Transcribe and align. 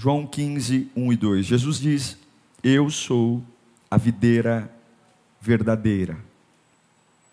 João 0.00 0.26
15, 0.26 0.90
1 0.96 1.12
e 1.12 1.16
2. 1.16 1.44
Jesus 1.44 1.78
diz: 1.78 2.16
Eu 2.64 2.88
sou 2.88 3.44
a 3.90 3.98
videira 3.98 4.74
verdadeira. 5.38 6.16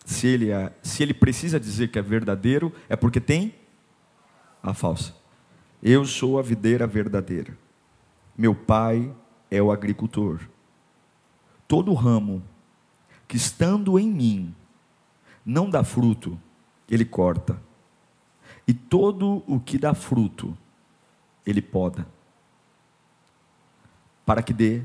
Se 0.04 0.28
ele, 0.28 0.52
é, 0.52 0.74
se 0.84 1.02
ele 1.02 1.14
precisa 1.14 1.62
dizer 1.62 1.88
que 1.88 1.98
é 1.98 2.02
verdadeiro, 2.02 2.74
é 2.90 2.98
porque 2.98 3.22
tem 3.22 3.56
a 4.62 4.74
falsa. 4.74 5.16
Eu 5.82 6.04
sou 6.04 6.38
a 6.38 6.42
videira 6.42 6.86
verdadeira. 6.86 7.58
Meu 8.38 8.54
pai 8.54 9.16
é 9.50 9.62
o 9.62 9.72
agricultor. 9.72 10.42
Todo 11.70 11.94
ramo 11.94 12.44
que 13.30 13.38
estando 13.38 13.98
em 13.98 14.12
mim 14.12 14.54
não 15.46 15.70
dá 15.70 15.86
fruto, 15.86 16.38
ele 16.92 17.06
corta. 17.06 17.62
E 18.68 18.74
todo 18.74 19.42
o 19.48 19.58
que 19.58 19.78
dá 19.78 19.94
fruto, 19.94 20.54
ele 21.46 21.62
poda. 21.62 22.17
Para 24.28 24.44
que 24.44 24.52
dê 24.52 24.82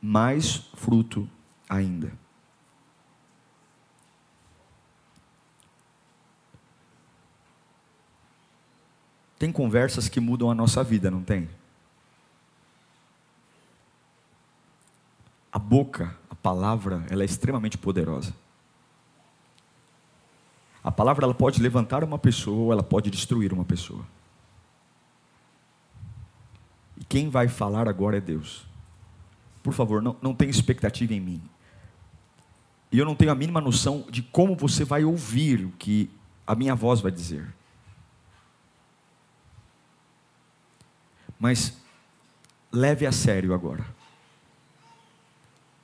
mais 0.00 0.58
fruto 0.76 1.28
ainda. 1.68 2.12
Tem 9.36 9.50
conversas 9.50 10.08
que 10.08 10.20
mudam 10.20 10.52
a 10.52 10.54
nossa 10.54 10.84
vida, 10.84 11.10
não 11.10 11.24
tem? 11.24 11.48
A 15.50 15.58
boca, 15.58 16.16
a 16.30 16.36
palavra, 16.36 17.04
ela 17.10 17.22
é 17.22 17.26
extremamente 17.26 17.76
poderosa. 17.76 18.32
A 20.84 20.92
palavra 20.92 21.24
ela 21.24 21.34
pode 21.34 21.60
levantar 21.60 22.04
uma 22.04 22.20
pessoa 22.20 22.56
ou 22.56 22.72
ela 22.72 22.84
pode 22.84 23.10
destruir 23.10 23.52
uma 23.52 23.64
pessoa. 23.64 24.06
E 26.98 27.04
quem 27.04 27.30
vai 27.30 27.46
falar 27.46 27.88
agora 27.88 28.16
é 28.16 28.20
Deus. 28.20 28.66
Por 29.62 29.72
favor, 29.72 30.02
não, 30.02 30.16
não 30.20 30.34
tenha 30.34 30.50
expectativa 30.50 31.14
em 31.14 31.20
mim. 31.20 31.42
E 32.90 32.98
eu 32.98 33.04
não 33.04 33.14
tenho 33.14 33.30
a 33.30 33.34
mínima 33.34 33.60
noção 33.60 34.04
de 34.10 34.22
como 34.22 34.56
você 34.56 34.84
vai 34.84 35.04
ouvir 35.04 35.64
o 35.64 35.70
que 35.72 36.10
a 36.46 36.54
minha 36.54 36.74
voz 36.74 37.00
vai 37.00 37.12
dizer. 37.12 37.54
Mas 41.38 41.76
leve 42.72 43.06
a 43.06 43.12
sério 43.12 43.54
agora. 43.54 43.86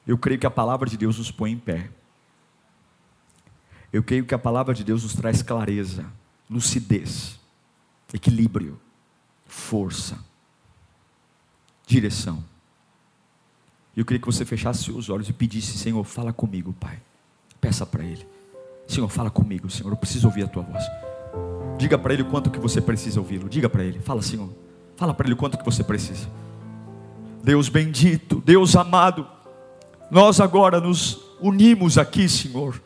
Eu 0.07 0.19
creio 0.19 0.41
que 0.41 0.47
a 0.47 0.51
palavra 0.51 0.89
de 0.89 0.97
Deus 0.97 1.19
nos 1.19 1.31
põe 1.31 1.53
em 1.53 1.59
pé. 1.59 1.91
Eu 3.93 4.03
creio 4.03 4.27
que 4.27 4.35
a 4.35 4.39
palavra 4.39 4.75
de 4.75 4.83
Deus 4.83 5.05
nos 5.05 5.15
traz 5.15 5.43
clareza, 5.43 6.11
lucidez, 6.51 7.39
equilíbrio, 8.13 8.81
força, 9.47 10.19
direção. 11.87 12.43
Eu 13.97 14.05
queria 14.05 14.21
que 14.21 14.27
você 14.27 14.45
fechasse 14.45 14.91
os 14.91 15.09
olhos 15.09 15.29
e 15.29 15.33
pedisse: 15.33 15.79
Senhor, 15.79 16.03
fala 16.05 16.33
comigo, 16.33 16.75
Pai. 16.79 16.99
Peça 17.61 17.87
para 17.87 18.03
Ele: 18.03 18.27
Senhor, 18.87 19.09
fala 19.09 19.31
comigo, 19.31 19.71
Senhor. 19.71 19.91
Eu 19.91 19.97
preciso 19.97 20.27
ouvir 20.27 20.45
a 20.45 20.49
tua 20.49 20.63
voz. 20.63 20.85
Diga 21.79 21.99
para 21.99 22.13
Ele 22.13 22.25
quanto 22.25 22.51
que 22.51 22.59
você 22.59 22.81
precisa 22.81 23.21
ouvi-lo. 23.21 23.49
Diga 23.49 23.69
para 23.69 23.85
Ele: 23.85 24.01
Fala, 24.01 24.23
Senhor. 24.23 24.51
Fala 24.97 25.15
para 25.15 25.27
Ele 25.27 25.37
quanto 25.37 25.59
que 25.59 25.65
você 25.65 25.83
precisa. 25.83 26.29
Deus 27.43 27.69
bendito, 27.69 28.43
Deus 28.45 28.75
amado, 28.75 29.27
nós 30.11 30.41
agora 30.41 30.81
nos 30.81 31.21
unimos 31.41 31.99
aqui, 31.99 32.29
Senhor. 32.29 32.81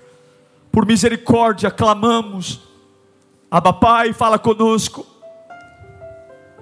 Por 0.73 0.85
misericórdia, 0.85 1.71
clamamos. 1.71 2.61
Abba 3.51 3.73
Pai, 3.73 4.13
fala 4.13 4.39
conosco. 4.39 5.07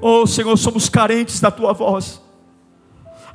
Oh 0.01 0.27
Senhor, 0.27 0.57
somos 0.57 0.89
carentes 0.89 1.41
da 1.41 1.51
tua 1.51 1.73
voz. 1.73 2.21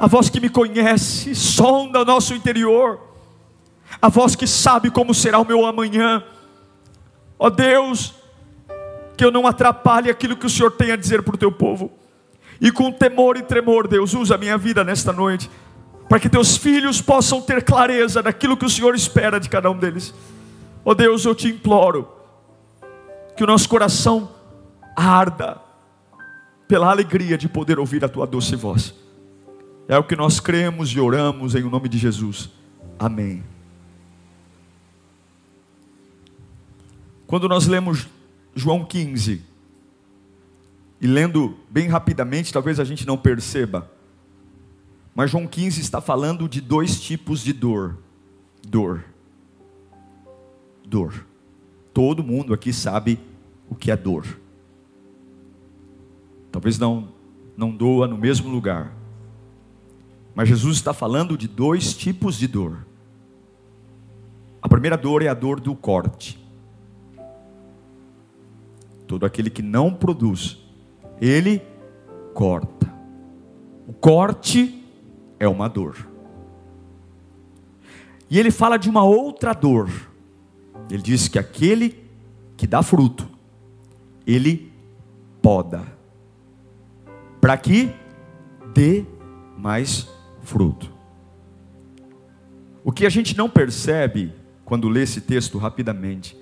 A 0.02 0.08
voz 0.08 0.32
que 0.32 0.40
me 0.40 0.50
conhece, 0.50 1.36
sonda 1.36 2.04
nosso 2.04 2.34
interior. 2.34 3.00
A 4.02 4.10
voz 4.10 4.36
que 4.36 4.48
sabe 4.48 4.90
como 4.90 5.14
será 5.14 5.38
o 5.38 5.46
meu 5.46 5.64
amanhã. 5.64 6.24
Ó 7.38 7.52
Deus, 7.52 8.16
que 9.16 9.24
eu 9.24 9.30
não 9.30 9.46
atrapalhe 9.46 10.10
aquilo 10.10 10.36
que 10.36 10.48
o 10.48 10.50
Senhor 10.50 10.72
tem 10.72 10.92
a 10.92 10.96
dizer 10.96 11.22
para 11.22 11.36
o 11.36 11.38
teu 11.38 11.52
povo. 11.52 11.92
E 12.60 12.72
com 12.72 12.92
temor 12.92 13.38
e 13.38 13.44
tremor, 13.44 13.88
Deus, 13.88 14.16
usa 14.16 14.34
a 14.34 14.38
minha 14.40 14.58
vida 14.58 14.84
nesta 14.84 15.14
noite, 15.14 15.52
para 16.10 16.20
que 16.20 16.28
teus 16.28 16.58
filhos 16.58 17.00
possam 17.00 17.40
ter 17.40 17.64
clareza 17.64 18.24
daquilo 18.24 18.58
que 18.58 18.66
o 18.66 18.70
Senhor 18.72 18.96
espera 18.96 19.40
de 19.40 19.50
cada 19.50 19.70
um 19.70 19.78
deles. 19.78 20.16
Oh 20.84 20.96
Deus, 20.96 21.26
eu 21.26 21.36
te 21.36 21.48
imploro, 21.48 22.10
que 23.38 23.44
o 23.44 23.48
nosso 23.48 23.70
coração 23.70 24.32
arda 24.96 25.62
pela 26.68 26.90
alegria 26.90 27.38
de 27.38 27.48
poder 27.48 27.78
ouvir 27.78 28.04
a 28.04 28.10
tua 28.10 28.26
doce 28.26 28.56
voz. 28.56 29.00
É 29.92 29.98
o 29.98 30.04
que 30.06 30.16
nós 30.16 30.40
cremos 30.40 30.90
e 30.92 31.02
oramos 31.02 31.54
em 31.54 31.64
nome 31.64 31.90
de 31.90 31.98
Jesus. 31.98 32.50
Amém. 32.98 33.44
Quando 37.28 37.50
nós 37.50 37.68
lemos 37.68 38.08
João 38.56 38.86
15, 38.86 39.44
e 41.02 41.06
lendo 41.06 41.58
bem 41.70 41.90
rapidamente, 41.90 42.54
talvez 42.54 42.80
a 42.80 42.86
gente 42.86 43.06
não 43.06 43.18
perceba. 43.18 43.92
Mas 45.14 45.30
João 45.30 45.46
15 45.46 45.82
está 45.82 46.00
falando 46.00 46.48
de 46.48 46.62
dois 46.62 47.02
tipos 47.02 47.44
de 47.44 47.52
dor. 47.52 47.98
Dor. 48.66 49.04
Dor. 50.88 51.26
Todo 51.94 52.24
mundo 52.24 52.54
aqui 52.54 52.72
sabe 52.72 53.20
o 53.70 53.76
que 53.76 53.92
é 53.92 53.98
dor. 53.98 54.40
Talvez 56.50 56.80
não 56.80 57.10
não 57.58 57.76
doa 57.76 58.08
no 58.08 58.18
mesmo 58.18 58.50
lugar. 58.50 59.01
Mas 60.34 60.48
Jesus 60.48 60.78
está 60.78 60.94
falando 60.94 61.38
de 61.38 61.48
dois 61.48 61.94
tipos 61.94 62.38
de 62.38 62.48
dor. 62.48 62.86
A 64.62 64.70
primeira 64.70 64.98
dor 64.98 65.22
é 65.22 65.28
a 65.28 65.34
dor 65.34 65.60
do 65.60 65.76
corte. 65.76 66.40
Todo 69.08 69.26
aquele 69.26 69.50
que 69.50 69.62
não 69.62 69.94
produz 69.94 70.62
ele 71.22 71.62
corta. 72.34 72.92
O 73.88 73.94
corte 73.94 74.84
é 75.40 75.48
uma 75.48 75.68
dor. 75.68 76.08
E 78.30 78.40
ele 78.40 78.50
fala 78.50 78.78
de 78.78 78.90
uma 78.90 79.04
outra 79.04 79.54
dor. 79.54 79.90
Ele 80.90 81.02
diz 81.02 81.28
que 81.28 81.38
aquele 81.38 82.04
que 82.58 82.66
dá 82.66 82.82
fruto, 82.82 83.28
ele 84.26 84.72
poda. 85.42 85.84
Para 87.40 87.58
que 87.58 87.92
dê 88.74 89.06
mais 89.58 90.02
fruto. 90.02 90.21
O 92.84 92.92
que 92.92 93.06
a 93.06 93.10
gente 93.10 93.38
não 93.38 93.50
percebe 93.50 94.34
quando 94.66 94.90
lê 94.90 95.04
esse 95.04 95.22
texto 95.22 95.58
rapidamente 95.58 96.38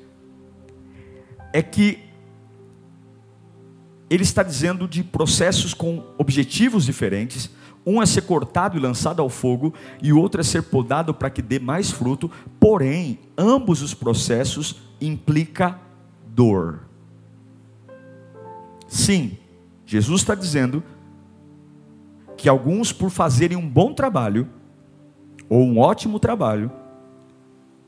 é 1.52 1.62
que 1.62 2.00
ele 4.10 4.24
está 4.24 4.42
dizendo 4.42 4.88
de 4.88 5.04
processos 5.04 5.74
com 5.74 6.04
objetivos 6.18 6.86
diferentes. 6.86 7.50
Um 7.86 8.02
é 8.02 8.06
ser 8.06 8.22
cortado 8.24 8.78
e 8.78 8.80
lançado 8.80 9.22
ao 9.22 9.30
fogo, 9.30 9.74
e 10.02 10.12
o 10.12 10.20
outro 10.20 10.42
é 10.42 10.44
ser 10.44 10.64
podado 10.64 11.14
para 11.14 11.30
que 11.30 11.42
dê 11.42 11.60
mais 11.60 11.92
fruto. 11.92 12.30
Porém, 12.60 13.20
ambos 13.38 13.82
os 13.82 13.94
processos 13.94 14.82
implica 15.00 15.80
dor. 16.28 16.82
Sim, 18.88 19.38
Jesus 19.86 20.22
está 20.22 20.34
dizendo 20.36 20.84
que 22.40 22.48
alguns, 22.48 22.94
por 22.94 23.10
fazerem 23.10 23.58
um 23.58 23.68
bom 23.68 23.94
trabalho, 23.94 24.48
ou 25.50 25.62
um 25.62 25.78
ótimo 25.78 26.20
trabalho, 26.20 26.72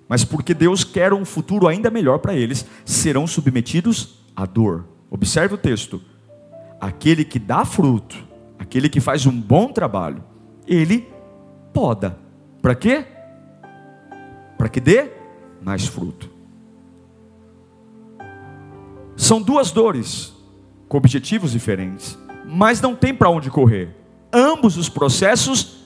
mas 0.09 0.25
porque 0.25 0.53
Deus 0.53 0.83
quer 0.83 1.13
um 1.13 1.23
futuro 1.23 1.69
ainda 1.69 1.89
melhor 1.89 2.19
para 2.19 2.35
eles, 2.35 2.65
serão 2.83 3.25
submetidos 3.25 4.19
à 4.35 4.45
dor. 4.45 4.85
Observe 5.09 5.55
o 5.55 5.57
texto 5.57 6.01
aquele 6.81 7.23
que 7.23 7.39
dá 7.39 7.63
fruto, 7.63 8.17
aquele 8.59 8.89
que 8.89 8.99
faz 8.99 9.25
um 9.25 9.39
bom 9.39 9.71
trabalho, 9.71 10.21
ele 10.67 11.07
poda. 11.71 12.17
Para 12.61 12.75
quê? 12.75 13.05
Para 14.57 14.67
que 14.67 14.81
dê 14.81 15.11
mais 15.61 15.85
fruto. 15.85 16.29
São 19.15 19.41
duas 19.41 19.71
dores 19.71 20.35
com 20.89 20.97
objetivos 20.97 21.51
diferentes, 21.51 22.19
mas 22.45 22.81
não 22.81 22.93
tem 22.93 23.13
para 23.13 23.29
onde 23.29 23.49
correr. 23.49 24.00
Ambos 24.31 24.77
os 24.77 24.89
processos 24.89 25.85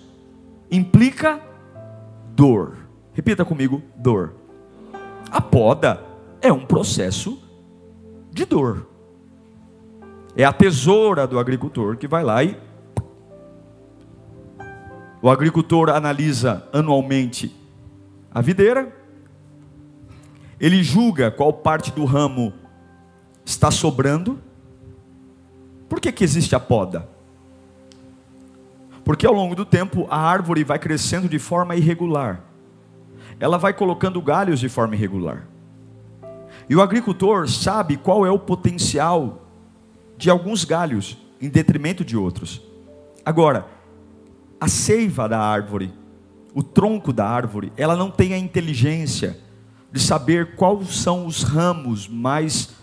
implica 0.69 1.41
dor. 2.35 2.77
Repita 3.13 3.45
comigo, 3.45 3.81
dor. 3.95 4.33
A 5.31 5.41
poda 5.41 6.03
é 6.41 6.51
um 6.51 6.65
processo 6.65 7.41
de 8.31 8.45
dor. 8.45 8.87
É 10.35 10.43
a 10.43 10.51
tesoura 10.51 11.25
do 11.25 11.39
agricultor 11.39 11.95
que 11.97 12.07
vai 12.07 12.23
lá 12.23 12.43
e 12.43 12.57
o 15.21 15.29
agricultor 15.29 15.89
analisa 15.89 16.67
anualmente 16.71 17.55
a 18.31 18.41
videira, 18.41 18.93
ele 20.59 20.83
julga 20.83 21.31
qual 21.31 21.51
parte 21.51 21.91
do 21.91 22.05
ramo 22.05 22.53
está 23.43 23.71
sobrando. 23.71 24.39
Por 25.87 25.99
que, 25.99 26.11
que 26.11 26.23
existe 26.23 26.55
a 26.55 26.59
poda? 26.59 27.14
Porque 29.05 29.25
ao 29.25 29.33
longo 29.33 29.55
do 29.55 29.63
tempo 29.63 30.07
a 30.09 30.17
árvore 30.17 30.63
vai 30.63 30.79
crescendo 30.79 31.29
de 31.29 31.37
forma 31.39 31.75
irregular. 31.75 32.41
Ela 33.39 33.57
vai 33.57 33.71
colocando 33.71 34.21
galhos 34.21 34.59
de 34.59 34.67
forma 34.67 34.95
irregular. 34.95 35.47
E 36.67 36.75
o 36.75 36.81
agricultor 36.81 37.47
sabe 37.47 37.95
qual 37.95 38.25
é 38.25 38.31
o 38.31 38.39
potencial 38.39 39.43
de 40.17 40.29
alguns 40.29 40.65
galhos 40.65 41.17
em 41.39 41.47
detrimento 41.47 42.03
de 42.03 42.17
outros. 42.17 42.61
Agora, 43.23 43.67
a 44.59 44.67
seiva 44.67 45.29
da 45.29 45.39
árvore, 45.39 45.93
o 46.53 46.63
tronco 46.63 47.13
da 47.13 47.27
árvore, 47.27 47.71
ela 47.77 47.95
não 47.95 48.09
tem 48.09 48.33
a 48.33 48.37
inteligência 48.39 49.37
de 49.91 49.99
saber 49.99 50.55
quais 50.55 50.95
são 50.95 51.27
os 51.27 51.43
ramos 51.43 52.07
mais 52.07 52.73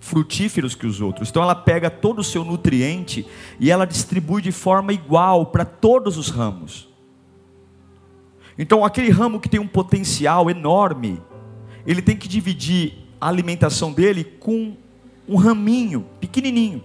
frutíferos 0.00 0.74
que 0.74 0.86
os 0.86 1.00
outros. 1.00 1.28
Então 1.28 1.42
ela 1.42 1.54
pega 1.54 1.90
todo 1.90 2.20
o 2.20 2.24
seu 2.24 2.44
nutriente 2.44 3.26
e 3.60 3.70
ela 3.70 3.86
distribui 3.86 4.40
de 4.40 4.50
forma 4.50 4.92
igual 4.92 5.46
para 5.46 5.64
todos 5.64 6.16
os 6.16 6.30
ramos. 6.30 6.88
Então 8.58 8.84
aquele 8.84 9.10
ramo 9.10 9.38
que 9.38 9.48
tem 9.48 9.60
um 9.60 9.68
potencial 9.68 10.50
enorme, 10.50 11.22
ele 11.86 12.02
tem 12.02 12.16
que 12.16 12.26
dividir 12.26 12.94
a 13.20 13.28
alimentação 13.28 13.92
dele 13.92 14.24
com 14.24 14.74
um 15.28 15.36
raminho 15.36 16.06
pequenininho. 16.18 16.82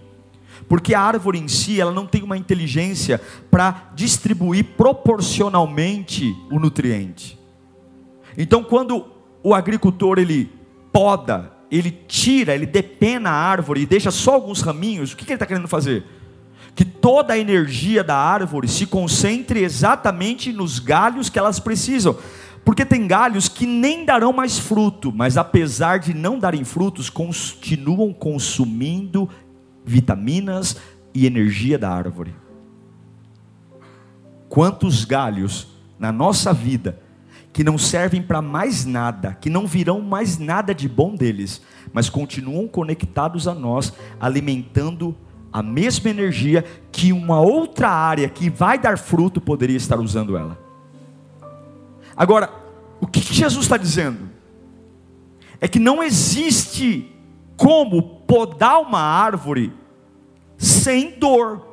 Porque 0.68 0.94
a 0.94 1.02
árvore 1.02 1.40
em 1.40 1.48
si, 1.48 1.80
ela 1.80 1.92
não 1.92 2.06
tem 2.06 2.24
uma 2.24 2.38
inteligência 2.38 3.22
para 3.52 3.90
distribuir 3.94 4.64
proporcionalmente 4.78 6.36
o 6.52 6.60
nutriente. 6.60 7.38
Então, 8.38 8.64
quando 8.64 9.06
o 9.44 9.54
agricultor 9.54 10.18
ele 10.18 10.50
poda 10.92 11.55
ele 11.72 11.92
tira, 12.08 12.54
ele 12.54 12.66
depena 12.66 13.30
a 13.30 13.34
árvore 13.34 13.82
e 13.82 13.86
deixa 13.86 14.12
só 14.12 14.34
alguns 14.34 14.62
raminhos, 14.62 15.14
o 15.14 15.18
que 15.18 15.24
ele 15.24 15.34
está 15.34 15.46
querendo 15.46 15.68
fazer? 15.68 16.04
Que 16.76 16.86
toda 16.86 17.34
a 17.34 17.38
energia 17.38 18.04
da 18.04 18.16
árvore 18.16 18.68
se 18.68 18.86
concentre 18.86 19.64
exatamente 19.64 20.52
nos 20.52 20.80
galhos 20.80 21.30
que 21.30 21.40
elas 21.40 21.60
precisam. 21.60 22.18
Porque 22.64 22.84
tem 22.84 23.08
galhos 23.08 23.48
que 23.48 23.66
nem 23.66 24.04
darão 24.04 24.34
mais 24.34 24.58
fruto, 24.58 25.12
mas 25.12 25.38
apesar 25.38 26.00
de 26.00 26.14
não 26.14 26.40
darem 26.40 26.64
frutos, 26.64 27.10
continuam 27.10 28.12
consumindo 28.12 29.30
vitaminas 29.86 30.76
e 31.14 31.26
energia 31.28 31.78
da 31.78 31.92
árvore. 31.92 32.36
Quantos 34.50 35.06
galhos 35.06 35.68
na 36.00 36.12
nossa 36.12 36.52
vida 36.52 37.00
que 37.56 37.64
não 37.64 37.78
servem 37.78 38.22
para 38.22 38.42
mais 38.42 38.84
nada, 38.84 39.38
que 39.40 39.50
não 39.50 39.66
virão 39.66 40.02
mais 40.02 40.38
nada 40.38 40.76
de 40.76 40.90
bom 40.90 41.16
deles, 41.16 41.62
mas 41.94 42.10
continuam 42.10 42.68
conectados 42.68 43.48
a 43.48 43.56
nós, 43.56 43.94
alimentando 44.20 45.16
a 45.54 45.64
mesma 45.64 46.10
energia 46.10 46.66
que 46.92 47.14
uma 47.14 47.40
outra 47.40 47.88
área 47.90 48.28
que 48.28 48.50
vai 48.50 48.78
dar 48.78 48.98
fruto 48.98 49.40
poderia 49.40 49.78
estar 49.78 49.98
usando 50.02 50.36
ela. 50.36 50.60
Agora, 52.14 52.50
o 53.00 53.08
que 53.08 53.22
Jesus 53.22 53.64
está 53.64 53.78
dizendo? 53.78 54.30
É 55.62 55.66
que 55.66 55.80
não 55.80 56.04
existe 56.04 57.10
como 57.56 58.20
podar 58.28 58.82
uma 58.82 59.00
árvore 59.00 59.72
sem 60.58 61.18
dor. 61.18 61.66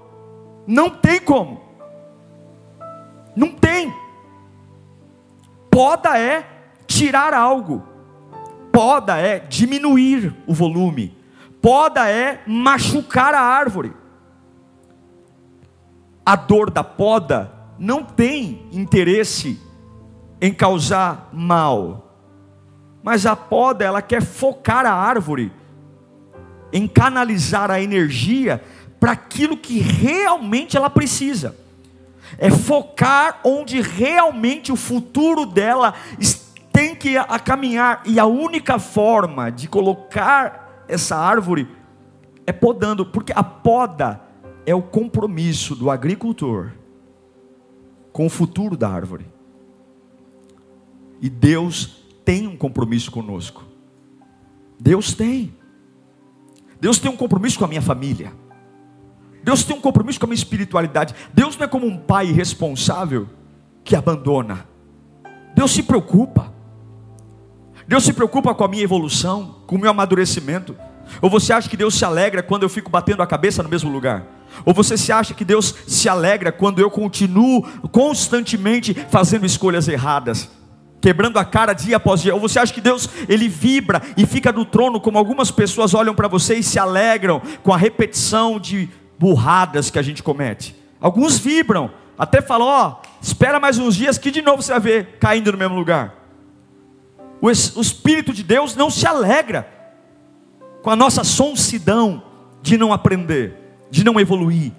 Não 0.65 0.91
tem 0.91 1.19
como. 1.19 1.61
Não 3.35 3.51
tem. 3.51 4.02
Poda 5.73 6.19
é 6.19 6.47
tirar 6.87 7.33
algo, 7.33 7.83
poda 8.71 9.17
é 9.17 9.39
diminuir 9.39 10.37
o 10.47 10.53
volume, 10.53 11.17
poda 11.63 12.11
é 12.11 12.43
machucar 12.47 13.33
a 13.33 13.41
árvore. 13.41 13.95
A 16.27 16.37
dor 16.37 16.71
da 16.71 16.85
poda 16.85 17.51
não 17.79 18.05
tem 18.05 18.69
interesse 18.71 19.59
em 20.43 20.53
causar 20.53 21.31
mal, 21.33 22.19
mas 23.03 23.25
a 23.25 23.35
poda 23.35 23.83
ela 23.83 24.03
quer 24.03 24.21
focar 24.21 24.85
a 24.85 24.93
árvore 24.93 25.51
em 26.71 26.87
canalizar 26.87 27.71
a 27.71 27.81
energia 27.81 28.63
para 29.01 29.13
aquilo 29.13 29.57
que 29.57 29.79
realmente 29.79 30.77
ela 30.77 30.91
precisa 30.91 31.62
é 32.39 32.51
focar 32.51 33.41
onde 33.45 33.81
realmente 33.81 34.73
o 34.73 34.77
futuro 34.77 35.47
dela 35.47 35.95
tem 36.73 36.95
que 36.95 37.17
a 37.17 37.39
caminhar, 37.39 38.03
e 38.07 38.19
a 38.19 38.25
única 38.25 38.79
forma 38.79 39.51
de 39.51 39.69
colocar 39.69 40.85
essa 40.89 41.17
árvore 41.17 41.69
é 42.47 42.53
podando, 42.53 43.05
porque 43.05 43.33
a 43.35 43.43
poda 43.43 44.21
é 44.65 44.75
o 44.75 44.83
compromisso 44.83 45.75
do 45.75 45.91
agricultor 45.91 46.73
com 48.13 48.27
o 48.27 48.31
futuro 48.31 48.77
da 48.77 48.89
árvore. 48.89 49.27
E 51.21 51.29
Deus 51.29 52.03
tem 52.25 52.47
um 52.47 52.57
compromisso 52.57 53.11
conosco. 53.11 53.65
Deus 54.79 55.15
tem. 55.15 55.55
Deus 56.81 56.99
tem 56.99 57.11
um 57.11 57.17
compromisso 57.17 57.59
com 57.59 57.65
a 57.65 57.69
minha 57.69 57.83
família. 57.83 58.33
Deus 59.43 59.65
tem 59.65 59.77
um 59.77 59.81
compromisso 59.81 60.21
com 60.21 60.27
a 60.27 60.29
minha 60.29 60.37
espiritualidade. 60.37 61.15
Deus 61.33 61.57
não 61.57 61.65
é 61.65 61.69
como 61.69 61.87
um 61.87 61.97
pai 61.97 62.29
irresponsável 62.29 63.29
que 63.85 63.97
abandona. 63.97 64.67
Deus 65.55 65.73
se 65.73 65.83
preocupa. 65.83 66.53
Deus 67.87 68.05
se 68.05 68.13
preocupa 68.13 68.55
com 68.55 68.65
a 68.65 68.69
minha 68.69 68.85
evolução, 68.85 69.57
com 69.67 69.77
o 69.77 69.79
meu 69.79 69.91
amadurecimento. 69.91 70.77
Ou 71.21 71.29
você 71.29 71.53
acha 71.53 71.69
que 71.69 71.77
Deus 71.77 71.95
se 71.95 72.05
alegra 72.05 72.43
quando 72.43 72.63
eu 72.63 72.69
fico 72.69 72.91
batendo 72.91 73.23
a 73.23 73.27
cabeça 73.27 73.63
no 73.63 73.69
mesmo 73.69 73.91
lugar? 73.91 74.25
Ou 74.65 74.73
você 74.73 74.97
se 74.97 75.11
acha 75.11 75.35
que 75.35 75.45
Deus 75.45 75.75
se 75.87 76.09
alegra 76.09 76.53
quando 76.53 76.79
eu 76.79 76.91
continuo 76.91 77.63
constantemente 77.91 78.95
fazendo 79.11 79.47
escolhas 79.47 79.89
erradas? 79.89 80.49
quebrando 81.01 81.37
a 81.37 81.45
cara 81.45 81.73
dia 81.73 81.97
após 81.97 82.23
dia. 82.23 82.33
Ou 82.33 82.41
você 82.41 82.61
acha 82.61 82.73
que 82.73 82.81
Deus 82.81 83.09
ele 83.29 83.49
vibra 83.49 84.01
e 84.17 84.25
fica 84.25 84.53
no 84.53 84.65
trono 84.65 85.01
como 85.01 85.19
algumas 85.19 85.51
pessoas 85.51 85.95
olham 85.95 86.15
para 86.15 86.29
você 86.29 86.55
e 86.55 86.63
se 86.63 86.79
alegram 86.79 87.43
com 87.65 87.75
a 87.75 87.77
repetição 87.77 88.61
de 88.61 88.89
burradas 89.23 89.89
que 89.89 90.01
a 90.01 90.03
gente 90.03 90.21
comete. 90.21 90.75
Alguns 91.01 91.39
vibram, 91.39 91.93
até 92.19 92.43
falam: 92.43 92.67
ó, 92.67 92.97
espera 93.21 93.61
mais 93.61 93.79
uns 93.79 93.95
dias 93.95 94.19
que 94.19 94.33
de 94.33 94.43
novo 94.43 94.61
você 94.61 94.73
vai 94.73 94.81
ver 94.81 95.19
caindo 95.21 95.53
no 95.53 95.59
mesmo 95.59 95.77
lugar. 95.77 96.13
O, 97.41 97.47
o 97.47 97.81
Espírito 97.81 98.33
de 98.33 98.43
Deus 98.43 98.75
não 98.75 98.91
se 98.91 99.07
alegra 99.07 99.69
com 100.83 100.91
a 100.91 100.97
nossa 100.97 101.23
sonsidão 101.23 102.21
de 102.61 102.77
não 102.77 102.93
aprender, 102.93 103.55
de 103.93 104.03
não 104.03 104.19
evoluir, 104.19 104.73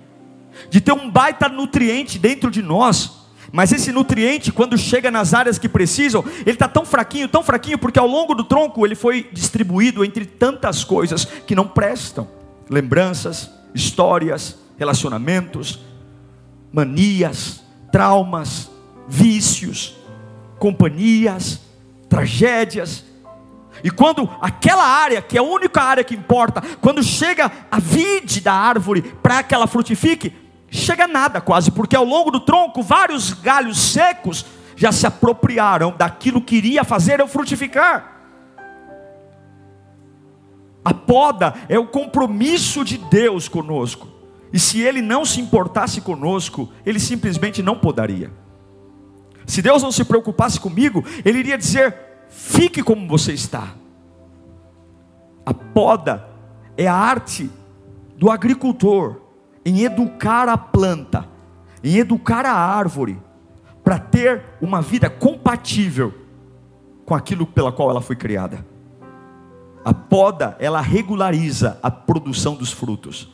de 0.69 0.81
ter 0.81 0.91
um 0.91 1.09
baita 1.09 1.47
nutriente 1.47 2.19
dentro 2.19 2.51
de 2.51 2.61
nós. 2.61 3.23
Mas 3.49 3.71
esse 3.71 3.93
nutriente, 3.93 4.51
quando 4.51 4.77
chega 4.77 5.09
nas 5.09 5.33
áreas 5.33 5.57
que 5.57 5.69
precisam, 5.69 6.23
ele 6.39 6.51
está 6.51 6.67
tão 6.67 6.85
fraquinho, 6.85 7.29
tão 7.29 7.43
fraquinho, 7.43 7.77
porque 7.77 7.99
ao 7.99 8.07
longo 8.07 8.33
do 8.33 8.43
tronco 8.43 8.85
ele 8.85 8.95
foi 8.95 9.29
distribuído 9.31 10.03
entre 10.03 10.25
tantas 10.25 10.83
coisas 10.83 11.23
que 11.23 11.55
não 11.55 11.67
prestam 11.67 12.27
lembranças, 12.69 13.49
histórias, 13.73 14.57
relacionamentos, 14.77 15.79
manias, 16.71 17.63
traumas, 17.91 18.69
vícios, 19.07 19.95
companhias, 20.59 21.59
tragédias. 22.09 23.03
E 23.83 23.89
quando 23.89 24.29
aquela 24.41 24.85
área, 24.85 25.21
que 25.21 25.37
é 25.37 25.39
a 25.39 25.43
única 25.43 25.81
área 25.81 26.03
que 26.03 26.15
importa, 26.15 26.61
quando 26.79 27.03
chega 27.03 27.51
a 27.69 27.79
vide 27.79 28.41
da 28.41 28.53
árvore 28.53 29.01
para 29.01 29.43
que 29.43 29.53
ela 29.53 29.67
frutifique, 29.67 30.33
chega 30.69 31.07
nada 31.07 31.41
quase, 31.41 31.71
porque 31.71 31.95
ao 31.95 32.05
longo 32.05 32.31
do 32.31 32.39
tronco 32.39 32.81
vários 32.81 33.33
galhos 33.33 33.77
secos 33.77 34.45
já 34.75 34.91
se 34.91 35.05
apropriaram 35.05 35.93
daquilo 35.95 36.41
que 36.41 36.55
iria 36.55 36.83
fazer 36.83 37.19
eu 37.19 37.27
frutificar. 37.27 38.12
A 40.83 40.93
poda 40.93 41.53
é 41.69 41.79
o 41.79 41.87
compromisso 41.87 42.83
de 42.83 42.97
Deus 42.97 43.47
conosco. 43.47 44.07
E 44.51 44.59
se 44.59 44.81
Ele 44.81 45.01
não 45.01 45.25
se 45.25 45.39
importasse 45.39 46.01
conosco, 46.01 46.69
Ele 46.85 46.99
simplesmente 46.99 47.63
não 47.63 47.77
podaria. 47.77 48.31
Se 49.45 49.61
Deus 49.61 49.81
não 49.81 49.91
se 49.91 50.03
preocupasse 50.03 50.59
comigo, 50.59 51.03
Ele 51.23 51.39
iria 51.39 51.57
dizer: 51.57 51.95
fique 52.29 52.83
como 52.83 53.07
você 53.07 53.33
está. 53.33 53.73
A 55.45 55.53
poda 55.53 56.27
é 56.77 56.87
a 56.87 56.95
arte 56.95 57.49
do 58.17 58.29
agricultor 58.29 59.21
em 59.65 59.83
educar 59.83 60.47
a 60.47 60.57
planta 60.57 61.33
em 61.83 61.97
educar 61.97 62.45
a 62.45 62.53
árvore 62.53 63.19
para 63.83 63.99
ter 63.99 64.41
uma 64.61 64.81
vida 64.81 65.09
compatível 65.09 66.13
com 67.05 67.13
aquilo 67.13 67.45
pela 67.45 67.71
qual 67.71 67.89
ela 67.89 68.01
foi 68.01 68.15
criada. 68.15 68.65
A 69.83 69.93
poda, 69.93 70.55
ela 70.59 70.79
regulariza 70.79 71.77
a 71.83 71.91
produção 71.91 72.55
dos 72.55 72.71
frutos. 72.71 73.29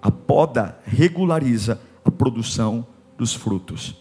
A 0.00 0.10
poda 0.10 0.78
regulariza 0.84 1.80
a 2.04 2.10
produção 2.10 2.86
dos 3.16 3.34
frutos. 3.34 3.96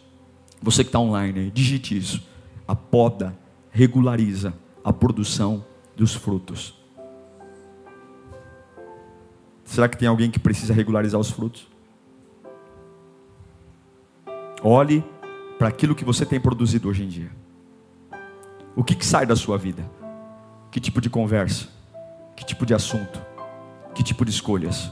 Você 0.62 0.83
que 0.83 0.89
está 0.89 1.00
online, 1.00 1.51
digite 1.51 1.98
isso. 1.98 2.24
A 2.67 2.75
poda 2.75 3.38
regulariza 3.69 4.53
a 4.83 4.93
produção 4.93 5.65
dos 5.95 6.13
frutos. 6.13 6.74
Será 9.65 9.89
que 9.89 9.98
tem 9.98 10.07
alguém 10.07 10.29
que 10.29 10.39
precisa 10.39 10.74
regularizar 10.74 11.19
os 11.19 11.29
frutos? 11.29 11.67
Olhe 14.63 15.03
para 15.57 15.67
aquilo 15.67 15.95
que 15.95 16.05
você 16.05 16.25
tem 16.25 16.39
produzido 16.39 16.88
hoje 16.88 17.03
em 17.03 17.07
dia. 17.07 17.31
O 18.75 18.83
que, 18.83 18.95
que 18.95 19.05
sai 19.05 19.25
da 19.25 19.36
sua 19.36 19.57
vida? 19.57 19.89
Que 20.74 20.80
tipo 20.80 21.00
de 21.00 21.08
conversa? 21.08 21.68
Que 22.36 22.44
tipo 22.44 22.65
de 22.65 22.74
assunto? 22.74 23.22
Que 23.94 24.01
tipo 24.01 24.25
de 24.25 24.32
escolhas? 24.32 24.92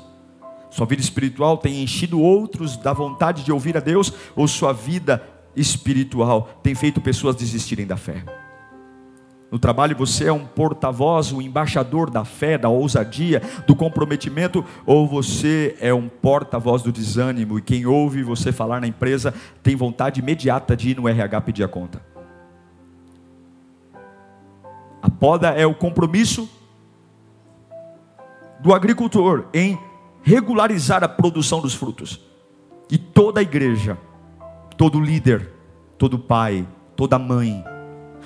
Sua 0.70 0.86
vida 0.86 1.02
espiritual 1.02 1.58
tem 1.58 1.82
enchido 1.82 2.22
outros 2.22 2.78
da 2.78 2.94
vontade 2.94 3.44
de 3.44 3.52
ouvir 3.52 3.76
a 3.76 3.80
Deus 3.80 4.14
ou 4.36 4.48
sua 4.48 4.74
vida 4.74 5.28
espiritual 5.56 6.48
tem 6.62 6.76
feito 6.76 7.02
pessoas 7.02 7.36
desistirem 7.36 7.88
da 7.88 7.98
fé? 7.98 8.24
No 9.50 9.58
trabalho 9.58 9.98
você 9.98 10.26
é 10.26 10.32
um 10.32 10.46
porta-voz, 10.46 11.32
um 11.32 11.42
embaixador 11.42 12.12
da 12.12 12.24
fé, 12.24 12.60
da 12.60 12.70
ousadia, 12.70 13.42
do 13.66 13.76
comprometimento, 13.76 14.64
ou 14.86 15.08
você 15.08 15.76
é 15.82 15.92
um 15.92 16.08
porta-voz 16.08 16.84
do 16.84 16.92
desânimo 16.92 17.58
e 17.58 17.62
quem 17.64 17.88
ouve 17.88 18.22
você 18.22 18.52
falar 18.52 18.80
na 18.80 18.86
empresa 18.86 19.34
tem 19.64 19.76
vontade 19.76 20.20
imediata 20.20 20.78
de 20.78 20.92
ir 20.92 20.98
no 20.98 21.10
RH 21.10 21.42
pedir 21.42 21.64
a 21.64 21.68
conta? 21.68 22.11
A 25.02 25.10
poda 25.10 25.50
é 25.50 25.66
o 25.66 25.74
compromisso 25.74 26.50
do 28.60 28.74
agricultor 28.74 29.46
em 29.54 29.78
regularizar 30.22 31.04
a 31.04 31.10
produção 31.10 31.60
dos 31.60 31.74
frutos. 31.74 32.22
E 32.90 32.98
toda 32.98 33.40
a 33.40 33.44
igreja, 33.44 33.98
todo 34.78 35.00
líder, 35.00 35.50
todo 35.98 36.20
pai, 36.20 36.68
toda 36.96 37.18
mãe, 37.18 37.64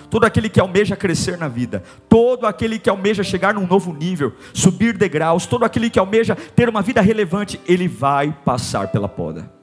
todo 0.10 0.26
aquele 0.26 0.50
que 0.50 0.60
almeja 0.60 0.96
crescer 0.96 1.38
na 1.38 1.48
vida, 1.48 1.84
todo 2.10 2.46
aquele 2.46 2.80
que 2.80 2.90
almeja 2.90 3.24
chegar 3.24 3.54
num 3.54 3.68
novo 3.68 3.94
nível, 3.94 4.34
subir 4.54 4.98
degraus, 4.98 5.46
todo 5.46 5.64
aquele 5.64 5.90
que 5.90 6.00
almeja 6.00 6.36
ter 6.36 6.68
uma 6.68 6.82
vida 6.82 7.00
relevante, 7.00 7.60
ele 7.68 7.88
vai 7.88 8.36
passar 8.44 8.90
pela 8.90 9.08
poda. 9.08 9.54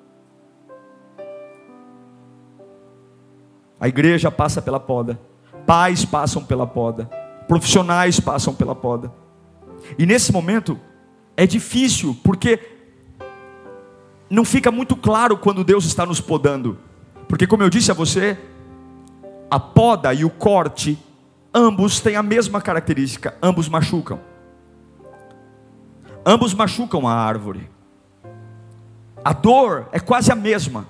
A 3.78 3.88
igreja 3.88 4.30
passa 4.30 4.62
pela 4.62 4.78
poda, 4.78 5.18
pais 5.66 6.04
passam 6.04 6.44
pela 6.44 6.66
poda, 6.66 7.04
profissionais 7.48 8.18
passam 8.20 8.54
pela 8.54 8.74
poda. 8.74 9.12
E 9.98 10.06
nesse 10.06 10.32
momento 10.32 10.78
é 11.36 11.46
difícil, 11.46 12.16
porque 12.22 12.58
não 14.30 14.44
fica 14.44 14.70
muito 14.70 14.96
claro 14.96 15.36
quando 15.36 15.64
Deus 15.64 15.84
está 15.84 16.06
nos 16.06 16.20
podando. 16.20 16.78
Porque 17.28 17.46
como 17.46 17.62
eu 17.62 17.70
disse 17.70 17.90
a 17.90 17.94
você, 17.94 18.38
a 19.50 19.60
poda 19.60 20.14
e 20.14 20.24
o 20.24 20.30
corte, 20.30 20.98
ambos 21.54 22.00
têm 22.00 22.16
a 22.16 22.22
mesma 22.22 22.60
característica, 22.60 23.36
ambos 23.42 23.68
machucam. 23.68 24.20
Ambos 26.24 26.54
machucam 26.54 27.06
a 27.06 27.12
árvore. 27.12 27.68
A 29.24 29.32
dor 29.32 29.88
é 29.92 30.00
quase 30.00 30.32
a 30.32 30.34
mesma. 30.34 30.86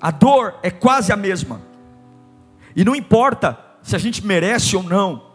A 0.00 0.10
dor 0.10 0.56
é 0.62 0.70
quase 0.70 1.12
a 1.12 1.16
mesma. 1.16 1.60
E 2.74 2.84
não 2.84 2.94
importa 2.94 3.58
se 3.82 3.94
a 3.94 3.98
gente 3.98 4.24
merece 4.24 4.76
ou 4.76 4.82
não. 4.82 5.34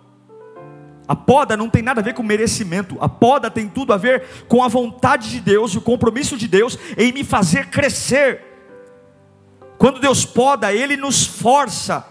A 1.07 1.15
poda 1.15 1.57
não 1.57 1.69
tem 1.69 1.81
nada 1.81 2.01
a 2.01 2.03
ver 2.03 2.13
com 2.13 2.21
merecimento. 2.21 2.97
A 2.99 3.09
poda 3.09 3.49
tem 3.49 3.67
tudo 3.67 3.93
a 3.93 3.97
ver 3.97 4.45
com 4.47 4.63
a 4.63 4.67
vontade 4.67 5.29
de 5.29 5.39
Deus 5.39 5.73
e 5.73 5.77
o 5.77 5.81
compromisso 5.81 6.37
de 6.37 6.47
Deus 6.47 6.77
em 6.97 7.11
me 7.11 7.23
fazer 7.23 7.67
crescer 7.67 8.49
quando 9.79 10.01
Deus 10.01 10.25
poda, 10.25 10.73
Ele 10.73 10.97
nos 10.97 11.25
força 11.25 12.05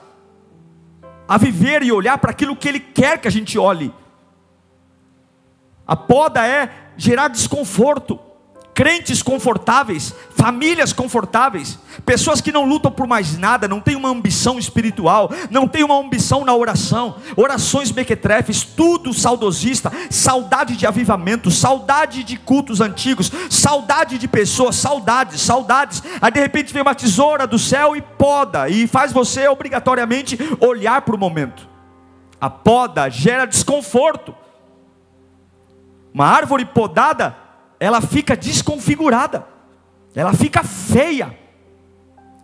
a 1.28 1.36
viver 1.36 1.82
e 1.82 1.92
olhar 1.92 2.16
para 2.16 2.30
aquilo 2.30 2.56
que 2.56 2.66
Ele 2.66 2.80
quer 2.80 3.20
que 3.20 3.28
a 3.28 3.30
gente 3.30 3.58
olhe. 3.58 3.92
A 5.86 5.94
poda 5.94 6.46
é 6.46 6.70
gerar 6.96 7.28
desconforto 7.28 8.18
crentes 8.72 9.22
confortáveis, 9.22 10.14
famílias 10.30 10.94
confortáveis, 10.94 11.78
pessoas 12.08 12.40
que 12.40 12.50
não 12.50 12.64
lutam 12.64 12.90
por 12.90 13.06
mais 13.06 13.36
nada, 13.36 13.68
não 13.68 13.82
têm 13.82 13.94
uma 13.94 14.08
ambição 14.08 14.58
espiritual, 14.58 15.30
não 15.50 15.68
têm 15.68 15.84
uma 15.84 15.94
ambição 15.94 16.42
na 16.42 16.54
oração, 16.56 17.16
orações 17.36 17.92
mequetrefes, 17.92 18.64
tudo 18.64 19.12
saudosista, 19.12 19.92
saudade 20.08 20.74
de 20.74 20.86
avivamento, 20.86 21.50
saudade 21.50 22.24
de 22.24 22.38
cultos 22.38 22.80
antigos, 22.80 23.30
saudade 23.50 24.16
de 24.16 24.26
pessoas, 24.26 24.76
saudades, 24.76 25.42
saudades. 25.42 26.02
Aí 26.18 26.30
de 26.30 26.40
repente 26.40 26.72
vem 26.72 26.80
uma 26.80 26.94
tesoura 26.94 27.46
do 27.46 27.58
céu 27.58 27.94
e 27.94 28.00
poda, 28.00 28.70
e 28.70 28.86
faz 28.86 29.12
você 29.12 29.46
obrigatoriamente 29.46 30.38
olhar 30.60 31.02
para 31.02 31.14
o 31.14 31.18
momento. 31.18 31.68
A 32.40 32.48
poda 32.48 33.10
gera 33.10 33.44
desconforto. 33.44 34.34
Uma 36.14 36.24
árvore 36.24 36.64
podada 36.64 37.36
ela 37.78 38.00
fica 38.00 38.34
desconfigurada, 38.34 39.46
ela 40.14 40.32
fica 40.32 40.64
feia, 40.64 41.36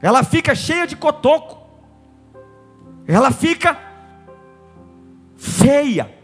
ela 0.04 0.22
fica 0.22 0.54
cheia 0.54 0.86
de 0.86 0.94
cotoco, 0.94 1.66
ela 3.06 3.30
fica 3.30 3.74
feia. 5.34 6.14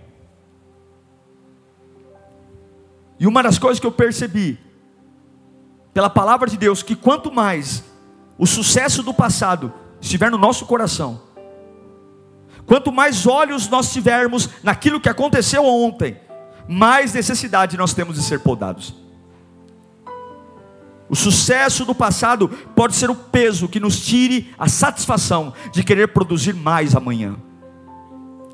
E 3.19 3.27
uma 3.27 3.43
das 3.43 3.59
coisas 3.59 3.81
que 3.81 3.87
eu 3.87 3.91
percebi, 3.91 4.61
pela 5.95 6.11
palavra 6.11 6.47
de 6.47 6.59
Deus, 6.59 6.83
que 6.83 6.95
quanto 6.95 7.33
mais 7.33 7.83
o 8.37 8.47
sucesso 8.47 9.03
do 9.03 9.15
passado 9.15 9.73
estiver 9.99 10.31
no 10.31 10.37
nosso 10.37 10.67
coração, 10.67 11.23
quanto 12.67 12.93
mais 12.93 13.27
olhos 13.27 13.67
nós 13.67 13.91
tivermos 13.95 14.63
naquilo 14.63 15.01
que 15.01 15.09
aconteceu 15.09 15.65
ontem, 15.65 16.21
mais 16.69 17.15
necessidade 17.15 17.79
nós 17.79 17.95
temos 17.95 18.17
de 18.17 18.23
ser 18.23 18.41
podados. 18.41 18.95
O 21.11 21.17
sucesso 21.17 21.85
do 21.85 21.93
passado 21.93 22.49
pode 22.49 22.95
ser 22.95 23.11
o 23.11 23.17
peso 23.17 23.69
que 23.69 23.81
nos 23.81 23.99
tire 23.99 24.55
a 24.57 24.69
satisfação 24.69 25.53
de 25.73 25.83
querer 25.83 26.07
produzir 26.09 26.55
mais 26.55 26.95
amanhã. 26.95 27.35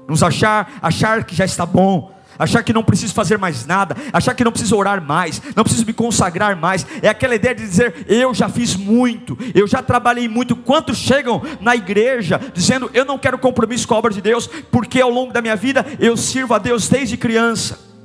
Nos 0.09 0.23
achar, 0.23 0.73
achar 0.81 1.25
que 1.25 1.35
já 1.35 1.45
está 1.45 1.67
bom, 1.67 2.17
achar 2.39 2.63
que 2.63 2.73
não 2.73 2.83
preciso 2.83 3.13
fazer 3.13 3.37
mais 3.37 3.67
nada, 3.67 3.95
achar 4.11 4.35
que 4.35 4.43
não 4.43 4.51
preciso 4.51 4.75
orar 4.75 5.03
mais, 5.03 5.43
não 5.55 5.65
preciso 5.65 5.85
me 5.85 5.93
consagrar 5.93 6.57
mais. 6.57 6.87
É 7.03 7.11
aquela 7.11 7.35
ideia 7.35 7.55
de 7.55 7.63
dizer: 7.63 8.07
eu 8.09 8.33
já 8.33 8.49
fiz 8.49 8.75
muito, 8.75 9.37
eu 9.55 9.67
já 9.67 9.83
trabalhei 9.83 10.27
muito. 10.27 10.57
Quantos 10.57 10.97
chegam 10.97 11.43
na 11.61 11.77
igreja 11.77 12.41
dizendo: 12.55 12.91
eu 12.95 13.05
não 13.05 13.19
quero 13.19 13.37
compromisso 13.37 13.87
com 13.87 13.93
a 13.93 13.99
obra 13.99 14.15
de 14.15 14.23
Deus, 14.23 14.47
porque 14.71 14.99
ao 14.99 15.11
longo 15.11 15.31
da 15.31 15.43
minha 15.43 15.57
vida 15.57 15.85
eu 16.01 16.17
sirvo 16.17 16.55
a 16.55 16.59
Deus 16.59 16.89
desde 16.89 17.19
criança 17.19 17.96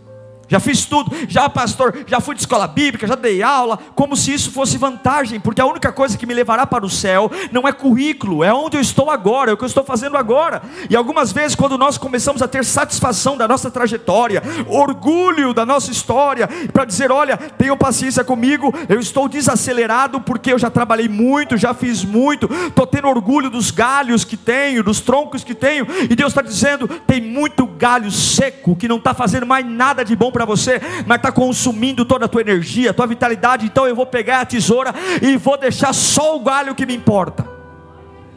já 0.52 0.60
fiz 0.60 0.84
tudo, 0.84 1.10
já 1.30 1.50
pastor, 1.50 2.04
já 2.06 2.20
fui 2.20 2.36
de 2.36 2.42
escola 2.42 2.68
bíblica, 2.68 3.08
já 3.08 3.16
dei 3.16 3.42
aula, 3.42 3.80
como 3.96 4.18
se 4.18 4.34
isso 4.34 4.52
fosse 4.52 4.78
vantagem, 4.78 5.40
porque 5.40 5.62
a 5.62 5.66
única 5.66 5.94
coisa 5.94 6.18
que 6.18 6.26
me 6.26 6.34
levará 6.34 6.68
para 6.68 6.86
o 6.86 6.90
céu 6.90 7.32
não 7.54 7.66
é 7.66 7.72
currículo, 7.72 8.44
é 8.44 8.54
onde 8.54 8.76
eu 8.76 8.82
estou 8.82 9.10
agora, 9.10 9.52
é 9.52 9.54
o 9.54 9.58
que 9.58 9.64
eu 9.64 9.68
estou 9.68 9.86
fazendo 9.86 10.18
agora. 10.18 10.62
E 10.90 10.96
algumas 10.96 11.32
vezes, 11.32 11.56
quando 11.56 11.78
nós 11.78 11.98
começamos 11.98 12.42
a 12.42 12.50
ter 12.50 12.66
satisfação 12.66 13.38
da 13.38 13.48
nossa 13.48 13.72
trajetória, 13.72 14.44
orgulho 14.68 15.54
da 15.54 15.66
nossa 15.66 15.90
história, 15.90 16.50
para 16.74 16.84
dizer: 16.84 17.14
olha, 17.14 17.38
tenham 17.38 17.78
paciência 17.78 18.22
comigo, 18.22 18.74
eu 18.90 19.00
estou 19.00 19.30
desacelerado 19.30 20.20
porque 20.20 20.52
eu 20.52 20.60
já 20.60 20.70
trabalhei 20.70 21.08
muito, 21.08 21.56
já 21.56 21.74
fiz 21.74 22.04
muito, 22.04 22.50
estou 22.68 22.86
tendo 22.86 23.08
orgulho 23.08 23.50
dos 23.50 23.72
galhos 23.72 24.26
que 24.26 24.36
tenho, 24.36 24.84
dos 24.84 25.00
troncos 25.00 25.46
que 25.46 25.56
tenho, 25.56 25.88
e 26.10 26.14
Deus 26.14 26.32
está 26.32 26.42
dizendo: 26.42 26.90
tem 27.08 27.22
muito 27.22 27.66
galho 27.66 28.12
seco 28.12 28.76
que 28.76 28.90
não 28.90 28.98
está 28.98 29.14
fazendo 29.14 29.46
mais 29.46 29.66
nada 29.66 30.04
de 30.04 30.14
bom 30.14 30.30
para 30.30 30.41
para 30.42 30.56
você, 30.56 30.82
mas 31.06 31.18
está 31.18 31.32
consumindo 31.32 32.04
toda 32.04 32.26
a 32.26 32.28
tua 32.28 32.42
energia, 32.42 32.94
tua 32.94 33.06
vitalidade. 33.06 33.66
Então 33.66 33.88
eu 33.88 33.96
vou 33.96 34.06
pegar 34.06 34.42
a 34.42 34.46
tesoura 34.46 34.94
e 35.22 35.38
vou 35.38 35.58
deixar 35.58 35.94
só 35.94 36.36
o 36.36 36.40
galho 36.40 36.74
que 36.74 36.86
me 36.86 36.96
importa. 36.96 37.48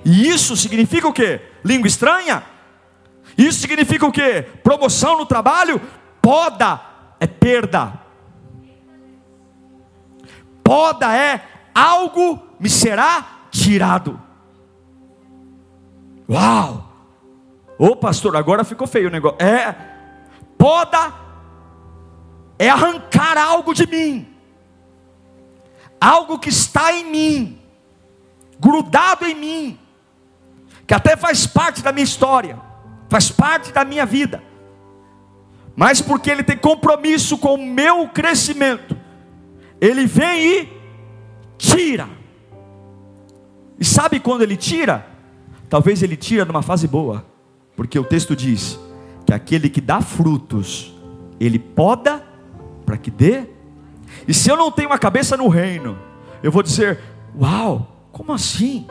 E 0.04 0.28
isso 0.28 0.56
significa 0.56 1.08
o 1.08 1.12
que? 1.12 1.40
Língua 1.64 1.88
estranha? 1.88 2.42
Isso 3.38 3.60
significa 3.60 4.06
o 4.06 4.12
que? 4.12 4.42
Promoção 4.62 5.16
no 5.16 5.24
trabalho? 5.24 5.80
Poda 6.20 6.80
é 7.18 7.26
perda. 7.26 7.94
Poda 10.62 11.14
é 11.16 11.40
algo 11.74 12.42
me 12.60 12.68
será 12.68 13.46
tirado. 13.50 14.20
Uau! 16.28 16.92
Ô 17.78 17.96
pastor, 17.96 18.36
agora 18.36 18.62
ficou 18.62 18.86
feio 18.86 19.08
o 19.08 19.10
negócio. 19.10 19.38
É, 19.42 19.74
poda 20.56 21.23
é 22.58 22.68
arrancar 22.68 23.36
algo 23.36 23.74
de 23.74 23.86
mim. 23.86 24.28
algo 26.00 26.38
que 26.38 26.50
está 26.50 26.92
em 26.92 27.10
mim, 27.10 27.58
grudado 28.60 29.24
em 29.24 29.34
mim, 29.34 29.78
que 30.86 30.92
até 30.92 31.16
faz 31.16 31.46
parte 31.46 31.82
da 31.82 31.92
minha 31.92 32.04
história, 32.04 32.60
faz 33.08 33.30
parte 33.30 33.72
da 33.72 33.86
minha 33.86 34.04
vida, 34.04 34.42
mas 35.74 36.02
porque 36.02 36.30
ele 36.30 36.42
tem 36.42 36.58
compromisso 36.58 37.38
com 37.38 37.54
o 37.54 37.66
meu 37.66 38.06
crescimento, 38.08 38.94
ele 39.80 40.04
vem 40.04 40.46
e 40.46 40.72
tira. 41.56 42.08
E 43.80 43.84
sabe 43.84 44.20
quando 44.20 44.42
ele 44.42 44.58
tira? 44.58 45.06
Talvez 45.70 46.02
ele 46.02 46.16
tira 46.16 46.44
numa 46.44 46.62
fase 46.62 46.86
boa, 46.86 47.24
porque 47.74 47.98
o 47.98 48.04
texto 48.04 48.36
diz 48.36 48.78
que 49.24 49.32
aquele 49.32 49.70
que 49.70 49.80
dá 49.80 50.02
frutos, 50.02 50.94
ele 51.40 51.58
poda 51.58 52.33
para 52.84 52.96
que 52.96 53.10
dê. 53.10 53.46
E 54.26 54.34
se 54.34 54.50
eu 54.50 54.56
não 54.56 54.70
tenho 54.70 54.88
uma 54.88 54.98
cabeça 54.98 55.36
no 55.36 55.48
reino, 55.48 55.98
eu 56.42 56.50
vou 56.50 56.62
dizer: 56.62 57.00
Uau, 57.38 58.08
como 58.12 58.32
assim? 58.32 58.86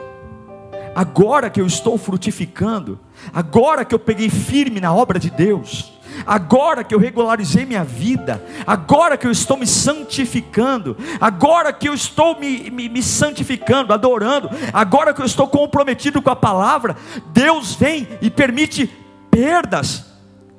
Agora 0.95 1.49
que 1.49 1.59
eu 1.59 1.65
estou 1.65 1.97
frutificando, 1.97 2.99
agora 3.33 3.83
que 3.83 3.95
eu 3.95 3.99
peguei 3.99 4.29
firme 4.29 4.79
na 4.79 4.93
obra 4.93 5.17
de 5.17 5.31
Deus, 5.31 5.91
agora 6.25 6.83
que 6.83 6.93
eu 6.93 6.99
regularizei 6.99 7.65
minha 7.65 7.83
vida, 7.83 8.43
agora 8.67 9.17
que 9.17 9.25
eu 9.25 9.31
estou 9.31 9.57
me 9.57 9.65
santificando, 9.65 10.95
agora 11.19 11.73
que 11.73 11.89
eu 11.89 11.95
estou 11.95 12.39
me, 12.39 12.69
me, 12.69 12.89
me, 12.89 13.01
santificando, 13.01 13.91
adorando, 13.91 14.49
agora 14.71 15.13
que 15.13 15.21
eu 15.21 15.25
estou 15.25 15.47
comprometido 15.47 16.21
com 16.21 16.29
a 16.29 16.35
palavra, 16.35 16.95
Deus 17.31 17.73
vem 17.73 18.07
e 18.21 18.29
permite 18.29 18.87
perdas. 19.31 20.13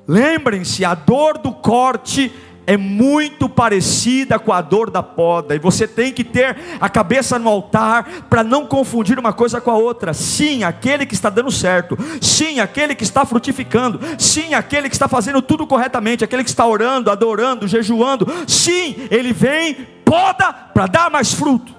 Lembrem-se, 0.07 0.83
a 0.83 0.93
dor 0.93 1.37
do 1.37 1.51
corte 1.51 2.31
é 2.67 2.77
muito 2.77 3.47
parecida 3.47 4.39
com 4.39 4.51
a 4.51 4.61
dor 4.61 4.89
da 4.89 5.03
poda, 5.03 5.55
e 5.55 5.59
você 5.59 5.87
tem 5.87 6.11
que 6.11 6.23
ter 6.23 6.57
a 6.79 6.89
cabeça 6.89 7.37
no 7.37 7.49
altar 7.49 8.25
para 8.29 8.43
não 8.43 8.65
confundir 8.65 9.19
uma 9.19 9.33
coisa 9.33 9.61
com 9.61 9.71
a 9.71 9.77
outra. 9.77 10.13
Sim, 10.13 10.63
aquele 10.63 11.05
que 11.05 11.13
está 11.13 11.29
dando 11.29 11.51
certo, 11.51 11.97
sim, 12.19 12.59
aquele 12.59 12.95
que 12.95 13.03
está 13.03 13.25
frutificando, 13.25 13.99
sim, 14.17 14.53
aquele 14.53 14.89
que 14.89 14.95
está 14.95 15.07
fazendo 15.07 15.41
tudo 15.41 15.67
corretamente, 15.67 16.23
aquele 16.23 16.43
que 16.43 16.49
está 16.49 16.65
orando, 16.65 17.11
adorando, 17.11 17.67
jejuando, 17.67 18.27
sim, 18.47 19.07
ele 19.11 19.31
vem, 19.31 19.75
poda 20.03 20.51
para 20.51 20.87
dar 20.87 21.11
mais 21.11 21.33
fruto. 21.33 21.73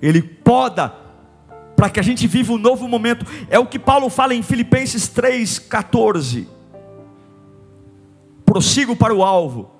Ele 0.00 0.22
poda 0.22 0.94
para 1.74 1.90
que 1.90 1.98
a 1.98 2.02
gente 2.02 2.26
viva 2.26 2.52
um 2.52 2.58
novo 2.58 2.86
momento. 2.86 3.26
É 3.50 3.58
o 3.58 3.66
que 3.66 3.78
Paulo 3.78 4.08
fala 4.08 4.34
em 4.34 4.42
Filipenses 4.42 5.08
3,14 5.08 6.57
prossigo 8.48 8.96
para 8.96 9.14
o 9.14 9.22
alvo, 9.22 9.70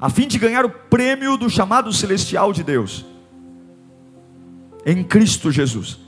a 0.00 0.10
fim 0.10 0.26
de 0.26 0.36
ganhar 0.36 0.64
o 0.64 0.68
prêmio 0.68 1.36
do 1.36 1.48
chamado 1.48 1.92
celestial 1.92 2.52
de 2.52 2.64
Deus, 2.64 3.06
em 4.84 5.04
Cristo 5.04 5.52
Jesus. 5.52 6.00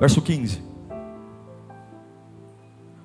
Verso 0.00 0.22
15. 0.22 0.62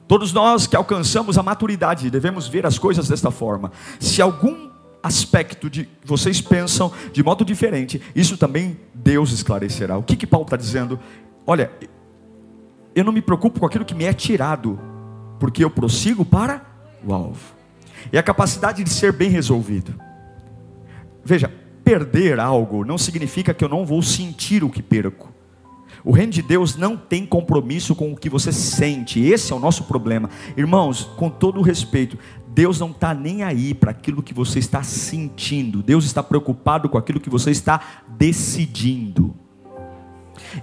Todos 0.07 0.31
nós 0.31 0.65
que 0.65 0.77
alcançamos 0.77 1.37
a 1.37 1.43
maturidade 1.43 2.09
devemos 2.09 2.47
ver 2.47 2.65
as 2.65 2.79
coisas 2.79 3.09
desta 3.09 3.29
forma. 3.31 3.73
Se 3.99 4.21
algum 4.21 4.69
aspecto 5.03 5.69
de 5.69 5.89
vocês 6.05 6.39
pensam 6.39 6.93
de 7.11 7.21
modo 7.21 7.43
diferente, 7.43 8.01
isso 8.15 8.37
também 8.37 8.79
Deus 8.93 9.33
esclarecerá. 9.33 9.97
O 9.97 10.03
que 10.03 10.15
que 10.15 10.25
Paulo 10.25 10.45
está 10.45 10.55
dizendo? 10.55 10.97
Olha, 11.45 11.69
eu 12.95 13.03
não 13.03 13.11
me 13.11 13.21
preocupo 13.21 13.59
com 13.59 13.65
aquilo 13.65 13.83
que 13.83 13.93
me 13.93 14.05
é 14.05 14.13
tirado, 14.13 14.79
porque 15.37 15.61
eu 15.61 15.69
prossigo 15.69 16.23
para 16.23 16.76
o 17.07 17.13
alvo. 17.13 17.55
E 18.11 18.17
a 18.17 18.23
capacidade 18.23 18.83
de 18.83 18.89
ser 18.89 19.11
bem 19.11 19.29
resolvido. 19.29 19.93
Veja, 21.23 21.51
perder 21.83 22.39
algo 22.39 22.85
não 22.85 22.97
significa 22.97 23.53
que 23.53 23.63
eu 23.63 23.69
não 23.69 23.85
vou 23.85 24.01
sentir 24.01 24.63
o 24.63 24.69
que 24.69 24.81
perco. 24.81 25.33
O 26.03 26.11
reino 26.11 26.31
de 26.31 26.41
Deus 26.41 26.75
não 26.75 26.95
tem 26.95 27.25
compromisso 27.25 27.95
com 27.95 28.11
o 28.11 28.15
que 28.15 28.29
você 28.29 28.51
sente, 28.51 29.19
esse 29.19 29.51
é 29.51 29.55
o 29.55 29.59
nosso 29.59 29.83
problema. 29.85 30.29
Irmãos, 30.55 31.03
com 31.17 31.29
todo 31.29 31.59
o 31.59 31.63
respeito, 31.63 32.17
Deus 32.47 32.79
não 32.79 32.91
está 32.91 33.13
nem 33.13 33.43
aí 33.43 33.73
para 33.73 33.91
aquilo 33.91 34.23
que 34.23 34.33
você 34.33 34.59
está 34.59 34.83
sentindo, 34.83 35.83
Deus 35.83 36.05
está 36.05 36.23
preocupado 36.23 36.87
com 36.87 36.97
aquilo 36.97 37.19
que 37.19 37.29
você 37.29 37.51
está 37.51 37.81
decidindo. 38.17 39.35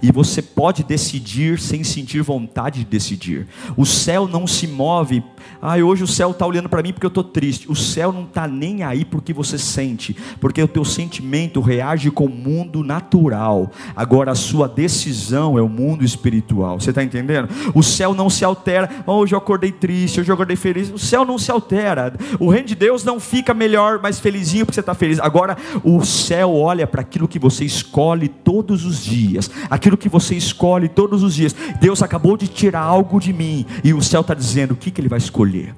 E 0.01 0.11
você 0.11 0.41
pode 0.41 0.83
decidir 0.83 1.59
sem 1.59 1.83
sentir 1.83 2.21
vontade 2.21 2.79
de 2.79 2.85
decidir. 2.85 3.47
O 3.75 3.85
céu 3.85 4.27
não 4.27 4.47
se 4.47 4.67
move. 4.67 5.23
Ah, 5.61 5.77
hoje 5.77 6.03
o 6.03 6.07
céu 6.07 6.31
está 6.31 6.45
olhando 6.45 6.69
para 6.69 6.81
mim 6.81 6.91
porque 6.91 7.05
eu 7.05 7.09
estou 7.09 7.23
triste. 7.23 7.69
O 7.71 7.75
céu 7.75 8.11
não 8.11 8.23
está 8.23 8.47
nem 8.47 8.83
aí 8.83 9.05
porque 9.05 9.33
você 9.33 9.57
sente, 9.57 10.15
porque 10.39 10.61
o 10.61 10.67
teu 10.67 10.85
sentimento 10.85 11.61
reage 11.61 12.11
com 12.11 12.25
o 12.25 12.29
mundo 12.29 12.83
natural. 12.83 13.71
Agora 13.95 14.31
a 14.31 14.35
sua 14.35 14.67
decisão 14.67 15.57
é 15.57 15.61
o 15.61 15.69
mundo 15.69 16.03
espiritual. 16.03 16.79
Você 16.79 16.89
está 16.89 17.03
entendendo? 17.03 17.49
O 17.73 17.83
céu 17.83 18.13
não 18.13 18.29
se 18.29 18.43
altera. 18.43 18.89
Oh, 19.05 19.13
hoje 19.13 19.33
eu 19.33 19.39
acordei 19.39 19.71
triste, 19.71 20.19
hoje 20.19 20.29
eu 20.29 20.33
acordei 20.33 20.55
feliz. 20.55 20.91
O 20.91 20.99
céu 20.99 21.25
não 21.25 21.37
se 21.37 21.51
altera. 21.51 22.13
O 22.39 22.49
reino 22.49 22.67
de 22.67 22.75
Deus 22.75 23.03
não 23.03 23.19
fica 23.19 23.53
melhor, 23.53 24.01
mais 24.01 24.19
felizinho 24.19 24.65
porque 24.65 24.75
você 24.75 24.81
está 24.81 24.93
feliz. 24.93 25.19
Agora 25.19 25.57
o 25.83 26.03
céu 26.03 26.53
olha 26.53 26.85
para 26.85 27.01
aquilo 27.01 27.27
que 27.27 27.39
você 27.39 27.65
escolhe 27.65 28.27
todos 28.27 28.85
os 28.85 29.03
dias 29.03 29.49
aquilo 29.69 29.97
que 29.97 30.09
você 30.09 30.35
escolhe 30.35 30.87
todos 30.87 31.23
os 31.23 31.35
dias. 31.35 31.55
Deus 31.79 32.01
acabou 32.01 32.37
de 32.37 32.47
tirar 32.47 32.81
algo 32.81 33.19
de 33.19 33.33
mim, 33.33 33.65
e 33.83 33.93
o 33.93 34.01
céu 34.01 34.21
está 34.21 34.33
dizendo 34.33 34.71
o 34.73 34.77
que, 34.77 34.91
que 34.91 35.01
ele 35.01 35.09
vai 35.09 35.19
escolher. 35.19 35.73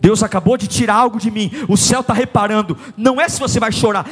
Deus 0.00 0.22
acabou 0.22 0.56
de 0.56 0.66
tirar 0.66 0.94
algo 0.94 1.18
de 1.18 1.30
mim, 1.30 1.50
o 1.68 1.76
céu 1.76 2.00
está 2.00 2.14
reparando, 2.14 2.76
não 2.96 3.20
é 3.20 3.28
se 3.28 3.40
você 3.40 3.58
vai 3.58 3.72
chorar, 3.72 4.06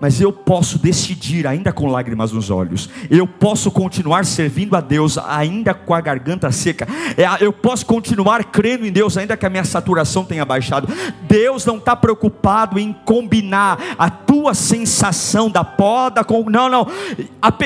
mas 0.00 0.20
eu 0.20 0.32
posso 0.32 0.78
decidir, 0.78 1.46
ainda 1.46 1.72
com 1.72 1.86
lágrimas 1.86 2.32
nos 2.32 2.50
olhos, 2.50 2.88
eu 3.10 3.26
posso 3.26 3.70
continuar 3.70 4.24
servindo 4.24 4.76
a 4.76 4.80
Deus, 4.80 5.16
ainda 5.18 5.72
com 5.72 5.94
a 5.94 6.00
garganta 6.00 6.50
seca, 6.52 6.86
é, 7.16 7.44
eu 7.44 7.52
posso 7.52 7.86
continuar 7.86 8.44
crendo 8.44 8.86
em 8.86 8.92
Deus, 8.92 9.16
ainda 9.16 9.36
que 9.36 9.46
a 9.46 9.50
minha 9.50 9.64
saturação 9.64 10.24
tenha 10.24 10.44
baixado. 10.44 10.88
Deus 11.22 11.64
não 11.64 11.78
está 11.78 11.96
preocupado 11.96 12.78
em 12.78 12.92
combinar 13.04 13.78
a 13.98 14.10
tua 14.10 14.54
sensação 14.54 15.50
da 15.50 15.64
poda 15.64 16.22
com. 16.22 16.48
Não, 16.50 16.68
não, 16.68 16.86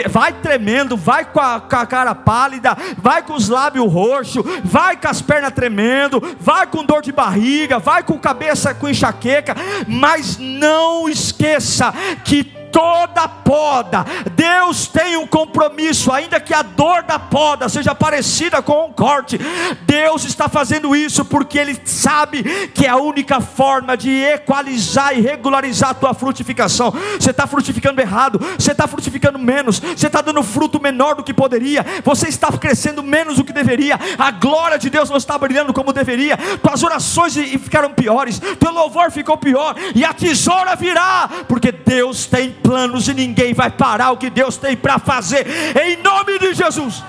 vai 0.08 0.32
tremendo, 0.32 0.96
vai 0.96 1.24
com 1.24 1.40
a, 1.40 1.60
com 1.60 1.76
a 1.76 1.86
cara 1.86 2.14
pálida, 2.14 2.76
vai 2.98 3.22
com 3.22 3.34
os 3.34 3.48
lábios 3.48 3.92
roxos, 3.92 4.44
vai 4.64 4.96
com 4.96 5.08
as 5.08 5.20
pernas 5.20 5.52
tremendo, 5.52 6.22
vai 6.40 6.66
com 6.66 6.84
dor 6.84 7.02
de 7.02 7.12
barriga, 7.12 7.78
vai 7.78 8.02
com 8.02 8.18
cabeça 8.18 8.74
com 8.74 8.88
enxaqueca, 8.88 9.54
mas 9.86 10.38
não 10.38 11.08
esqueça 11.08 11.92
que 12.24 12.59
toda 12.72 13.28
poda, 13.28 14.04
Deus 14.34 14.86
tem 14.86 15.16
um 15.16 15.26
compromisso, 15.26 16.12
ainda 16.12 16.40
que 16.40 16.54
a 16.54 16.62
dor 16.62 17.02
da 17.02 17.18
poda 17.18 17.68
seja 17.68 17.94
parecida 17.94 18.62
com 18.62 18.86
um 18.86 18.92
corte, 18.92 19.38
Deus 19.82 20.24
está 20.24 20.48
fazendo 20.48 20.94
isso 20.94 21.24
porque 21.24 21.58
Ele 21.58 21.78
sabe 21.84 22.42
que 22.68 22.86
é 22.86 22.88
a 22.88 22.96
única 22.96 23.40
forma 23.40 23.96
de 23.96 24.10
equalizar 24.10 25.16
e 25.16 25.20
regularizar 25.20 25.90
a 25.90 25.94
tua 25.94 26.14
frutificação. 26.14 26.92
Você 27.18 27.30
está 27.30 27.46
frutificando 27.46 28.00
errado, 28.00 28.40
você 28.58 28.72
está 28.72 28.86
frutificando 28.86 29.38
menos, 29.38 29.80
você 29.80 30.06
está 30.06 30.20
dando 30.20 30.42
fruto 30.42 30.80
menor 30.80 31.16
do 31.16 31.24
que 31.24 31.34
poderia, 31.34 31.84
você 32.04 32.28
está 32.28 32.50
crescendo 32.52 33.02
menos 33.02 33.36
do 33.36 33.44
que 33.44 33.52
deveria, 33.52 33.98
a 34.18 34.30
glória 34.30 34.78
de 34.78 34.90
Deus 34.90 35.10
não 35.10 35.16
está 35.16 35.36
brilhando 35.36 35.72
como 35.72 35.92
deveria, 35.92 36.36
tuas 36.62 36.82
orações 36.82 37.34
ficaram 37.34 37.92
piores, 37.92 38.40
teu 38.58 38.72
louvor 38.72 39.10
ficou 39.10 39.36
pior, 39.36 39.74
e 39.94 40.04
a 40.04 40.12
tesoura 40.12 40.76
virá, 40.76 41.28
porque 41.48 41.72
Deus 41.72 42.26
tem 42.26 42.50
planos 42.60 43.08
e 43.08 43.14
ninguém 43.14 43.52
vai 43.52 43.70
parar 43.70 44.12
o 44.12 44.16
que 44.16 44.30
Deus 44.30 44.56
tem 44.56 44.76
para 44.76 44.98
fazer, 44.98 45.46
em 45.76 46.02
nome 46.02 46.38
de 46.38 46.54
Jesus. 46.54 47.02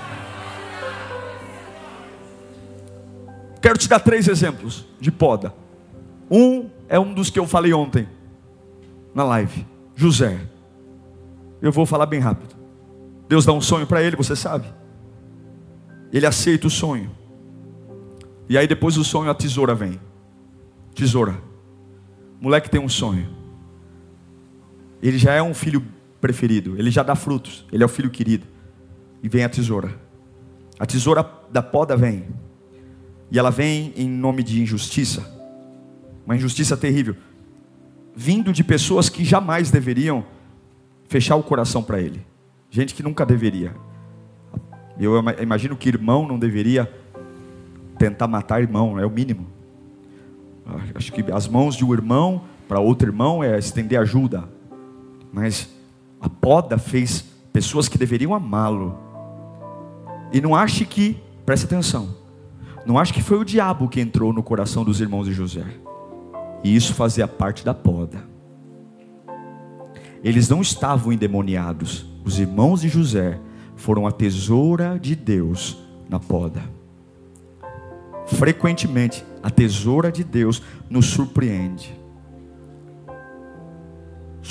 Quero 3.60 3.78
te 3.78 3.88
dar 3.88 4.00
três 4.00 4.26
exemplos 4.26 4.84
de 5.00 5.12
poda. 5.12 5.54
Um 6.30 6.68
é 6.88 6.98
um 6.98 7.14
dos 7.14 7.30
que 7.30 7.38
eu 7.38 7.46
falei 7.46 7.72
ontem, 7.72 8.08
na 9.14 9.24
live: 9.24 9.66
José. 9.94 10.40
Eu 11.60 11.70
vou 11.70 11.86
falar 11.86 12.06
bem 12.06 12.18
rápido. 12.18 12.56
Deus 13.28 13.44
dá 13.44 13.52
um 13.52 13.60
sonho 13.60 13.86
para 13.86 14.02
ele, 14.02 14.16
você 14.16 14.34
sabe. 14.34 14.66
Ele 16.12 16.26
aceita 16.26 16.66
o 16.66 16.70
sonho. 16.70 17.10
E 18.48 18.58
aí 18.58 18.66
depois 18.66 18.96
do 18.96 19.04
sonho 19.04 19.30
a 19.30 19.34
tesoura 19.34 19.74
vem. 19.74 20.00
Tesoura. 20.92 21.38
Moleque 22.40 22.68
tem 22.68 22.80
um 22.80 22.88
sonho 22.88 23.41
ele 25.02 25.18
já 25.18 25.32
é 25.32 25.42
um 25.42 25.52
filho 25.52 25.84
preferido, 26.20 26.76
ele 26.78 26.90
já 26.90 27.02
dá 27.02 27.14
frutos, 27.14 27.66
ele 27.72 27.82
é 27.82 27.86
o 27.86 27.88
filho 27.88 28.10
querido. 28.10 28.46
E 29.22 29.28
vem 29.28 29.44
a 29.44 29.48
tesoura. 29.48 29.94
A 30.78 30.86
tesoura 30.86 31.28
da 31.50 31.62
poda 31.62 31.96
vem. 31.96 32.26
E 33.30 33.38
ela 33.38 33.50
vem 33.50 33.92
em 33.96 34.08
nome 34.08 34.42
de 34.42 34.60
injustiça. 34.60 35.24
Uma 36.24 36.36
injustiça 36.36 36.76
terrível. 36.76 37.16
Vindo 38.14 38.52
de 38.52 38.62
pessoas 38.62 39.08
que 39.08 39.24
jamais 39.24 39.70
deveriam 39.70 40.24
fechar 41.08 41.36
o 41.36 41.42
coração 41.42 41.82
para 41.82 42.00
ele. 42.00 42.24
Gente 42.70 42.94
que 42.94 43.02
nunca 43.02 43.24
deveria. 43.24 43.74
Eu 44.98 45.14
imagino 45.40 45.76
que 45.76 45.88
irmão 45.88 46.26
não 46.26 46.38
deveria 46.38 46.90
tentar 47.98 48.26
matar 48.26 48.60
irmão, 48.60 48.98
é 48.98 49.06
o 49.06 49.10
mínimo. 49.10 49.46
Acho 50.94 51.12
que 51.12 51.30
as 51.32 51.48
mãos 51.48 51.76
de 51.76 51.84
um 51.84 51.92
irmão 51.92 52.42
para 52.68 52.80
outro 52.80 53.08
irmão 53.08 53.42
é 53.42 53.58
estender 53.58 53.98
ajuda. 53.98 54.48
Mas 55.32 55.68
a 56.20 56.28
poda 56.28 56.78
fez 56.78 57.24
pessoas 57.52 57.88
que 57.88 57.98
deveriam 57.98 58.34
amá-lo. 58.34 58.98
E 60.32 60.40
não 60.40 60.54
ache 60.54 60.84
que, 60.84 61.16
preste 61.44 61.64
atenção, 61.64 62.14
não 62.84 62.98
acho 62.98 63.14
que 63.14 63.22
foi 63.22 63.38
o 63.38 63.44
diabo 63.44 63.88
que 63.88 64.00
entrou 64.00 64.32
no 64.32 64.42
coração 64.42 64.84
dos 64.84 65.00
irmãos 65.00 65.26
de 65.26 65.32
José. 65.32 65.64
E 66.62 66.74
isso 66.74 66.94
fazia 66.94 67.26
parte 67.26 67.64
da 67.64 67.74
poda. 67.74 68.24
Eles 70.22 70.48
não 70.48 70.60
estavam 70.60 71.12
endemoniados. 71.12 72.06
Os 72.24 72.38
irmãos 72.38 72.82
de 72.82 72.88
José 72.88 73.40
foram 73.74 74.06
a 74.06 74.12
tesoura 74.12 74.98
de 74.98 75.16
Deus 75.16 75.78
na 76.08 76.20
poda. 76.20 76.62
Frequentemente, 78.26 79.24
a 79.42 79.50
tesoura 79.50 80.12
de 80.12 80.22
Deus 80.22 80.62
nos 80.88 81.06
surpreende. 81.06 82.01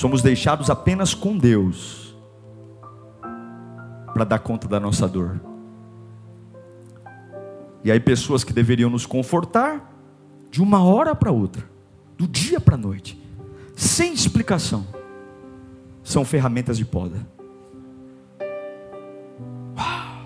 Somos 0.01 0.23
deixados 0.23 0.71
apenas 0.71 1.13
com 1.13 1.37
Deus 1.37 2.17
para 4.11 4.23
dar 4.23 4.39
conta 4.39 4.67
da 4.67 4.79
nossa 4.79 5.07
dor. 5.07 5.39
E 7.83 7.91
aí, 7.91 7.99
pessoas 7.99 8.43
que 8.43 8.51
deveriam 8.51 8.89
nos 8.89 9.05
confortar, 9.05 9.93
de 10.49 10.59
uma 10.59 10.83
hora 10.83 11.13
para 11.13 11.31
outra, 11.31 11.63
do 12.17 12.27
dia 12.27 12.59
para 12.59 12.73
a 12.73 12.77
noite, 12.79 13.15
sem 13.75 14.11
explicação, 14.11 14.87
são 16.03 16.25
ferramentas 16.25 16.79
de 16.79 16.85
poda. 16.85 17.17
Uau. 19.77 20.25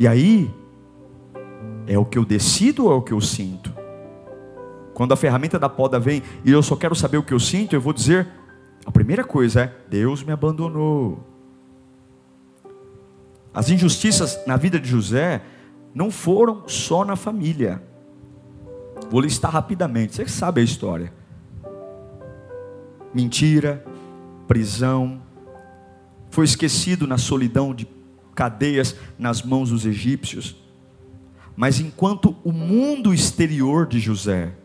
E 0.00 0.08
aí, 0.08 0.50
é 1.86 1.98
o 1.98 2.06
que 2.06 2.16
eu 2.16 2.24
decido 2.24 2.86
ou 2.86 2.92
é 2.92 2.94
o 2.94 3.02
que 3.02 3.12
eu 3.12 3.20
sinto? 3.20 3.77
Quando 4.98 5.12
a 5.12 5.16
ferramenta 5.16 5.60
da 5.60 5.68
poda 5.68 6.00
vem 6.00 6.24
e 6.44 6.50
eu 6.50 6.60
só 6.60 6.74
quero 6.74 6.92
saber 6.92 7.18
o 7.18 7.22
que 7.22 7.32
eu 7.32 7.38
sinto, 7.38 7.72
eu 7.72 7.80
vou 7.80 7.92
dizer: 7.92 8.26
a 8.84 8.90
primeira 8.90 9.22
coisa 9.22 9.60
é: 9.60 9.74
Deus 9.88 10.24
me 10.24 10.32
abandonou. 10.32 11.24
As 13.54 13.70
injustiças 13.70 14.44
na 14.44 14.56
vida 14.56 14.80
de 14.80 14.88
José 14.88 15.40
não 15.94 16.10
foram 16.10 16.64
só 16.66 17.04
na 17.04 17.14
família. 17.14 17.80
Vou 19.08 19.20
listar 19.20 19.52
rapidamente, 19.52 20.16
você 20.16 20.26
sabe 20.26 20.62
a 20.62 20.64
história. 20.64 21.12
Mentira, 23.14 23.84
prisão, 24.48 25.22
foi 26.28 26.44
esquecido 26.44 27.06
na 27.06 27.18
solidão 27.18 27.72
de 27.72 27.86
cadeias 28.34 28.96
nas 29.16 29.44
mãos 29.44 29.70
dos 29.70 29.86
egípcios. 29.86 30.56
Mas 31.54 31.78
enquanto 31.78 32.34
o 32.42 32.50
mundo 32.50 33.14
exterior 33.14 33.86
de 33.86 34.00
José 34.00 34.57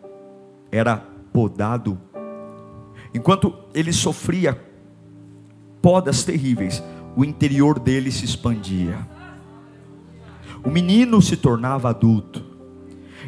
era 0.73 0.97
podado, 1.31 1.99
enquanto 3.13 3.53
ele 3.75 3.93
sofria 3.93 4.59
podas 5.79 6.23
terríveis, 6.23 6.83
o 7.15 7.23
interior 7.23 7.79
dele 7.79 8.12
se 8.12 8.25
expandia. 8.25 9.07
O 10.65 10.71
menino 10.71 11.21
se 11.21 11.38
tornava 11.38 11.89
adulto. 11.89 12.53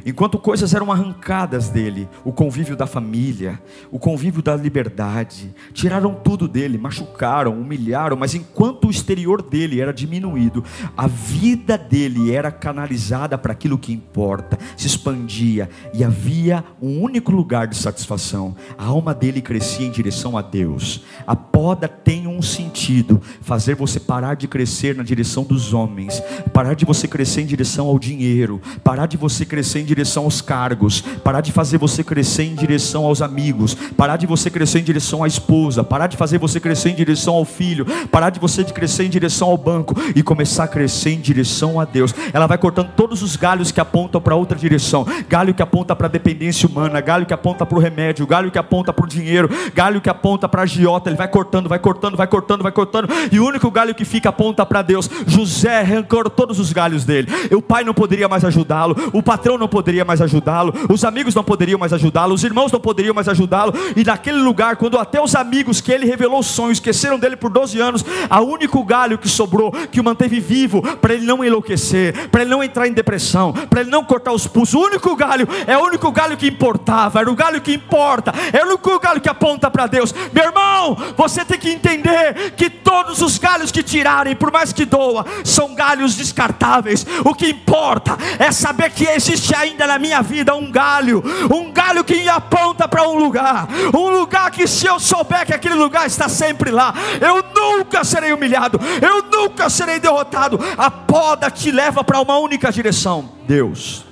Enquanto 0.06 0.38
coisas 0.38 0.76
eram 0.76 0.92
arrancadas 0.92 1.70
dele, 1.70 2.08
o 2.24 2.32
convívio 2.32 2.76
da 2.76 2.86
família, 2.86 3.60
o 3.92 3.98
convívio 3.98 4.44
da 4.44 4.56
liberdade, 4.56 5.54
tiraram 5.74 6.14
tudo 6.14 6.48
dele, 6.48 6.78
machucaram, 6.78 7.60
humilharam, 7.60 8.16
mas 8.16 8.36
enquanto 8.36 8.86
o 8.86 8.92
exterior 8.92 9.42
dele 9.42 9.82
era 9.82 9.92
diminuído, 9.92 10.64
a 10.96 11.08
vida 11.08 11.76
dele 11.76 12.32
era 12.32 12.52
canalizada 12.52 13.36
para 13.36 13.54
aquilo 13.54 13.80
que 13.80 13.92
importa, 13.92 14.60
se 14.78 14.86
expandia 14.86 15.72
e 15.92 16.04
havia 16.04 16.64
um 16.80 17.02
único 17.02 17.32
lugar 17.32 17.66
de 17.66 17.76
satisfação. 17.76 18.56
A 18.78 18.86
alma 18.86 19.12
dele 19.12 19.42
crescia 19.42 19.88
em 19.88 19.92
direção 19.92 20.38
a 20.38 20.44
Deus. 20.44 21.04
A 21.26 21.36
poda 21.56 21.88
tem 21.88 22.28
um 22.28 22.42
sentido, 22.42 23.22
fazer 23.40 23.76
você 23.76 23.98
parar 23.98 24.36
de 24.36 24.46
crescer 24.46 24.94
na 24.94 25.04
direção 25.04 25.46
dos 25.46 25.74
homens, 25.74 26.22
parar 26.52 26.74
de 26.74 26.84
você 26.84 27.08
crescer 27.08 27.44
em 27.44 27.46
direção 27.46 27.88
ao 27.88 27.98
dinheiro, 27.98 28.62
parar 28.84 29.06
de 29.06 29.16
você 29.16 29.46
crescer 29.46 29.80
em 29.80 29.86
direção 29.86 30.26
aos 30.26 30.42
cargos, 30.42 31.00
parar 31.24 31.40
de 31.40 31.54
fazer 31.54 31.78
você 31.78 32.04
crescer 32.04 32.44
em 32.44 32.56
direção 32.56 33.06
aos 33.06 33.22
amigos, 33.22 33.74
parar 33.96 34.18
de 34.18 34.28
você 34.28 34.50
crescer 34.50 34.80
em 34.80 34.84
direção 34.84 35.24
à 35.24 35.28
esposa, 35.28 35.82
parar 35.82 36.08
de 36.08 36.18
fazer 36.18 36.40
você 36.40 36.60
crescer 36.60 36.90
em 36.90 36.96
direção 36.96 37.36
ao 37.36 37.46
filho, 37.46 37.86
parar 38.12 38.32
de 38.32 38.40
você 38.40 38.62
crescer 38.66 39.06
em 39.06 39.10
direção 39.10 39.48
ao 39.48 39.58
banco 39.58 39.96
e 40.14 40.22
começar 40.22 40.66
a 40.66 40.68
crescer 40.68 41.12
em 41.12 41.22
direção 41.22 41.80
a 41.80 41.86
Deus. 41.86 42.14
Ela 42.34 42.48
vai 42.48 42.58
cortando 42.58 42.92
todos 42.98 43.24
os 43.24 43.38
galhos 43.38 43.72
que 43.72 43.80
apontam 43.80 44.20
para 44.20 44.36
outra 44.36 44.58
direção, 44.58 45.08
galho 45.30 45.54
que 45.54 45.64
aponta 45.64 45.96
para 45.96 46.08
a 46.08 46.12
dependência 46.12 46.68
humana, 46.68 47.00
galho 47.00 47.26
que 47.26 47.34
aponta 47.34 47.66
para 47.66 47.78
o 47.78 47.82
remédio, 47.82 48.28
galho 48.28 48.52
que 48.52 48.60
aponta 48.60 48.92
para 48.92 49.06
o 49.06 49.08
dinheiro, 49.08 49.50
galho 49.74 50.02
que 50.02 50.10
aponta 50.10 50.50
para 50.50 50.64
a 50.64 50.66
giota. 50.66 51.10
Ele 51.10 51.16
vai 51.16 51.30
cortando, 51.30 51.45
vai 51.68 51.80
cortando, 51.80 52.16
vai 52.18 52.28
cortando, 52.28 52.64
vai 52.64 52.72
cortando, 52.72 53.08
e 53.32 53.40
o 53.40 53.46
único 53.46 53.70
galho 53.72 53.96
que 53.96 54.06
fica 54.06 54.30
aponta 54.30 54.66
para 54.66 54.82
Deus. 54.82 55.10
José 55.26 55.80
arrancou 55.80 56.30
todos 56.30 56.60
os 56.60 56.72
galhos 56.72 57.04
dele. 57.04 57.28
O 57.52 57.62
pai 57.62 57.84
não 57.84 57.94
poderia 57.94 58.28
mais 58.28 58.44
ajudá-lo, 58.44 58.96
o 59.14 59.22
patrão 59.22 59.58
não 59.58 59.68
poderia 59.68 60.06
mais 60.06 60.22
ajudá-lo, 60.22 60.74
os 60.90 61.04
amigos 61.04 61.36
não 61.36 61.44
poderiam 61.44 61.80
mais 61.80 61.94
ajudá-lo, 61.94 62.34
os 62.34 62.44
irmãos 62.44 62.72
não 62.72 62.80
poderiam 62.80 63.14
mais 63.14 63.28
ajudá-lo, 63.28 63.74
e 63.96 64.04
naquele 64.04 64.38
lugar, 64.38 64.78
quando 64.78 64.98
até 64.98 65.22
os 65.22 65.36
amigos 65.36 65.82
que 65.82 65.92
ele 65.92 66.06
revelou 66.06 66.42
sonhos 66.44 66.78
esqueceram 66.78 67.20
dele 67.20 67.36
por 67.36 67.50
12 67.50 67.80
anos, 67.80 68.06
a 68.30 68.42
único 68.42 68.84
galho 68.84 69.18
que 69.18 69.28
sobrou, 69.28 69.72
que 69.72 70.00
o 70.00 70.04
manteve 70.04 70.40
vivo, 70.40 70.82
para 70.98 71.14
ele 71.14 71.26
não 71.26 71.44
enlouquecer, 71.44 72.30
para 72.30 72.42
ele 72.42 72.52
não 72.52 72.64
entrar 72.64 72.88
em 72.88 72.94
depressão, 72.94 73.54
para 73.54 73.82
ele 73.82 73.90
não 73.90 74.04
cortar 74.04 74.32
os 74.32 74.48
pulsos, 74.48 74.76
o 74.76 74.80
único 74.80 75.16
galho 75.16 75.48
é 75.68 75.78
o 75.78 75.84
único 75.84 76.12
galho 76.12 76.38
que 76.38 76.48
importava, 76.48 77.20
era 77.20 77.30
o 77.30 77.36
galho 77.36 77.62
que 77.62 77.74
importa, 77.74 78.34
é 78.54 78.64
o 78.64 78.68
único 78.68 79.00
galho 79.00 79.22
que 79.22 79.30
aponta 79.30 79.70
para 79.70 79.88
Deus. 79.88 80.14
Meu 80.32 80.46
irmão, 80.46 80.98
você 81.18 81.35
tem 81.44 81.60
que 81.60 81.70
entender 81.70 82.52
que 82.56 82.70
todos 82.70 83.22
os 83.22 83.38
galhos 83.38 83.72
que 83.72 83.84
tirarem, 83.84 84.36
por 84.36 84.52
mais 84.52 84.72
que 84.72 84.86
doa, 84.86 85.26
são 85.44 85.74
galhos 85.76 86.16
descartáveis. 86.16 87.06
O 87.26 87.34
que 87.34 87.50
importa 87.50 88.18
é 88.40 88.52
saber 88.52 88.92
que 88.92 89.06
existe 89.06 89.56
ainda 89.56 89.88
na 89.88 90.00
minha 90.00 90.22
vida 90.22 90.56
um 90.56 90.72
galho, 90.72 91.24
um 91.54 91.72
galho 91.72 92.04
que 92.04 92.16
me 92.16 92.30
aponta 92.30 92.88
para 92.88 93.08
um 93.10 93.18
lugar, 93.18 93.68
um 93.94 94.10
lugar 94.10 94.52
que 94.52 94.68
se 94.68 94.86
eu 94.86 95.00
souber 95.00 95.46
que 95.46 95.54
aquele 95.54 95.76
lugar 95.76 96.06
está 96.06 96.30
sempre 96.30 96.72
lá, 96.72 96.94
eu 97.20 97.44
nunca 97.54 98.04
serei 98.04 98.32
humilhado, 98.32 98.80
eu 99.02 99.24
nunca 99.24 99.70
serei 99.70 100.00
derrotado. 100.00 100.60
A 100.78 100.90
poda 100.92 101.50
te 101.50 101.72
leva 101.72 102.04
para 102.04 102.22
uma 102.22 102.38
única 102.38 102.72
direção: 102.72 103.30
Deus. 103.48 104.06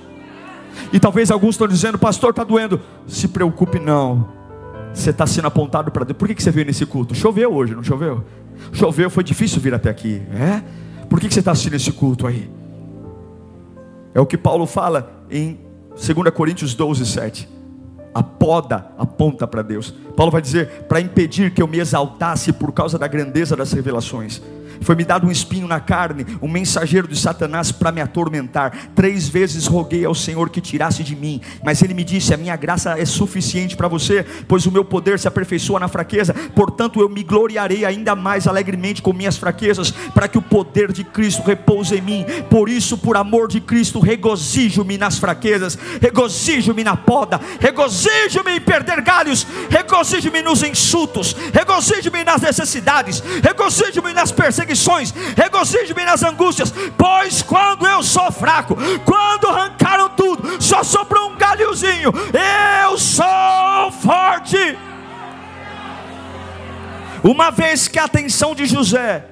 E 0.92 1.00
talvez 1.00 1.30
alguns 1.30 1.54
estão 1.54 1.66
dizendo, 1.66 1.98
pastor, 1.98 2.30
está 2.30 2.44
doendo. 2.44 2.80
Se 3.06 3.28
preocupe, 3.28 3.80
não. 3.80 4.43
Você 4.94 5.10
está 5.10 5.26
sendo 5.26 5.48
apontado 5.48 5.90
para 5.90 6.04
Deus. 6.04 6.16
Por 6.16 6.28
que, 6.28 6.34
que 6.34 6.42
você 6.42 6.50
veio 6.50 6.66
nesse 6.66 6.86
culto? 6.86 7.14
Choveu 7.14 7.52
hoje, 7.52 7.74
não 7.74 7.82
choveu? 7.82 8.24
Choveu, 8.72 9.10
foi 9.10 9.24
difícil 9.24 9.60
vir 9.60 9.74
até 9.74 9.90
aqui. 9.90 10.22
É? 10.32 10.62
Por 11.08 11.20
que, 11.20 11.28
que 11.28 11.34
você 11.34 11.40
está 11.40 11.50
assistindo 11.50 11.74
esse 11.74 11.92
culto 11.92 12.26
aí? 12.26 12.48
É 14.14 14.20
o 14.20 14.26
que 14.26 14.38
Paulo 14.38 14.64
fala 14.66 15.24
em 15.28 15.58
2 15.90 16.30
Coríntios 16.32 16.74
12, 16.74 17.04
7. 17.04 17.48
A 18.14 18.22
poda 18.22 18.86
aponta 18.96 19.46
para 19.46 19.60
Deus. 19.60 19.92
Paulo 20.16 20.30
vai 20.30 20.40
dizer: 20.40 20.84
para 20.88 21.00
impedir 21.00 21.52
que 21.52 21.60
eu 21.60 21.66
me 21.66 21.80
exaltasse 21.80 22.52
por 22.52 22.72
causa 22.72 22.96
da 22.96 23.08
grandeza 23.08 23.56
das 23.56 23.72
revelações. 23.72 24.40
Foi-me 24.84 25.04
dado 25.04 25.26
um 25.26 25.30
espinho 25.30 25.66
na 25.66 25.80
carne, 25.80 26.26
um 26.42 26.48
mensageiro 26.48 27.08
de 27.08 27.16
Satanás 27.18 27.72
para 27.72 27.90
me 27.90 28.00
atormentar. 28.00 28.90
Três 28.94 29.28
vezes 29.28 29.66
roguei 29.66 30.04
ao 30.04 30.14
Senhor 30.14 30.50
que 30.50 30.60
tirasse 30.60 31.02
de 31.02 31.16
mim, 31.16 31.40
mas 31.64 31.82
ele 31.82 31.94
me 31.94 32.04
disse: 32.04 32.34
A 32.34 32.36
minha 32.36 32.54
graça 32.54 32.98
é 32.98 33.04
suficiente 33.04 33.76
para 33.76 33.88
você, 33.88 34.24
pois 34.46 34.66
o 34.66 34.70
meu 34.70 34.84
poder 34.84 35.18
se 35.18 35.26
aperfeiçoa 35.26 35.80
na 35.80 35.88
fraqueza. 35.88 36.34
Portanto, 36.54 37.00
eu 37.00 37.08
me 37.08 37.22
gloriarei 37.22 37.84
ainda 37.84 38.14
mais 38.14 38.46
alegremente 38.46 39.00
com 39.00 39.12
minhas 39.12 39.38
fraquezas, 39.38 39.90
para 39.90 40.28
que 40.28 40.36
o 40.36 40.42
poder 40.42 40.92
de 40.92 41.02
Cristo 41.02 41.42
repouse 41.42 41.96
em 41.96 42.02
mim. 42.02 42.26
Por 42.50 42.68
isso, 42.68 42.98
por 42.98 43.16
amor 43.16 43.48
de 43.48 43.60
Cristo, 43.60 44.00
regozijo-me 44.00 44.98
nas 44.98 45.18
fraquezas, 45.18 45.78
regozijo-me 46.00 46.84
na 46.84 46.96
poda, 46.96 47.40
regozijo-me 47.58 48.56
em 48.56 48.60
perder 48.60 49.00
galhos, 49.00 49.46
regozijo-me 49.70 50.42
nos 50.42 50.62
insultos, 50.62 51.34
regozijo-me 51.52 52.22
nas 52.22 52.42
necessidades, 52.42 53.22
regozijo-me 53.42 54.12
nas 54.12 54.30
perseguições, 54.30 54.73
regozijo-me 55.36 56.04
nas 56.04 56.22
angústias, 56.22 56.72
pois 56.96 57.42
quando 57.42 57.86
eu 57.86 58.02
sou 58.02 58.30
fraco, 58.32 58.76
quando 59.04 59.46
arrancaram 59.46 60.08
tudo, 60.10 60.62
só 60.62 60.82
sobrou 60.82 61.30
um 61.30 61.36
galhozinho, 61.36 62.12
eu 62.82 62.98
sou 62.98 63.92
forte. 64.00 64.56
Uma 67.22 67.50
vez 67.50 67.88
que 67.88 67.98
a 67.98 68.04
atenção 68.04 68.54
de 68.54 68.66
José 68.66 69.26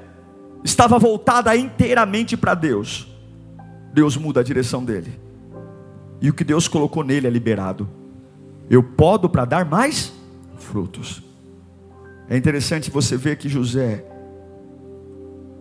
estava 0.65 0.99
voltada 0.99 1.55
inteiramente 1.57 2.37
para 2.37 2.55
Deus, 2.55 3.07
Deus 3.93 4.17
muda 4.17 4.41
a 4.41 4.45
direção 4.45 4.85
dele, 4.85 5.21
e 6.21 6.31
o 6.31 6.33
que 6.33 6.45
Deus 6.45 6.69
colocou 6.69 7.05
nele 7.05 7.27
é 7.27 7.31
liberado. 7.31 7.89
Eu 8.71 8.83
podo 8.83 9.29
para 9.29 9.45
dar 9.45 9.65
mais 9.67 10.13
frutos. 10.57 11.23
É 12.29 12.37
interessante 12.37 12.91
você 12.91 13.17
ver 13.17 13.37
que 13.37 13.49
José, 13.49 14.07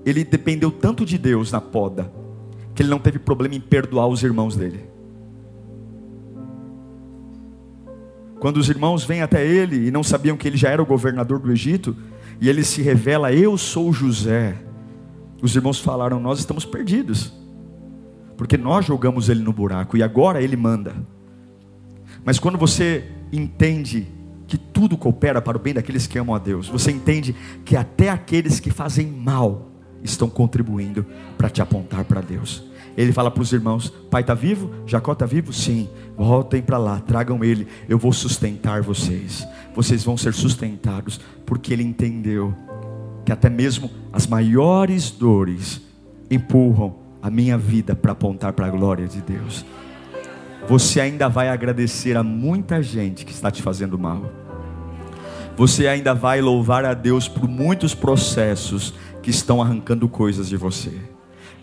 ele 0.05 0.23
dependeu 0.23 0.71
tanto 0.71 1.05
de 1.05 1.17
Deus 1.17 1.51
na 1.51 1.61
poda, 1.61 2.11
que 2.73 2.81
ele 2.81 2.89
não 2.89 2.99
teve 2.99 3.19
problema 3.19 3.55
em 3.55 3.61
perdoar 3.61 4.07
os 4.07 4.23
irmãos 4.23 4.55
dele. 4.55 4.89
Quando 8.39 8.57
os 8.57 8.69
irmãos 8.69 9.03
vêm 9.03 9.21
até 9.21 9.45
ele 9.45 9.87
e 9.87 9.91
não 9.91 10.01
sabiam 10.01 10.35
que 10.35 10.47
ele 10.47 10.57
já 10.57 10.69
era 10.69 10.81
o 10.81 10.85
governador 10.85 11.37
do 11.37 11.51
Egito, 11.51 11.95
e 12.39 12.49
ele 12.49 12.63
se 12.63 12.81
revela: 12.81 13.31
Eu 13.31 13.55
sou 13.57 13.93
José. 13.93 14.57
Os 15.43 15.55
irmãos 15.55 15.79
falaram: 15.79 16.19
Nós 16.19 16.39
estamos 16.39 16.65
perdidos, 16.65 17.31
porque 18.35 18.57
nós 18.57 18.83
jogamos 18.85 19.29
ele 19.29 19.43
no 19.43 19.53
buraco 19.53 19.95
e 19.95 20.01
agora 20.01 20.41
ele 20.41 20.57
manda. 20.57 20.95
Mas 22.25 22.39
quando 22.39 22.57
você 22.57 23.05
entende 23.31 24.07
que 24.47 24.57
tudo 24.57 24.97
coopera 24.97 25.41
para 25.41 25.57
o 25.57 25.61
bem 25.61 25.73
daqueles 25.73 26.07
que 26.07 26.17
amam 26.17 26.35
a 26.35 26.39
Deus, 26.39 26.67
você 26.67 26.91
entende 26.91 27.35
que 27.63 27.75
até 27.77 28.09
aqueles 28.09 28.59
que 28.59 28.71
fazem 28.71 29.07
mal 29.07 29.70
estão 30.03 30.29
contribuindo 30.29 31.05
para 31.37 31.49
te 31.49 31.61
apontar 31.61 32.03
para 32.05 32.21
Deus. 32.21 32.63
Ele 32.97 33.11
fala 33.11 33.31
para 33.31 33.41
os 33.41 33.51
irmãos: 33.51 33.89
Pai 34.09 34.21
está 34.21 34.33
vivo? 34.33 34.71
Jacó 34.85 35.13
está 35.13 35.25
vivo? 35.25 35.53
Sim. 35.53 35.89
Voltem 36.17 36.61
para 36.61 36.77
lá, 36.77 36.99
tragam 36.99 37.43
ele. 37.43 37.67
Eu 37.87 37.97
vou 37.97 38.11
sustentar 38.11 38.81
vocês. 38.81 39.47
Vocês 39.73 40.03
vão 40.03 40.17
ser 40.17 40.33
sustentados, 40.33 41.19
porque 41.45 41.73
ele 41.73 41.83
entendeu 41.83 42.53
que 43.25 43.31
até 43.31 43.49
mesmo 43.49 43.89
as 44.11 44.27
maiores 44.27 45.09
dores 45.11 45.81
empurram 46.29 46.95
a 47.21 47.29
minha 47.29 47.57
vida 47.57 47.95
para 47.95 48.11
apontar 48.11 48.53
para 48.53 48.65
a 48.65 48.69
glória 48.69 49.07
de 49.07 49.21
Deus. 49.21 49.65
Você 50.67 50.99
ainda 50.99 51.27
vai 51.27 51.49
agradecer 51.49 52.15
a 52.17 52.23
muita 52.23 52.81
gente 52.81 53.25
que 53.25 53.31
está 53.31 53.49
te 53.49 53.61
fazendo 53.61 53.97
mal. 53.97 54.31
Você 55.57 55.87
ainda 55.87 56.13
vai 56.13 56.41
louvar 56.41 56.85
a 56.85 56.93
Deus 56.93 57.27
por 57.27 57.47
muitos 57.47 57.93
processos 57.93 58.93
que 59.21 59.29
estão 59.29 59.61
arrancando 59.61 60.07
coisas 60.07 60.49
de 60.49 60.57
você. 60.57 60.91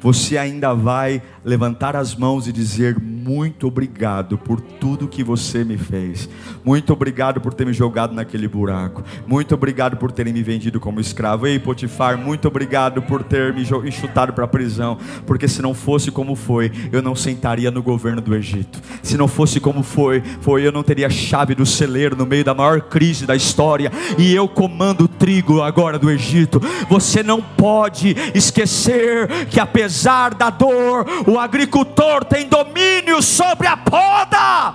Você 0.00 0.38
ainda 0.38 0.74
vai 0.74 1.22
levantar 1.48 1.96
as 1.96 2.14
mãos 2.14 2.46
e 2.46 2.52
dizer: 2.52 3.00
Muito 3.00 3.66
obrigado 3.66 4.36
por 4.36 4.60
tudo 4.60 5.08
que 5.08 5.24
você 5.24 5.64
me 5.64 5.78
fez. 5.78 6.28
Muito 6.62 6.92
obrigado 6.92 7.40
por 7.40 7.54
ter 7.54 7.64
me 7.64 7.72
jogado 7.72 8.14
naquele 8.14 8.46
buraco. 8.46 9.02
Muito 9.26 9.54
obrigado 9.54 9.96
por 9.96 10.12
terem 10.12 10.32
me 10.32 10.42
vendido 10.42 10.78
como 10.78 11.00
escravo. 11.00 11.46
Ei, 11.46 11.58
Potifar, 11.58 12.18
muito 12.18 12.46
obrigado 12.46 13.00
por 13.02 13.22
ter 13.22 13.54
me 13.54 13.62
enxutado 13.62 14.32
para 14.32 14.44
a 14.44 14.48
prisão. 14.48 14.98
Porque 15.26 15.48
se 15.48 15.62
não 15.62 15.72
fosse 15.72 16.10
como 16.10 16.34
foi, 16.34 16.70
eu 16.92 17.00
não 17.00 17.14
sentaria 17.14 17.70
no 17.70 17.82
governo 17.82 18.20
do 18.20 18.34
Egito. 18.34 18.80
Se 19.02 19.16
não 19.16 19.26
fosse 19.26 19.58
como 19.58 19.82
foi, 19.82 20.22
foi 20.40 20.66
eu 20.66 20.72
não 20.72 20.82
teria 20.82 21.08
chave 21.08 21.54
do 21.54 21.64
celeiro 21.64 22.14
no 22.14 22.26
meio 22.26 22.44
da 22.44 22.54
maior 22.54 22.82
crise 22.82 23.24
da 23.24 23.34
história. 23.34 23.90
E 24.18 24.34
eu 24.34 24.46
comando 24.46 25.04
o 25.04 25.08
trigo 25.08 25.62
agora 25.62 25.98
do 25.98 26.10
Egito. 26.10 26.60
Você 26.90 27.22
não 27.22 27.40
pode 27.40 28.14
esquecer 28.34 29.46
que 29.46 29.58
apesar 29.58 30.34
da 30.34 30.50
dor, 30.50 31.06
o 31.26 31.37
agricultor 31.38 32.24
tem 32.24 32.48
domínio 32.48 33.22
sobre 33.22 33.66
a 33.66 33.76
poda. 33.76 34.74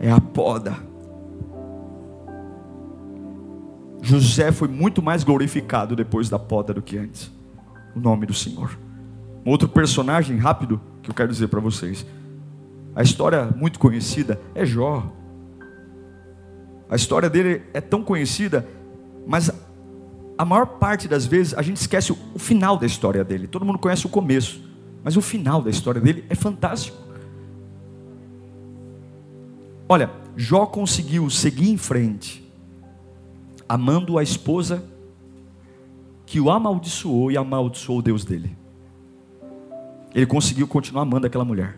É 0.00 0.10
a 0.10 0.20
poda. 0.20 0.76
José 4.00 4.52
foi 4.52 4.68
muito 4.68 5.02
mais 5.02 5.24
glorificado 5.24 5.94
depois 5.94 6.28
da 6.28 6.38
poda 6.38 6.72
do 6.72 6.80
que 6.80 6.96
antes. 6.96 7.30
O 7.94 8.00
nome 8.00 8.26
do 8.26 8.32
Senhor. 8.32 8.78
Um 9.44 9.50
outro 9.50 9.68
personagem 9.68 10.36
rápido 10.38 10.80
que 11.02 11.10
eu 11.10 11.14
quero 11.14 11.30
dizer 11.30 11.48
para 11.48 11.60
vocês. 11.60 12.06
A 12.94 13.02
história 13.02 13.50
muito 13.56 13.78
conhecida 13.78 14.40
é 14.54 14.64
Jó. 14.64 15.12
A 16.88 16.96
história 16.96 17.28
dele 17.28 17.62
é 17.74 17.80
tão 17.80 18.02
conhecida, 18.02 18.66
mas 19.26 19.50
a 20.38 20.44
maior 20.44 20.66
parte 20.66 21.08
das 21.08 21.26
vezes 21.26 21.52
a 21.52 21.62
gente 21.62 21.78
esquece 21.78 22.12
o, 22.12 22.38
final 22.38 22.78
da 22.78 22.86
história 22.86 23.24
dele. 23.24 23.48
Todo 23.48 23.64
mundo 23.64 23.78
conhece 23.78 24.06
o 24.06 24.08
começo, 24.08 24.62
mas 25.02 25.16
o 25.16 25.20
final 25.20 25.60
da 25.60 25.68
história 25.68 26.00
dele 26.00 26.24
é 26.30 26.34
fantástico. 26.36 26.96
Olha, 29.88 30.08
Jó 30.36 30.64
conseguiu 30.64 31.28
seguir 31.28 31.68
em 31.68 31.76
frente, 31.76 32.48
amando 33.68 34.16
a 34.16 34.22
esposa 34.22 34.84
que 36.24 36.38
o 36.38 36.50
amaldiçoou 36.50 37.32
e 37.32 37.36
amaldiçoou 37.36 37.98
o 37.98 38.02
Deus 38.02 38.24
dele. 38.24 38.56
Ele 40.14 40.26
conseguiu 40.26 40.68
continuar 40.68 41.02
amando 41.02 41.26
aquela 41.26 41.44
mulher. 41.44 41.76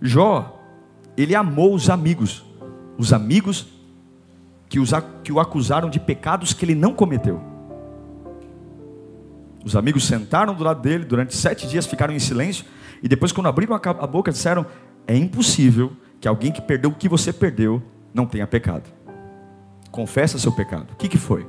Jó, 0.00 0.60
ele 1.16 1.34
amou 1.34 1.74
os 1.74 1.90
amigos, 1.90 2.44
os 2.96 3.12
amigos 3.12 3.75
que, 4.68 4.78
os, 4.78 4.90
que 5.22 5.32
o 5.32 5.40
acusaram 5.40 5.88
de 5.88 6.00
pecados 6.00 6.52
que 6.52 6.64
ele 6.64 6.74
não 6.74 6.92
cometeu. 6.92 7.40
Os 9.64 9.74
amigos 9.74 10.06
sentaram 10.06 10.54
do 10.54 10.62
lado 10.62 10.80
dele 10.80 11.04
durante 11.04 11.36
sete 11.36 11.66
dias, 11.66 11.86
ficaram 11.86 12.14
em 12.14 12.18
silêncio, 12.18 12.64
e 13.02 13.08
depois, 13.08 13.32
quando 13.32 13.48
abriram 13.48 13.74
a 13.74 14.06
boca, 14.06 14.30
disseram: 14.30 14.64
É 15.06 15.16
impossível 15.16 15.92
que 16.20 16.28
alguém 16.28 16.52
que 16.52 16.60
perdeu 16.60 16.90
o 16.90 16.94
que 16.94 17.08
você 17.08 17.32
perdeu 17.32 17.82
não 18.14 18.26
tenha 18.26 18.46
pecado. 18.46 18.84
Confessa 19.90 20.38
seu 20.38 20.52
pecado. 20.52 20.92
O 20.92 20.96
que, 20.96 21.08
que 21.08 21.18
foi? 21.18 21.46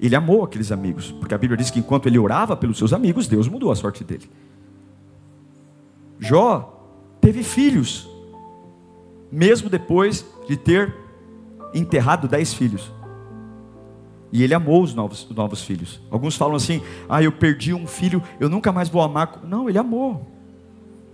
Ele 0.00 0.14
amou 0.14 0.44
aqueles 0.44 0.70
amigos, 0.70 1.12
porque 1.12 1.34
a 1.34 1.38
Bíblia 1.38 1.56
diz 1.56 1.70
que 1.70 1.78
enquanto 1.78 2.06
ele 2.06 2.18
orava 2.18 2.56
pelos 2.56 2.76
seus 2.76 2.92
amigos, 2.92 3.26
Deus 3.26 3.48
mudou 3.48 3.70
a 3.72 3.76
sorte 3.76 4.04
dele. 4.04 4.28
Jó 6.18 6.86
teve 7.20 7.42
filhos, 7.42 8.08
mesmo 9.34 9.68
depois 9.68 10.24
de 10.46 10.56
ter 10.56 10.94
enterrado 11.74 12.28
dez 12.28 12.54
filhos. 12.54 12.92
E 14.30 14.42
ele 14.42 14.54
amou 14.54 14.82
os 14.82 14.94
novos, 14.94 15.28
os 15.28 15.36
novos 15.36 15.62
filhos. 15.62 16.00
Alguns 16.10 16.36
falam 16.36 16.54
assim: 16.54 16.80
ah, 17.08 17.22
eu 17.22 17.32
perdi 17.32 17.74
um 17.74 17.86
filho, 17.86 18.22
eu 18.38 18.48
nunca 18.48 18.70
mais 18.70 18.88
vou 18.88 19.02
amar. 19.02 19.40
Não, 19.44 19.68
ele 19.68 19.78
amou, 19.78 20.30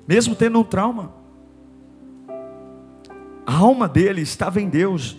mesmo 0.06 0.34
tendo 0.34 0.58
um 0.58 0.64
trauma. 0.64 1.12
A 3.46 3.56
alma 3.56 3.88
dele 3.88 4.20
estava 4.20 4.60
em 4.60 4.68
Deus, 4.68 5.16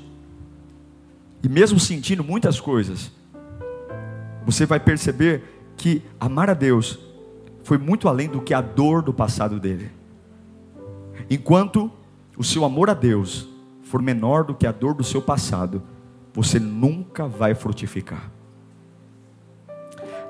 e 1.43 1.49
mesmo 1.49 1.79
sentindo 1.79 2.23
muitas 2.23 2.59
coisas, 2.59 3.11
você 4.45 4.65
vai 4.65 4.79
perceber 4.79 5.43
que 5.75 6.03
amar 6.19 6.49
a 6.51 6.53
Deus 6.53 6.99
foi 7.63 7.77
muito 7.77 8.07
além 8.07 8.29
do 8.29 8.41
que 8.41 8.53
a 8.53 8.61
dor 8.61 9.01
do 9.01 9.13
passado 9.13 9.59
dele. 9.59 9.91
Enquanto 11.29 11.91
o 12.37 12.43
seu 12.43 12.63
amor 12.63 12.89
a 12.89 12.93
Deus 12.93 13.47
for 13.83 14.01
menor 14.01 14.43
do 14.43 14.55
que 14.55 14.65
a 14.65 14.71
dor 14.71 14.93
do 14.93 15.03
seu 15.03 15.21
passado, 15.21 15.83
você 16.33 16.59
nunca 16.59 17.27
vai 17.27 17.53
frutificar. 17.53 18.31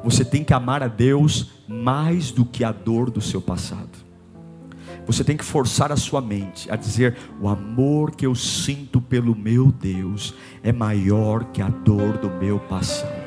Você 0.04 0.26
tem 0.26 0.44
que 0.44 0.54
amar 0.54 0.82
a 0.82 0.88
Deus 0.88 1.52
mais 1.68 2.32
do 2.32 2.44
que 2.44 2.64
a 2.64 2.72
dor 2.72 3.12
do 3.12 3.22
seu 3.22 3.40
passado. 3.40 4.00
Você 5.06 5.24
tem 5.24 5.38
que 5.38 5.46
forçar 5.46 5.92
a 5.92 5.96
sua 5.96 6.22
mente 6.22 6.72
a 6.72 6.76
dizer: 6.76 7.18
o 7.40 7.48
amor 7.48 8.12
que 8.12 8.26
eu 8.26 8.34
sinto 8.34 9.00
pelo 9.00 9.36
meu 9.36 9.72
Deus 9.72 10.34
é 10.64 10.72
maior 10.72 11.46
que 11.46 11.62
a 11.62 11.70
dor 11.70 12.18
do 12.18 12.32
meu 12.32 12.60
passado. 12.60 13.22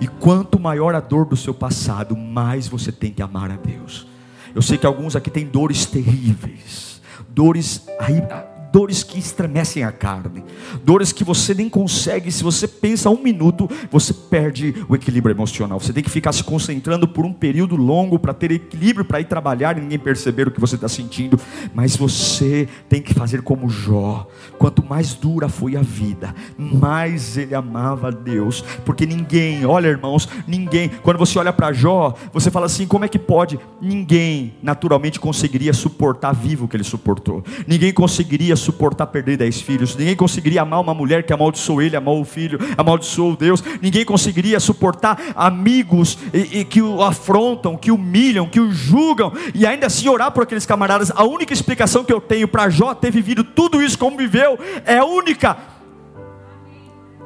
E 0.00 0.08
quanto 0.08 0.58
maior 0.58 0.96
a 0.96 1.00
dor 1.00 1.26
do 1.26 1.36
seu 1.36 1.54
passado, 1.54 2.16
mais 2.16 2.66
você 2.66 2.90
tem 2.90 3.12
que 3.12 3.22
amar 3.22 3.52
a 3.52 3.56
Deus. 3.56 4.06
Eu 4.52 4.62
sei 4.62 4.78
que 4.78 4.86
alguns 4.86 5.14
aqui 5.14 5.30
têm 5.30 5.46
dores 5.46 5.86
terríveis 5.86 6.89
dores 7.32 7.86
dores 8.72 9.02
que 9.02 9.18
estremecem 9.18 9.84
a 9.84 9.92
carne, 9.92 10.44
dores 10.84 11.12
que 11.12 11.24
você 11.24 11.54
nem 11.54 11.68
consegue, 11.68 12.30
se 12.30 12.42
você 12.42 12.66
pensa 12.68 13.10
um 13.10 13.22
minuto, 13.22 13.68
você 13.90 14.12
perde 14.12 14.74
o 14.88 14.94
equilíbrio 14.94 15.34
emocional. 15.34 15.80
Você 15.80 15.92
tem 15.92 16.02
que 16.02 16.10
ficar 16.10 16.32
se 16.32 16.44
concentrando 16.44 17.06
por 17.08 17.24
um 17.24 17.32
período 17.32 17.76
longo 17.76 18.18
para 18.18 18.34
ter 18.34 18.52
equilíbrio 18.52 19.04
para 19.04 19.20
ir 19.20 19.24
trabalhar 19.24 19.76
e 19.76 19.80
ninguém 19.80 19.98
perceber 19.98 20.48
o 20.48 20.50
que 20.50 20.60
você 20.60 20.74
está 20.74 20.88
sentindo. 20.88 21.38
Mas 21.74 21.96
você 21.96 22.68
tem 22.88 23.02
que 23.02 23.14
fazer 23.14 23.42
como 23.42 23.68
Jó. 23.68 24.26
Quanto 24.58 24.84
mais 24.84 25.14
dura 25.14 25.48
foi 25.48 25.76
a 25.76 25.82
vida, 25.82 26.34
mais 26.58 27.36
ele 27.36 27.54
amava 27.54 28.08
a 28.08 28.10
Deus, 28.10 28.62
porque 28.84 29.06
ninguém, 29.06 29.64
olha 29.64 29.88
irmãos, 29.88 30.28
ninguém. 30.46 30.88
Quando 31.02 31.18
você 31.18 31.38
olha 31.38 31.52
para 31.52 31.72
Jó, 31.72 32.14
você 32.32 32.50
fala 32.50 32.66
assim: 32.66 32.86
como 32.86 33.04
é 33.04 33.08
que 33.08 33.18
pode? 33.18 33.58
Ninguém 33.80 34.54
naturalmente 34.62 35.18
conseguiria 35.18 35.72
suportar 35.72 36.32
vivo 36.32 36.66
o 36.66 36.68
que 36.68 36.76
ele 36.76 36.84
suportou. 36.84 37.42
Ninguém 37.66 37.92
conseguiria 37.92 38.56
suportar 38.60 39.06
perder 39.06 39.36
dez 39.36 39.60
filhos. 39.60 39.96
Ninguém 39.96 40.16
conseguiria 40.16 40.62
amar 40.62 40.80
uma 40.80 40.94
mulher 40.94 41.22
que 41.24 41.32
amaldiçoou 41.32 41.82
ele, 41.82 41.96
amou 41.96 42.20
o 42.20 42.24
filho, 42.24 42.58
amaldiçoou 42.76 43.36
Deus. 43.36 43.62
Ninguém 43.80 44.04
conseguiria 44.04 44.60
suportar 44.60 45.20
amigos 45.34 46.18
e, 46.32 46.60
e 46.60 46.64
que 46.64 46.82
o 46.82 47.02
afrontam, 47.02 47.76
que 47.76 47.90
humilham, 47.90 48.46
que 48.46 48.60
o 48.60 48.70
julgam 48.70 49.32
e 49.54 49.66
ainda 49.66 49.86
assim 49.86 50.08
orar 50.08 50.30
por 50.30 50.42
aqueles 50.42 50.66
camaradas. 50.66 51.10
A 51.14 51.24
única 51.24 51.52
explicação 51.52 52.04
que 52.04 52.12
eu 52.12 52.20
tenho 52.20 52.46
para 52.46 52.68
Jó 52.68 52.94
ter 52.94 53.10
vivido 53.10 53.42
tudo 53.42 53.82
isso 53.82 53.98
como 53.98 54.16
viveu 54.16 54.58
é 54.84 55.02
única. 55.02 55.79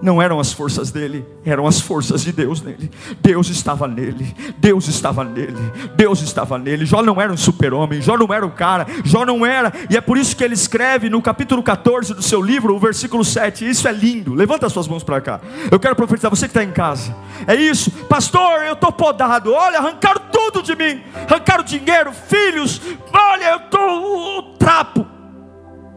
Não 0.05 0.21
eram 0.21 0.39
as 0.39 0.53
forças 0.53 0.91
dele, 0.91 1.25
eram 1.47 1.67
as 1.67 1.81
forças 1.81 2.23
de 2.23 2.31
Deus 2.31 2.61
nele. 2.61 2.91
Deus 3.23 3.49
estava 3.49 3.89
nele, 3.89 4.37
Deus 4.59 4.87
estava 4.87 5.25
nele, 5.25 5.73
Deus 5.97 6.21
estava 6.21 6.59
nele. 6.59 6.85
Jó 6.85 7.03
não 7.03 7.19
era 7.19 7.33
um 7.33 7.37
super-homem, 7.37 8.03
Jó 8.03 8.19
não 8.19 8.33
era 8.33 8.45
um 8.45 8.51
cara, 8.51 8.87
Jó 9.03 9.25
não 9.25 9.47
era, 9.47 9.73
e 9.89 9.97
é 9.97 10.03
por 10.03 10.19
isso 10.19 10.37
que 10.37 10.45
ele 10.45 10.53
escreve 10.53 11.09
no 11.09 11.23
capítulo 11.23 11.63
14 11.63 12.13
do 12.13 12.23
seu 12.23 12.43
livro, 12.43 12.77
o 12.77 12.79
versículo 12.79 13.25
7. 13.25 13.69
Isso 13.69 13.89
é 13.89 13.93
lindo, 13.93 14.35
levanta 14.35 14.67
as 14.67 14.73
suas 14.73 14.87
mãos 14.87 15.03
para 15.03 15.23
cá. 15.23 15.41
Eu 15.71 15.81
quero 15.81 15.97
profetizar, 15.97 16.31
você 16.31 16.47
que 16.47 16.51
está 16.51 16.63
em 16.63 16.71
casa, 16.71 17.17
é 17.47 17.55
isso, 17.55 17.91
pastor, 17.91 18.63
eu 18.67 18.75
estou 18.75 18.93
podado, 18.93 19.55
olha, 19.55 19.79
arrancaram 19.79 20.21
tudo 20.31 20.63
de 20.63 20.77
mim, 20.77 21.01
arrancaram 21.29 21.65
dinheiro, 21.65 22.13
filhos, 22.13 22.79
olha, 23.11 23.53
eu 23.53 23.57
estou 23.57 24.39
o 24.39 24.43
trapo. 24.59 25.07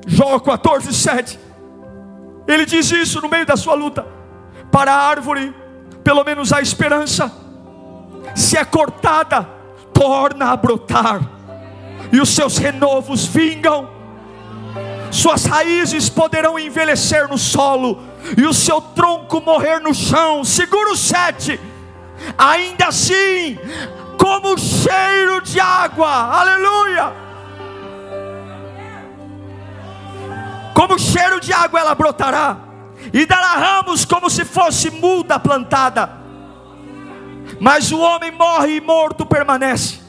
Jó 0.07 0.39
14, 0.39 0.93
7. 0.93 1.46
Ele 2.47 2.65
diz 2.65 2.89
isso 2.91 3.19
no 3.19 3.27
meio 3.27 3.45
da 3.45 3.57
sua 3.57 3.73
luta. 3.73 4.05
Para 4.71 4.93
a 4.93 5.07
árvore, 5.09 5.53
pelo 6.03 6.23
menos 6.23 6.53
a 6.53 6.61
esperança, 6.61 7.31
se 8.35 8.57
é 8.57 8.63
cortada, 8.63 9.47
torna 9.93 10.51
a 10.51 10.57
brotar, 10.57 11.21
e 12.11 12.21
os 12.21 12.29
seus 12.29 12.57
renovos 12.57 13.25
vingam, 13.25 13.89
suas 15.11 15.45
raízes 15.45 16.09
poderão 16.09 16.57
envelhecer 16.57 17.27
no 17.27 17.37
solo, 17.37 18.01
e 18.37 18.45
o 18.45 18.53
seu 18.53 18.79
tronco 18.79 19.41
morrer 19.41 19.79
no 19.79 19.93
chão. 19.93 20.43
Segura 20.43 20.91
o 20.91 20.97
sete, 20.97 21.59
ainda 22.37 22.87
assim, 22.87 23.57
como 24.17 24.57
cheiro 24.57 25.41
de 25.41 25.59
água, 25.59 26.09
aleluia 26.09 27.26
como 30.77 30.99
cheiro 30.99 31.39
de 31.39 31.51
água 31.51 31.79
ela 31.79 31.95
brotará, 31.95 32.55
e 33.11 33.25
dará 33.25 33.55
ramos 33.55 34.05
como 34.05 34.29
se 34.29 34.45
fosse 34.45 34.91
muda 34.91 35.39
plantada. 35.39 36.07
Mas 37.59 37.91
o 37.91 37.99
homem 37.99 38.31
morre 38.31 38.75
e 38.75 38.81
morto 38.81 39.25
permanece, 39.25 39.99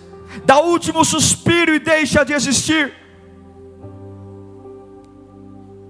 dá 0.45 0.61
último 0.61 1.07
suspiro 1.07 1.75
e 1.75 1.79
deixa 1.79 2.23
de 2.23 2.35
existir. 2.35 2.93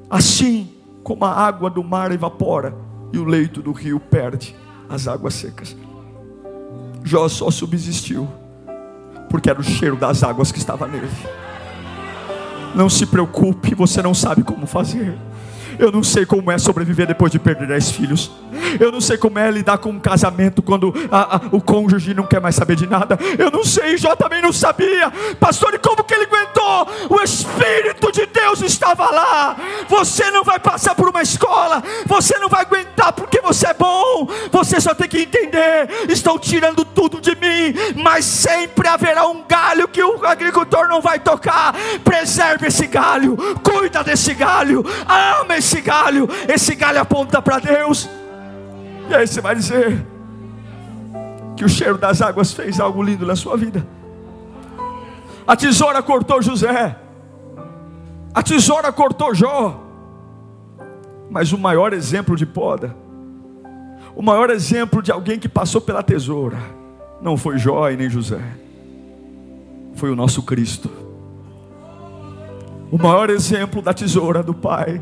Assim 0.09 0.73
como 1.03 1.25
a 1.25 1.33
água 1.33 1.69
do 1.69 1.83
mar 1.83 2.13
evapora 2.13 2.73
e 3.13 3.19
o 3.19 3.25
leito 3.25 3.61
do 3.61 3.73
rio 3.73 3.99
perde 3.99 4.55
as 4.89 5.09
águas 5.09 5.35
secas. 5.35 5.77
Jó 7.03 7.29
só 7.29 7.51
subsistiu, 7.51 8.29
porque 9.29 9.51
era 9.51 9.59
o 9.59 9.65
cheiro 9.65 9.97
das 9.97 10.23
águas 10.23 10.53
que 10.53 10.59
estava 10.59 10.87
nele. 10.87 11.11
Não 12.75 12.89
se 12.89 13.07
preocupe, 13.07 13.75
você 13.75 14.03
não 14.03 14.15
sabe 14.15 14.43
como 14.43 14.67
fazer. 14.67 15.17
Eu 15.79 15.93
não 15.93 16.03
sei 16.03 16.27
como 16.27 16.51
é 16.51 16.59
sobreviver 16.59 17.07
depois 17.07 17.31
de 17.31 17.39
perder 17.39 17.69
dez 17.69 17.91
filhos. 17.91 18.31
Eu 18.81 18.91
não 18.91 19.01
sei 19.01 19.17
como 19.17 19.39
é 19.39 19.51
lidar 19.51 19.79
com 19.79 19.91
um 19.91 20.01
casamento 20.01 20.61
quando 20.63 20.93
a, 21.11 21.37
a, 21.37 21.41
o 21.53 21.61
cônjuge 21.61 22.15
não 22.15 22.27
quer 22.27 22.41
mais 22.41 22.55
saber 22.55 22.77
de 22.77 22.87
nada. 22.87 23.19
Eu 23.39 23.51
não 23.51 23.65
sei, 23.65 23.97
Jó 23.97 24.17
também 24.17 24.43
não 24.43 24.53
sabia. 24.53 25.13
Pastor, 25.39 25.75
e 25.75 25.79
como 25.79 26.03
que 26.03 26.15
ele 26.15 26.25
aguentou? 26.25 26.89
O 27.09 27.23
Espírito 27.23 28.11
de 28.11 28.27
Deus 28.27 28.61
estava 28.63 29.11
lá. 29.11 29.57
Você 29.89 30.31
não 30.31 30.43
vai 30.43 30.59
passar 30.59 30.95
por 30.95 31.09
uma 31.09 31.23
escola. 31.23 31.83
Você 32.07 32.39
não 32.39 32.49
vai 32.49 32.63
aguentar 32.63 33.13
porque 33.13 33.41
você 33.41 33.69
é 33.69 33.75
bom. 33.75 34.29
Você 34.51 34.81
só 34.81 34.95
tem 34.95 35.09
que 35.09 35.23
entender. 35.23 35.89
Estão 36.09 36.39
tirando 36.39 36.85
tudo 36.85 37.21
de 37.21 37.35
mim. 37.37 37.75
Mas 38.03 38.25
sempre 38.25 38.89
haverá 38.89 39.27
um 39.27 39.45
galho 39.47 39.87
que 39.87 40.03
o 40.03 40.25
agricultor 40.27 40.89
não 40.89 41.01
vai 41.01 41.19
tocar. 41.21 41.75
Preserve 42.05 42.67
esse 42.67 42.87
galho. 42.87 43.37
Cuida 43.63 44.03
desse 44.03 44.35
galho. 44.35 44.85
Ama 45.07 45.57
esse 45.57 45.68
esse 45.69 45.83
galho, 45.83 46.29
esse 46.49 46.75
galho 46.75 47.01
aponta 47.01 47.43
para 47.43 47.59
Deus. 47.59 48.09
E 49.11 49.15
aí 49.15 49.27
você 49.27 49.41
vai 49.41 49.55
dizer 49.55 50.05
que 51.57 51.65
o 51.65 51.69
cheiro 51.69 51.99
das 51.99 52.23
águas 52.23 52.53
fez 52.53 52.81
algo 52.81 53.03
lindo 53.03 53.27
na 53.27 53.37
sua 53.37 53.57
vida. 53.57 53.87
A 55.47 55.55
tesoura 55.55 56.03
cortou 56.03 56.41
José, 56.41 56.97
a 58.35 58.43
tesoura 58.43 58.93
cortou 58.93 59.35
Jó, 59.35 59.83
mas 61.31 61.53
o 61.53 61.59
maior 61.59 61.93
exemplo 61.93 62.37
de 62.37 62.45
poda, 62.45 62.95
o 64.15 64.23
maior 64.23 64.51
exemplo 64.51 65.03
de 65.03 65.11
alguém 65.11 65.39
que 65.39 65.49
passou 65.49 65.81
pela 65.81 66.03
tesoura, 66.03 66.59
não 67.21 67.37
foi 67.37 67.59
Jó 67.59 67.91
e 67.91 67.97
nem 67.97 68.11
José, 68.11 68.43
foi 69.95 70.11
o 70.11 70.17
nosso 70.17 70.43
Cristo. 70.43 70.91
O 72.91 72.99
maior 72.99 73.29
exemplo 73.31 73.83
da 73.83 73.93
tesoura 73.93 74.43
do 74.43 74.55
Pai 74.55 75.01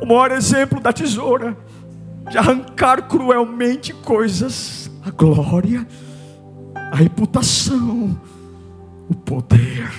o 0.00 0.06
maior 0.06 0.32
exemplo 0.32 0.80
da 0.80 0.92
tesoura, 0.92 1.56
de 2.30 2.38
arrancar 2.38 3.08
cruelmente 3.08 3.92
coisas, 3.92 4.90
a 5.04 5.10
glória, 5.10 5.86
a 6.74 6.96
reputação, 6.96 8.18
o 9.08 9.14
poder, 9.14 9.90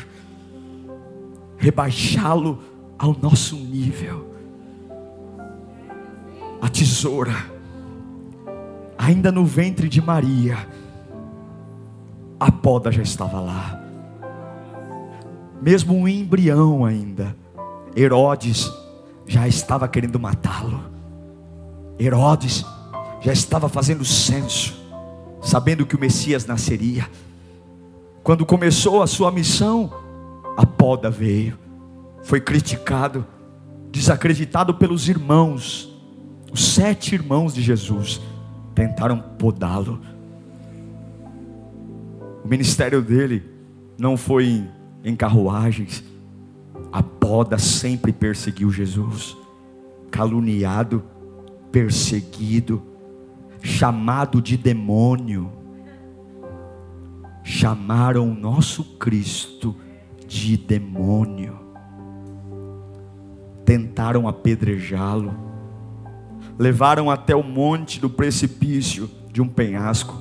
rebaixá-lo 1.57 2.59
ao 2.97 3.15
nosso 3.21 3.55
nível. 3.55 4.33
A 6.61 6.69
tesoura, 6.69 7.35
ainda 8.97 9.31
no 9.31 9.45
ventre 9.45 9.87
de 9.87 10.01
Maria, 10.01 10.57
a 12.39 12.51
poda 12.51 12.91
já 12.91 13.03
estava 13.03 13.39
lá, 13.39 13.81
mesmo 15.61 15.95
um 15.95 16.07
embrião 16.07 16.83
ainda, 16.85 17.35
Herodes 17.95 18.69
já 19.27 19.47
estava 19.47 19.87
querendo 19.87 20.19
matá-lo. 20.19 20.83
Herodes 21.99 22.65
já 23.21 23.33
estava 23.33 23.67
fazendo 23.67 24.05
censo, 24.05 24.75
sabendo 25.41 25.85
que 25.85 25.95
o 25.95 25.99
Messias 25.99 26.45
nasceria. 26.45 27.09
Quando 28.23 28.45
começou 28.45 29.01
a 29.01 29.07
sua 29.07 29.31
missão, 29.31 29.91
a 30.57 30.65
poda 30.65 31.09
veio, 31.09 31.57
foi 32.23 32.41
criticado, 32.41 33.25
desacreditado 33.91 34.73
pelos 34.73 35.07
irmãos, 35.07 35.91
os 36.51 36.73
sete 36.73 37.13
irmãos 37.15 37.53
de 37.53 37.61
Jesus, 37.61 38.21
tentaram 38.73 39.19
podá-lo. 39.19 39.99
O 42.43 42.47
ministério 42.47 43.01
dele 43.01 43.43
não 43.97 44.17
foi 44.17 44.67
em, 45.03 45.15
carruagens, 45.15 46.03
a 46.95 47.03
poda 47.03 47.57
sempre 47.57 48.13
perseguiu 48.13 48.71
Jesus, 48.71 49.35
caluniado, 50.09 51.03
perseguido, 51.69 52.81
chamado 53.61 54.41
de 54.41 54.55
demônio. 54.55 55.51
Chamaram 57.43 58.31
o 58.31 58.33
nosso 58.33 58.81
Cristo 58.97 59.75
de 60.25 60.55
demônio. 60.55 61.59
Tentaram 63.65 64.25
apedrejá-lo. 64.25 65.33
Levaram 66.57 67.11
até 67.11 67.35
o 67.35 67.43
monte 67.43 67.99
do 67.99 68.09
precipício 68.09 69.11
de 69.33 69.41
um 69.41 69.49
penhasco 69.49 70.17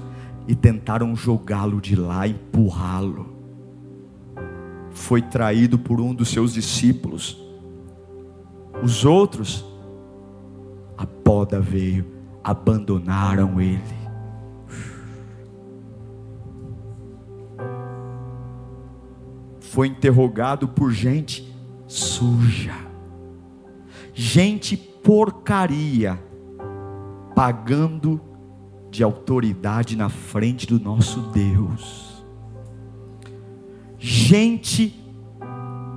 e 0.48 0.56
tentaram 0.56 1.14
jogá-lo 1.14 1.80
de 1.80 1.94
lá, 1.94 2.26
empurrá-lo 2.26 3.33
foi 4.94 5.20
traído 5.20 5.76
por 5.76 6.00
um 6.00 6.14
dos 6.14 6.28
seus 6.28 6.54
discípulos. 6.54 7.36
Os 8.82 9.04
outros, 9.04 9.64
a 10.96 11.04
poda 11.04 11.60
veio, 11.60 12.06
abandonaram 12.42 13.60
ele. 13.60 14.04
Foi 19.60 19.88
interrogado 19.88 20.68
por 20.68 20.92
gente 20.92 21.52
suja, 21.88 22.76
gente 24.14 24.76
porcaria, 24.76 26.22
pagando 27.34 28.20
de 28.92 29.02
autoridade 29.02 29.96
na 29.96 30.08
frente 30.08 30.68
do 30.68 30.78
nosso 30.78 31.20
Deus 31.32 32.03
gente 34.06 34.94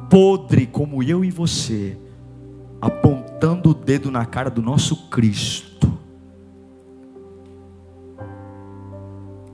podre 0.09 0.65
como 0.65 1.03
eu 1.03 1.25
e 1.25 1.29
você, 1.29 1.97
apontando 2.79 3.71
o 3.71 3.73
dedo 3.73 4.09
na 4.09 4.25
cara 4.25 4.49
do 4.49 4.61
nosso 4.61 5.09
Cristo, 5.09 5.91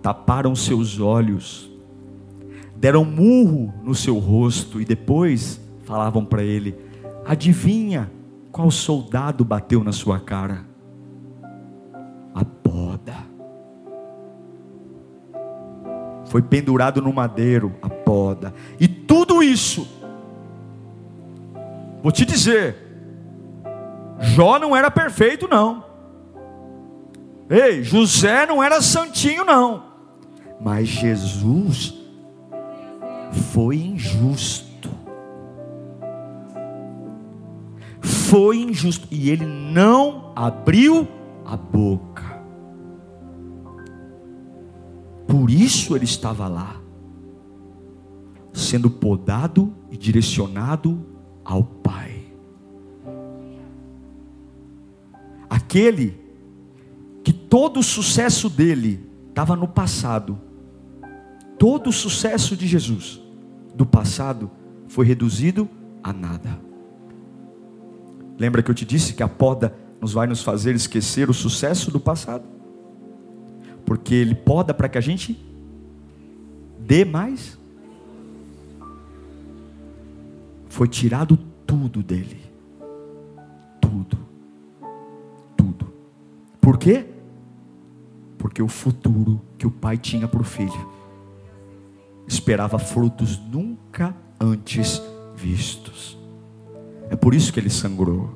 taparam 0.04 0.56
seus 0.56 1.00
olhos, 1.00 1.68
deram 2.76 3.04
murro 3.04 3.74
no 3.82 3.96
seu 3.96 4.20
rosto 4.20 4.80
e 4.80 4.86
depois 4.86 5.60
falavam 5.84 6.24
para 6.24 6.44
ele: 6.44 6.76
Adivinha 7.26 8.12
qual 8.52 8.70
soldado 8.70 9.44
bateu 9.44 9.84
na 9.84 9.92
sua 9.92 10.20
cara? 10.20 10.64
A 12.36 12.46
poda 12.46 13.33
foi 16.34 16.42
pendurado 16.42 17.00
no 17.00 17.14
madeiro, 17.14 17.76
a 17.80 17.88
poda. 17.88 18.56
E 18.80 18.88
tudo 18.88 19.44
isso, 19.44 19.88
vou 22.02 22.12
te 22.12 22.26
dizer, 22.26 22.76
Jó 24.20 24.58
não 24.58 24.76
era 24.76 24.90
perfeito, 24.90 25.48
não. 25.48 25.86
Ei, 27.48 27.84
José 27.84 28.48
não 28.48 28.64
era 28.64 28.82
santinho, 28.82 29.46
não. 29.46 29.84
Mas 30.60 30.88
Jesus 30.88 31.94
foi 33.54 33.76
injusto. 33.76 34.90
Foi 38.02 38.58
injusto. 38.58 39.08
E 39.12 39.30
ele 39.30 39.46
não 39.46 40.34
abriu 40.36 41.08
a 41.46 41.56
boca. 41.56 42.13
Por 45.34 45.50
isso 45.50 45.96
ele 45.96 46.06
estava 46.06 46.48
lá, 46.48 46.80
sendo 48.54 48.88
podado 48.88 49.74
e 49.90 49.98
direcionado 49.98 51.04
ao 51.44 51.64
Pai. 51.64 52.24
Aquele 55.50 56.22
que 57.24 57.34
todo 57.34 57.80
o 57.80 57.84
sucesso 57.84 58.48
dele 58.48 59.10
estava 59.30 59.56
no 59.56 59.68
passado, 59.68 60.40
todo 61.58 61.90
o 61.90 61.92
sucesso 61.92 62.56
de 62.56 62.68
Jesus 62.68 63.20
do 63.74 63.88
passado 63.88 64.52
foi 64.88 65.04
reduzido 65.04 65.68
a 66.04 66.14
nada. 66.14 66.62
Lembra 68.38 68.62
que 68.62 68.70
eu 68.70 68.76
te 68.76 68.86
disse 68.86 69.16
que 69.16 69.24
a 69.24 69.28
poda 69.28 69.76
nos 70.00 70.14
vai 70.14 70.28
nos 70.28 70.44
fazer 70.44 70.76
esquecer 70.76 71.28
o 71.28 71.34
sucesso 71.34 71.90
do 71.90 72.00
passado? 72.00 72.54
Porque 73.86 74.16
ele 74.16 74.36
poda 74.36 74.74
para 74.74 74.90
que 74.90 74.98
a 74.98 75.02
gente 75.02 75.38
dê 76.80 77.06
mais. 77.06 77.58
Foi 80.68 80.88
tirado 80.88 81.38
tudo 81.66 82.02
dele. 82.02 82.42
Tudo. 83.80 84.18
Tudo. 85.56 85.94
Por 86.60 86.78
quê? 86.78 87.06
Porque 88.38 88.62
o 88.62 88.68
futuro 88.68 89.42
que 89.58 89.68
o 89.68 89.72
pai 89.72 89.98
tinha 89.98 90.28
para 90.28 90.42
o 90.42 90.44
filho 90.44 90.92
esperava 92.28 92.80
frutos 92.80 93.40
nunca 93.40 94.16
antes 94.40 95.02
vistos. 95.36 96.18
É 97.10 97.16
por 97.16 97.34
isso 97.34 97.54
que 97.54 97.60
ele 97.60 97.70
sangrou. 97.70 98.34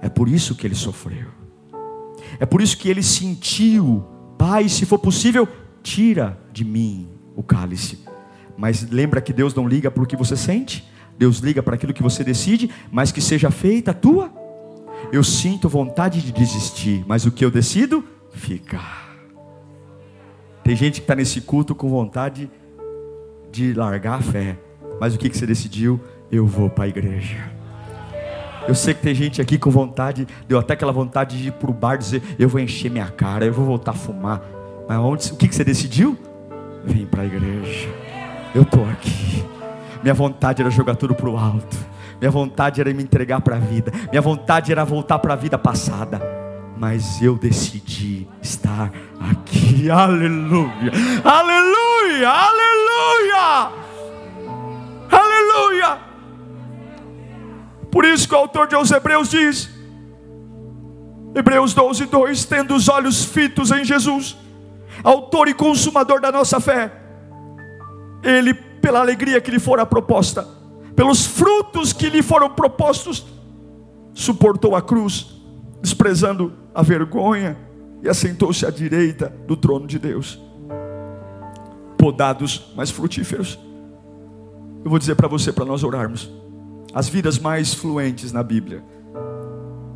É 0.00 0.08
por 0.08 0.28
isso 0.28 0.54
que 0.54 0.66
ele 0.66 0.74
sofreu. 0.74 1.28
É 2.38 2.46
por 2.46 2.60
isso 2.60 2.76
que 2.76 2.88
ele 2.88 3.02
sentiu 3.02 4.04
Pai, 4.46 4.68
se 4.68 4.84
for 4.84 4.98
possível, 4.98 5.48
tira 5.82 6.38
de 6.52 6.66
mim 6.66 7.08
o 7.34 7.42
cálice. 7.42 8.00
Mas 8.58 8.86
lembra 8.90 9.22
que 9.22 9.32
Deus 9.32 9.54
não 9.54 9.66
liga 9.66 9.90
para 9.90 10.02
o 10.02 10.06
que 10.06 10.18
você 10.18 10.36
sente, 10.36 10.86
Deus 11.16 11.38
liga 11.38 11.62
para 11.62 11.76
aquilo 11.76 11.94
que 11.94 12.02
você 12.02 12.22
decide, 12.22 12.70
mas 12.92 13.10
que 13.10 13.22
seja 13.22 13.50
feita 13.50 13.92
a 13.92 13.94
tua. 13.94 14.30
Eu 15.10 15.24
sinto 15.24 15.66
vontade 15.66 16.20
de 16.20 16.30
desistir, 16.30 17.02
mas 17.06 17.24
o 17.24 17.32
que 17.32 17.42
eu 17.42 17.50
decido, 17.50 18.04
fica. 18.32 18.82
Tem 20.62 20.76
gente 20.76 20.96
que 20.96 21.04
está 21.04 21.14
nesse 21.14 21.40
culto 21.40 21.74
com 21.74 21.88
vontade 21.88 22.50
de 23.50 23.72
largar 23.72 24.18
a 24.18 24.22
fé, 24.22 24.58
mas 25.00 25.14
o 25.14 25.18
que, 25.18 25.30
que 25.30 25.38
você 25.38 25.46
decidiu? 25.46 25.98
Eu 26.30 26.46
vou 26.46 26.68
para 26.68 26.84
a 26.84 26.88
igreja. 26.88 27.50
Eu 28.66 28.74
sei 28.74 28.94
que 28.94 29.02
tem 29.02 29.14
gente 29.14 29.42
aqui 29.42 29.58
com 29.58 29.70
vontade, 29.70 30.26
deu 30.48 30.58
até 30.58 30.72
aquela 30.72 30.92
vontade 30.92 31.36
de 31.36 31.48
ir 31.48 31.52
para 31.52 31.70
o 31.70 31.74
bar 31.74 31.96
dizer: 31.96 32.22
Eu 32.38 32.48
vou 32.48 32.60
encher 32.60 32.90
minha 32.90 33.08
cara, 33.08 33.44
eu 33.44 33.52
vou 33.52 33.64
voltar 33.64 33.92
a 33.92 33.94
fumar. 33.94 34.40
Mas 34.88 34.98
onde, 34.98 35.32
o 35.32 35.36
que, 35.36 35.48
que 35.48 35.54
você 35.54 35.64
decidiu? 35.64 36.16
Vim 36.84 37.06
para 37.06 37.22
a 37.22 37.26
igreja. 37.26 37.88
Eu 38.54 38.62
estou 38.62 38.84
aqui. 38.88 39.44
Minha 40.02 40.14
vontade 40.14 40.62
era 40.62 40.70
jogar 40.70 40.96
tudo 40.96 41.14
para 41.14 41.28
o 41.28 41.36
alto. 41.36 41.76
Minha 42.20 42.30
vontade 42.30 42.80
era 42.80 42.92
me 42.92 43.02
entregar 43.02 43.40
para 43.40 43.56
a 43.56 43.58
vida. 43.58 43.92
Minha 44.10 44.22
vontade 44.22 44.70
era 44.70 44.84
voltar 44.84 45.18
para 45.18 45.34
a 45.34 45.36
vida 45.36 45.58
passada. 45.58 46.20
Mas 46.76 47.22
eu 47.22 47.36
decidi 47.36 48.26
estar 48.42 48.92
aqui. 49.20 49.88
Aleluia! 49.90 50.92
Aleluia! 51.24 52.28
Aleluia! 52.28 52.30
Aleluia! 52.30 53.83
Por 57.94 58.04
isso 58.04 58.28
que 58.28 58.34
o 58.34 58.38
autor 58.38 58.66
de 58.66 58.74
aos 58.74 58.90
Hebreus 58.90 59.28
diz, 59.28 59.70
Hebreus 61.32 61.72
12, 61.72 62.06
2: 62.06 62.44
tendo 62.44 62.74
os 62.74 62.88
olhos 62.88 63.24
fitos 63.24 63.70
em 63.70 63.84
Jesus, 63.84 64.36
autor 65.04 65.46
e 65.46 65.54
consumador 65.54 66.20
da 66.20 66.32
nossa 66.32 66.58
fé, 66.58 66.92
ele, 68.20 68.52
pela 68.52 68.98
alegria 68.98 69.40
que 69.40 69.48
lhe 69.48 69.60
fora 69.60 69.86
proposta, 69.86 70.44
pelos 70.96 71.24
frutos 71.24 71.92
que 71.92 72.10
lhe 72.10 72.20
foram 72.20 72.50
propostos, 72.50 73.24
suportou 74.12 74.74
a 74.74 74.82
cruz, 74.82 75.28
desprezando 75.80 76.52
a 76.74 76.82
vergonha, 76.82 77.56
e 78.02 78.08
assentou-se 78.08 78.66
à 78.66 78.70
direita 78.70 79.32
do 79.46 79.56
trono 79.56 79.86
de 79.86 80.00
Deus. 80.00 80.40
Podados, 81.96 82.72
mas 82.74 82.90
frutíferos. 82.90 83.56
Eu 84.84 84.90
vou 84.90 84.98
dizer 84.98 85.14
para 85.14 85.28
você, 85.28 85.52
para 85.52 85.64
nós 85.64 85.84
orarmos 85.84 86.28
as 86.94 87.08
vidas 87.08 87.38
mais 87.38 87.74
fluentes 87.74 88.32
na 88.32 88.42
Bíblia, 88.42 88.84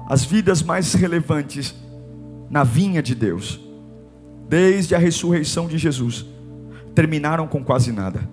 as 0.09 0.25
vidas 0.25 0.63
mais 0.63 0.95
relevantes 0.95 1.75
na 2.51 2.65
vinha 2.65 3.01
de 3.01 3.15
Deus, 3.15 3.61
desde 4.49 4.95
a 4.95 4.99
ressurreição 4.99 5.69
de 5.69 5.79
Jesus, 5.79 6.27
terminaram 6.95 7.47
com 7.47 7.63
quase 7.63 7.93
nada, 7.93 8.29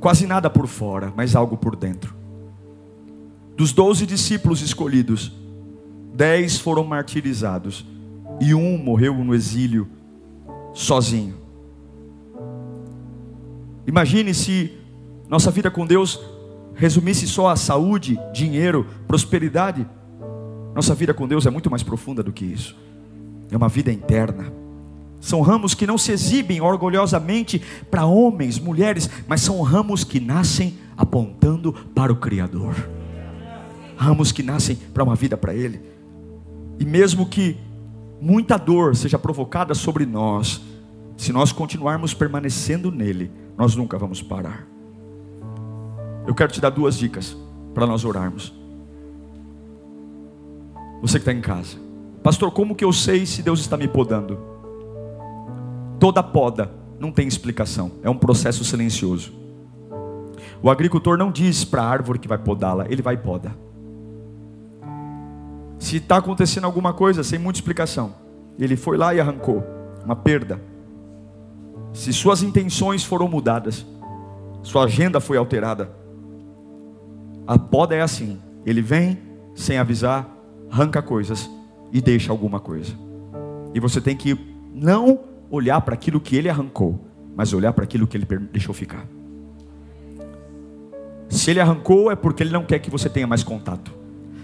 quase 0.00 0.26
nada 0.26 0.48
por 0.48 0.66
fora, 0.66 1.12
mas 1.14 1.36
algo 1.36 1.58
por 1.58 1.76
dentro. 1.76 2.14
Dos 3.54 3.72
doze 3.72 4.06
discípulos 4.06 4.62
escolhidos, 4.62 5.30
dez 6.14 6.58
foram 6.58 6.84
martirizados 6.84 7.84
e 8.40 8.54
um 8.54 8.78
morreu 8.78 9.14
no 9.22 9.34
exílio 9.34 9.86
sozinho. 10.72 11.34
Imagine 13.86 14.32
se 14.32 14.78
nossa 15.28 15.50
vida 15.50 15.70
com 15.70 15.86
Deus 15.86 16.18
resumisse 16.80 17.28
só 17.28 17.48
a 17.48 17.56
saúde, 17.56 18.18
dinheiro, 18.32 18.86
prosperidade, 19.06 19.86
nossa 20.74 20.94
vida 20.94 21.12
com 21.12 21.28
Deus 21.28 21.44
é 21.44 21.50
muito 21.50 21.68
mais 21.68 21.82
profunda 21.82 22.22
do 22.22 22.32
que 22.32 22.42
isso. 22.42 22.74
É 23.50 23.56
uma 23.56 23.68
vida 23.68 23.92
interna. 23.92 24.50
São 25.20 25.42
ramos 25.42 25.74
que 25.74 25.86
não 25.86 25.98
se 25.98 26.10
exibem 26.10 26.62
orgulhosamente 26.62 27.60
para 27.90 28.06
homens, 28.06 28.58
mulheres, 28.58 29.10
mas 29.28 29.42
são 29.42 29.60
ramos 29.60 30.04
que 30.04 30.18
nascem 30.18 30.78
apontando 30.96 31.70
para 31.94 32.10
o 32.10 32.16
Criador. 32.16 32.74
Ramos 33.94 34.32
que 34.32 34.42
nascem 34.42 34.76
para 34.76 35.04
uma 35.04 35.14
vida 35.14 35.36
para 35.36 35.54
Ele. 35.54 35.82
E 36.78 36.84
mesmo 36.86 37.26
que 37.26 37.58
muita 38.22 38.56
dor 38.56 38.96
seja 38.96 39.18
provocada 39.18 39.74
sobre 39.74 40.06
nós, 40.06 40.62
se 41.14 41.30
nós 41.30 41.52
continuarmos 41.52 42.14
permanecendo 42.14 42.90
nele, 42.90 43.30
nós 43.58 43.76
nunca 43.76 43.98
vamos 43.98 44.22
parar. 44.22 44.66
Eu 46.26 46.34
quero 46.34 46.52
te 46.52 46.60
dar 46.60 46.70
duas 46.70 46.96
dicas 46.96 47.36
para 47.74 47.86
nós 47.86 48.04
orarmos. 48.04 48.52
Você 51.00 51.18
que 51.18 51.22
está 51.22 51.32
em 51.32 51.40
casa, 51.40 51.78
pastor, 52.22 52.50
como 52.50 52.74
que 52.74 52.84
eu 52.84 52.92
sei 52.92 53.24
se 53.24 53.42
Deus 53.42 53.60
está 53.60 53.76
me 53.76 53.88
podando? 53.88 54.38
Toda 55.98 56.22
poda 56.22 56.70
não 56.98 57.10
tem 57.10 57.26
explicação, 57.26 57.92
é 58.02 58.10
um 58.10 58.16
processo 58.16 58.64
silencioso. 58.64 59.32
O 60.62 60.68
agricultor 60.68 61.16
não 61.16 61.30
diz 61.30 61.64
para 61.64 61.82
a 61.82 61.88
árvore 61.88 62.18
que 62.18 62.28
vai 62.28 62.38
podá-la, 62.38 62.86
ele 62.90 63.00
vai 63.00 63.14
e 63.14 63.18
poda. 63.18 63.54
Se 65.78 65.96
está 65.96 66.18
acontecendo 66.18 66.64
alguma 66.66 66.92
coisa 66.92 67.24
sem 67.24 67.38
muita 67.38 67.58
explicação, 67.58 68.14
ele 68.58 68.76
foi 68.76 68.98
lá 68.98 69.14
e 69.14 69.20
arrancou 69.20 69.64
uma 70.04 70.14
perda. 70.14 70.60
Se 71.94 72.12
suas 72.12 72.42
intenções 72.42 73.02
foram 73.02 73.26
mudadas, 73.26 73.86
sua 74.62 74.84
agenda 74.84 75.20
foi 75.20 75.38
alterada, 75.38 75.90
a 77.50 77.58
poda 77.58 77.96
é 77.96 78.00
assim: 78.00 78.38
ele 78.64 78.80
vem 78.80 79.18
sem 79.56 79.76
avisar, 79.76 80.28
arranca 80.70 81.02
coisas 81.02 81.50
e 81.92 82.00
deixa 82.00 82.30
alguma 82.30 82.60
coisa. 82.60 82.92
E 83.74 83.80
você 83.80 84.00
tem 84.00 84.16
que 84.16 84.38
não 84.72 85.18
olhar 85.50 85.80
para 85.80 85.94
aquilo 85.94 86.20
que 86.20 86.36
ele 86.36 86.48
arrancou, 86.48 87.04
mas 87.34 87.52
olhar 87.52 87.72
para 87.72 87.82
aquilo 87.82 88.06
que 88.06 88.16
ele 88.16 88.26
deixou 88.52 88.72
ficar. 88.72 89.04
Se 91.28 91.50
ele 91.50 91.58
arrancou, 91.58 92.12
é 92.12 92.14
porque 92.14 92.44
ele 92.44 92.52
não 92.52 92.64
quer 92.64 92.78
que 92.78 92.88
você 92.88 93.08
tenha 93.08 93.26
mais 93.26 93.42
contato. 93.42 93.92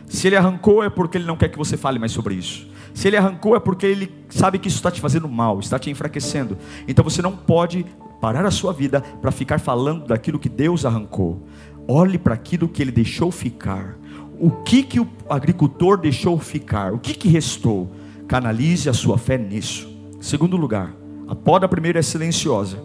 Se 0.08 0.26
ele 0.26 0.36
arrancou, 0.36 0.82
é 0.82 0.90
porque 0.90 1.16
ele 1.16 1.26
não 1.26 1.36
quer 1.36 1.48
que 1.48 1.58
você 1.58 1.76
fale 1.76 2.00
mais 2.00 2.10
sobre 2.10 2.34
isso. 2.34 2.68
Se 2.92 3.06
ele 3.06 3.16
arrancou, 3.16 3.54
é 3.54 3.60
porque 3.60 3.86
ele 3.86 4.12
sabe 4.28 4.58
que 4.58 4.66
isso 4.66 4.78
está 4.78 4.90
te 4.90 5.00
fazendo 5.00 5.28
mal, 5.28 5.60
está 5.60 5.78
te 5.78 5.90
enfraquecendo. 5.90 6.58
Então 6.88 7.04
você 7.04 7.22
não 7.22 7.36
pode 7.36 7.86
parar 8.20 8.44
a 8.44 8.50
sua 8.50 8.72
vida 8.72 9.00
para 9.00 9.30
ficar 9.30 9.60
falando 9.60 10.06
daquilo 10.06 10.38
que 10.38 10.48
Deus 10.48 10.84
arrancou. 10.84 11.46
Olhe 11.88 12.18
para 12.18 12.34
aquilo 12.34 12.68
que 12.68 12.82
ele 12.82 12.90
deixou 12.90 13.30
ficar. 13.30 13.96
O 14.38 14.50
que, 14.50 14.82
que 14.82 15.00
o 15.00 15.08
agricultor 15.28 15.98
deixou 15.98 16.38
ficar? 16.38 16.92
O 16.92 16.98
que, 16.98 17.14
que 17.14 17.28
restou? 17.28 17.90
Canalize 18.26 18.88
a 18.88 18.92
sua 18.92 19.16
fé 19.16 19.38
nisso. 19.38 19.88
Segundo 20.20 20.56
lugar, 20.56 20.94
a 21.28 21.34
poda 21.34 21.68
primeiro 21.68 21.98
é 21.98 22.02
silenciosa. 22.02 22.82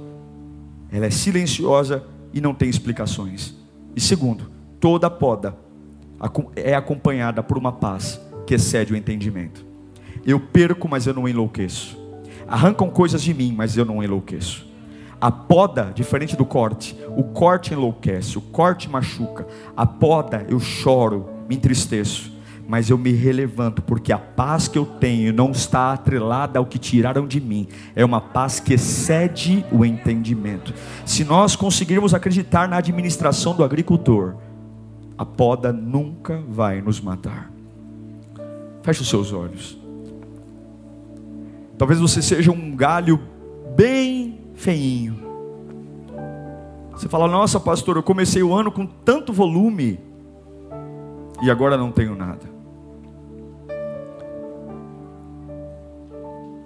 Ela 0.92 1.08
é 1.08 1.10
silenciosa 1.10 2.04
e 2.34 2.40
não 2.40 2.54
tem 2.54 2.70
explicações. 2.70 3.56
E 3.96 4.00
segundo, 4.00 4.50
toda 4.80 5.10
poda 5.10 5.58
é 6.56 6.76
acompanhada 6.76 7.42
por 7.42 7.58
uma 7.58 7.72
paz 7.72 8.22
que 8.46 8.54
excede 8.54 8.94
o 8.94 8.96
entendimento. 8.96 9.66
Eu 10.26 10.40
perco, 10.40 10.88
mas 10.88 11.08
eu 11.08 11.14
não 11.14 11.28
enlouqueço. 11.28 11.98
Arrancam 12.48 12.90
coisas 12.90 13.22
de 13.24 13.34
mim, 13.34 13.54
mas 13.56 13.76
eu 13.76 13.86
não 13.86 14.04
enlouqueço. 14.04 14.71
A 15.22 15.30
poda, 15.30 15.92
diferente 15.94 16.36
do 16.36 16.44
corte, 16.44 16.98
o 17.16 17.24
corte 17.24 17.76
enlouquece, 17.76 18.40
o 18.40 18.42
corte 18.42 18.90
machuca. 18.90 19.46
A 19.78 19.86
poda, 19.86 20.44
eu 20.50 20.60
choro, 20.60 21.30
me 21.48 21.56
entristeço, 21.56 22.32
mas 22.68 22.90
eu 22.90 22.98
me 22.98 23.12
relevanto, 23.12 23.84
porque 23.84 24.12
a 24.12 24.18
paz 24.18 24.68
que 24.68 24.80
eu 24.80 24.86
tenho 24.86 25.32
não 25.32 25.52
está 25.52 25.94
atrelada 25.94 26.58
ao 26.58 26.66
que 26.66 26.80
tiraram 26.80 27.28
de 27.28 27.40
mim, 27.40 27.68
é 27.96 28.04
uma 28.04 28.20
paz 28.20 28.60
que 28.60 28.74
excede 28.74 29.64
o 29.72 29.86
entendimento. 29.86 30.74
Se 31.06 31.24
nós 31.24 31.56
conseguirmos 31.56 32.16
acreditar 32.16 32.68
na 32.68 32.78
administração 32.78 33.56
do 33.56 33.64
agricultor, 33.64 34.38
a 35.16 35.26
poda 35.26 35.72
nunca 35.72 36.42
vai 36.50 36.82
nos 36.82 37.00
matar. 37.00 37.52
Feche 38.82 39.04
os 39.04 39.10
seus 39.10 39.32
olhos. 39.32 39.78
Talvez 41.78 42.00
você 42.00 42.24
seja 42.24 42.52
um 42.52 42.76
galho 42.76 43.20
bem 43.76 44.41
feinho. 44.62 45.18
Você 46.92 47.10
fala, 47.10 47.28
nossa 47.28 47.60
pastor, 47.60 47.96
eu 47.96 48.04
comecei 48.04 48.44
o 48.44 48.54
ano 48.54 48.72
com 48.72 48.86
tanto 48.86 49.34
volume 49.34 50.00
e 51.42 51.50
agora 51.50 51.76
não 51.76 51.92
tenho 51.92 52.16
nada. 52.16 52.52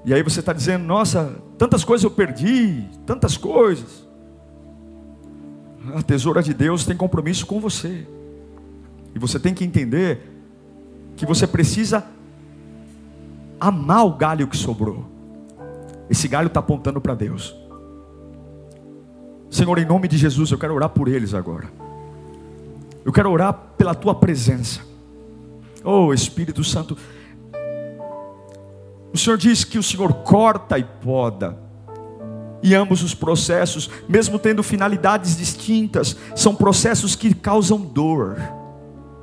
E 0.03 0.13
aí 0.13 0.21
você 0.21 0.41
está 0.41 0.51
dizendo, 0.51 0.83
nossa, 0.83 1.35
tantas 1.57 1.83
coisas 1.85 2.03
eu 2.03 2.11
perdi, 2.11 2.83
tantas 3.05 3.37
coisas. 3.37 4.05
A 5.95 6.03
tesoura 6.03 6.43
de 6.43 6.53
Deus 6.53 6.85
tem 6.85 6.97
compromisso 6.97 7.45
com 7.45 7.61
você. 7.61 8.05
E 9.15 9.19
você 9.19 9.39
tem 9.39 9.53
que 9.53 9.63
entender 9.63 10.19
que 11.15 11.25
você 11.25 11.47
precisa 11.47 12.05
amar 13.59 14.05
o 14.05 14.13
galho 14.13 14.47
que 14.47 14.57
sobrou. 14.57 15.05
Esse 16.09 16.27
galho 16.27 16.47
está 16.47 16.59
apontando 16.59 16.99
para 16.99 17.15
Deus. 17.15 17.64
Senhor, 19.49 19.77
em 19.77 19.85
nome 19.85 20.07
de 20.07 20.17
Jesus, 20.17 20.51
eu 20.51 20.57
quero 20.57 20.73
orar 20.73 20.89
por 20.89 21.07
eles 21.07 21.33
agora. 21.33 21.71
Eu 23.03 23.13
quero 23.13 23.31
orar 23.31 23.53
pela 23.77 23.93
tua 23.93 24.15
presença. 24.15 24.81
Oh 25.83 26.13
Espírito 26.13 26.63
Santo. 26.63 26.97
O 29.13 29.17
Senhor 29.17 29.37
diz 29.37 29.63
que 29.63 29.77
o 29.77 29.83
Senhor 29.83 30.11
corta 30.13 30.77
e 30.77 30.83
poda. 30.83 31.57
E 32.61 32.73
ambos 32.73 33.03
os 33.03 33.13
processos, 33.13 33.89
mesmo 34.09 34.39
tendo 34.39 34.63
finalidades 34.63 35.37
distintas, 35.37 36.17
são 36.35 36.55
processos 36.55 37.15
que 37.15 37.33
causam 37.33 37.79
dor. 37.79 38.37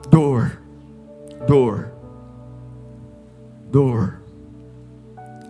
Dor. 0.09 0.63
Dor. 1.47 1.91
Dor. 3.71 4.22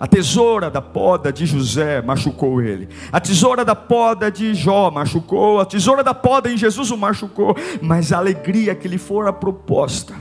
A 0.03 0.07
tesoura 0.09 0.68
da 0.68 0.82
poda 0.82 1.32
de 1.32 1.46
José 1.46 2.03
machucou 2.03 2.61
ele. 2.61 2.88
A 3.12 3.20
tesoura 3.20 3.64
da 3.64 3.76
poda 3.76 4.32
de 4.32 4.53
Jó 4.53 4.90
machucou. 4.90 5.61
A 5.61 5.64
tesoura 5.64 6.03
da 6.03 6.12
poda 6.12 6.50
em 6.50 6.57
Jesus 6.57 6.90
o 6.90 6.96
machucou. 6.96 7.57
Mas 7.80 8.12
a 8.12 8.18
alegria 8.18 8.74
que 8.74 8.88
lhe 8.88 8.98
fora 8.98 9.32
proposta. 9.32 10.16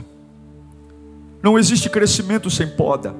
Não 1.42 1.58
existe 1.58 1.90
crescimento 1.90 2.48
sem 2.48 2.68
poda. 2.68 3.12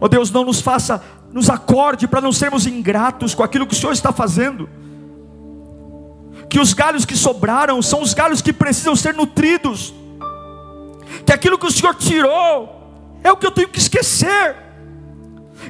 Oh 0.00 0.08
Deus, 0.08 0.30
não 0.30 0.46
nos 0.46 0.62
faça, 0.62 1.04
nos 1.30 1.50
acorde 1.50 2.08
para 2.08 2.22
não 2.22 2.32
sermos 2.32 2.66
ingratos 2.66 3.34
com 3.34 3.42
aquilo 3.42 3.66
que 3.66 3.74
o 3.74 3.76
Senhor 3.76 3.92
está 3.92 4.12
fazendo. 4.12 4.66
Que 6.48 6.58
os 6.58 6.72
galhos 6.72 7.04
que 7.04 7.14
sobraram 7.14 7.82
são 7.82 8.00
os 8.00 8.14
galhos 8.14 8.40
que 8.40 8.54
precisam 8.54 8.96
ser 8.96 9.12
nutridos. 9.12 9.92
Que 11.26 11.34
aquilo 11.34 11.58
que 11.58 11.66
o 11.66 11.70
Senhor 11.70 11.94
tirou 11.96 13.20
é 13.22 13.30
o 13.30 13.36
que 13.36 13.46
eu 13.46 13.50
tenho 13.50 13.68
que 13.68 13.78
esquecer 13.78 14.69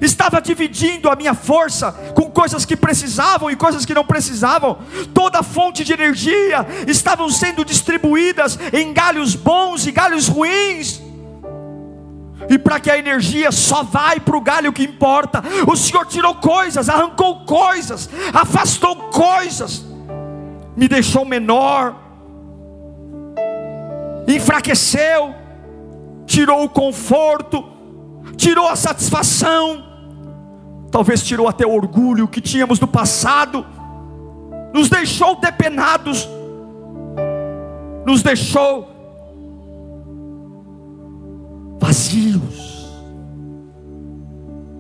estava 0.00 0.40
dividindo 0.40 1.08
a 1.10 1.16
minha 1.16 1.34
força 1.34 1.92
com 2.14 2.30
coisas 2.30 2.64
que 2.64 2.76
precisavam 2.76 3.50
e 3.50 3.56
coisas 3.56 3.84
que 3.84 3.94
não 3.94 4.04
precisavam. 4.04 4.78
Toda 5.14 5.42
fonte 5.42 5.84
de 5.84 5.92
energia 5.92 6.66
estavam 6.86 7.28
sendo 7.28 7.64
distribuídas 7.64 8.58
em 8.72 8.92
galhos 8.92 9.34
bons 9.34 9.86
e 9.86 9.92
galhos 9.92 10.28
ruins. 10.28 11.00
E 12.48 12.58
para 12.58 12.80
que 12.80 12.90
a 12.90 12.98
energia 12.98 13.52
só 13.52 13.82
vai 13.82 14.18
para 14.18 14.36
o 14.36 14.40
galho 14.40 14.72
que 14.72 14.82
importa, 14.82 15.42
o 15.68 15.76
Senhor 15.76 16.06
tirou 16.06 16.34
coisas, 16.34 16.88
arrancou 16.88 17.44
coisas, 17.44 18.08
afastou 18.32 18.96
coisas, 19.10 19.84
me 20.76 20.88
deixou 20.88 21.24
menor, 21.24 21.94
enfraqueceu, 24.26 25.34
tirou 26.26 26.64
o 26.64 26.68
conforto, 26.68 27.62
tirou 28.40 28.66
a 28.66 28.74
satisfação, 28.74 29.84
talvez 30.90 31.22
tirou 31.22 31.46
até 31.46 31.66
o 31.66 31.74
orgulho 31.74 32.26
que 32.26 32.40
tínhamos 32.40 32.78
do 32.78 32.88
passado, 32.88 33.66
nos 34.72 34.88
deixou 34.88 35.38
depenados, 35.38 36.26
nos 38.06 38.22
deixou 38.22 38.88
vazios, 41.78 42.90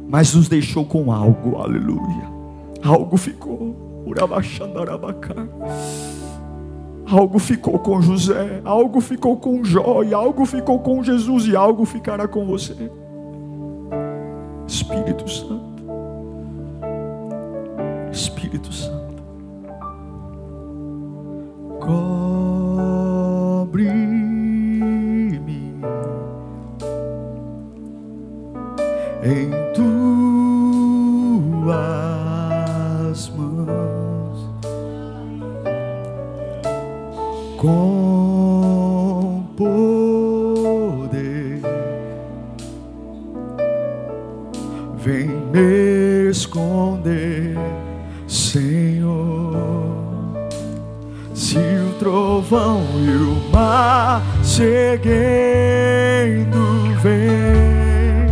mas 0.08 0.34
nos 0.34 0.48
deixou 0.48 0.86
com 0.86 1.12
algo, 1.12 1.58
aleluia. 1.58 2.30
Algo 2.82 3.18
ficou, 3.18 3.76
algo 7.06 7.38
ficou 7.38 7.78
com 7.78 8.00
José, 8.00 8.62
algo 8.64 9.02
ficou 9.02 9.36
com 9.36 9.62
Jó, 9.62 10.02
e 10.02 10.14
algo 10.14 10.46
ficou 10.46 10.78
com 10.78 11.04
Jesus, 11.04 11.46
e 11.46 11.54
algo 11.54 11.84
ficará 11.84 12.26
com 12.26 12.46
você. 12.46 12.90
Espírito 14.70 15.28
Santo. 15.28 15.60
Espírito 18.12 18.72
Santo. 18.72 19.20
Cobre-me 21.80 22.20
em 29.24 29.59
seguindo 54.90 56.60
vem 57.00 58.26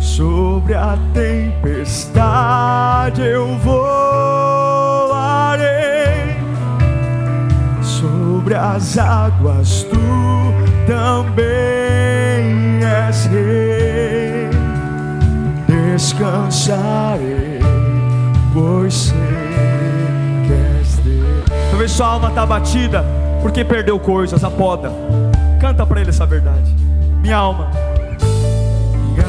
sobre 0.00 0.74
a 0.74 0.96
tempestade, 1.12 2.22
eu 3.22 3.56
voarei 3.58 5.08
sobre 7.82 8.54
as 8.54 8.96
águas. 8.98 9.82
Tu 9.84 9.96
também 10.86 11.44
és 12.84 13.26
rei 13.26 14.48
descansarei, 15.66 17.58
pois 18.54 18.94
sei 18.94 19.18
que 20.46 20.52
és 20.78 20.96
Deus. 20.98 21.44
Talvez 21.70 21.90
sua 21.90 22.06
alma 22.06 22.28
está 22.28 22.46
batida 22.46 23.04
porque 23.42 23.64
perdeu 23.64 23.98
coisas, 23.98 24.44
a 24.44 24.50
poda. 24.50 24.92
Canta 25.60 25.84
para 25.86 26.00
ele 26.00 26.10
essa 26.10 26.26
verdade. 26.26 26.74
Minha 27.20 27.36
alma. 27.36 27.70
Minha 29.14 29.26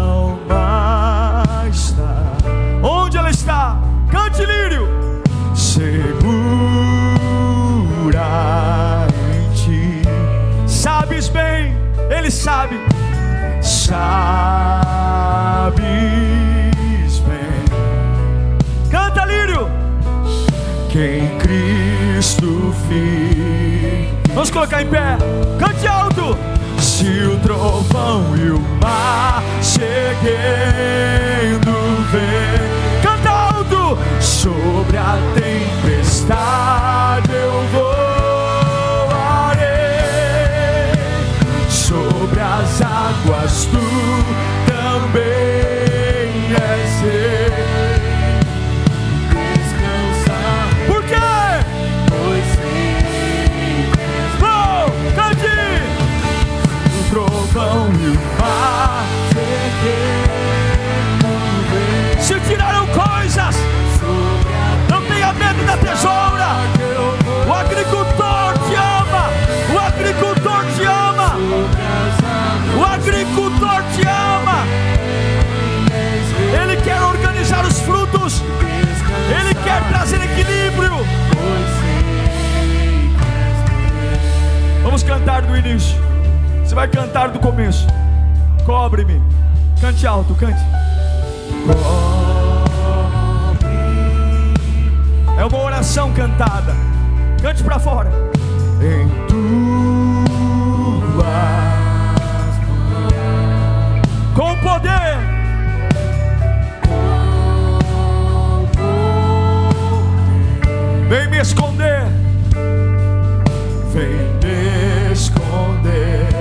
alma 0.00 1.66
está. 1.70 2.36
Onde 2.82 3.16
ela 3.16 3.30
está? 3.30 3.78
Cante 4.10 4.44
lírio. 4.44 4.88
Segura 5.54 6.22
em 9.34 9.52
ti. 9.54 10.02
Sabes 10.66 11.28
bem, 11.28 11.76
ele 12.10 12.30
sabe 12.30 12.78
sabes 13.62 14.00
bem. 17.20 17.64
Canta, 18.90 19.24
Lírio. 19.24 19.70
Quem 20.90 21.38
Cristo 21.38 22.74
fez. 22.88 23.91
Vamos 24.34 24.50
colocar 24.50 24.82
em 24.82 24.86
pé. 24.86 25.18
Cante 25.58 25.86
alto. 25.86 26.36
Se 26.78 27.06
o 27.24 27.38
trovão 27.40 28.34
e 28.36 28.50
o 28.50 28.60
mar 28.80 29.42
seguindo 29.60 30.22
vem. 32.10 33.02
Canta 33.02 33.30
alto. 33.30 33.98
Sobre 34.20 34.96
a 34.96 35.18
tempestade 35.34 37.30
eu 37.30 37.62
voarei. 39.08 39.62
Sobre 41.68 42.40
as 42.40 42.80
águas 42.80 43.66
tu 43.66 43.78
Cobre-me. 88.82 89.22
Cante 89.80 90.04
alto, 90.08 90.34
cante. 90.34 90.60
É 95.38 95.44
uma 95.44 95.58
oração 95.62 96.12
cantada. 96.12 96.74
Cante 97.40 97.62
para 97.62 97.78
fora. 97.78 98.10
Em 98.80 99.06
tuas 99.28 99.62
com 104.34 104.56
poder. 104.56 105.16
Vem 111.08 111.30
me 111.30 111.38
esconder. 111.38 112.02
Vem 113.92 114.08
me 114.42 115.12
esconder. 115.12 116.31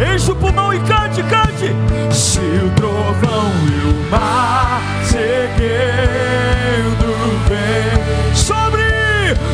Enche 0.00 0.32
o 0.32 0.34
pulmão 0.34 0.74
e 0.74 0.80
cante, 0.80 1.22
cante. 1.22 1.72
Se 2.12 2.40
o 2.40 2.70
trovão 2.74 3.52
e 3.68 3.86
o 3.86 4.10
mar 4.10 4.82
seguindo 5.04 6.34
vem 7.48 8.34
sobre, 8.34 8.82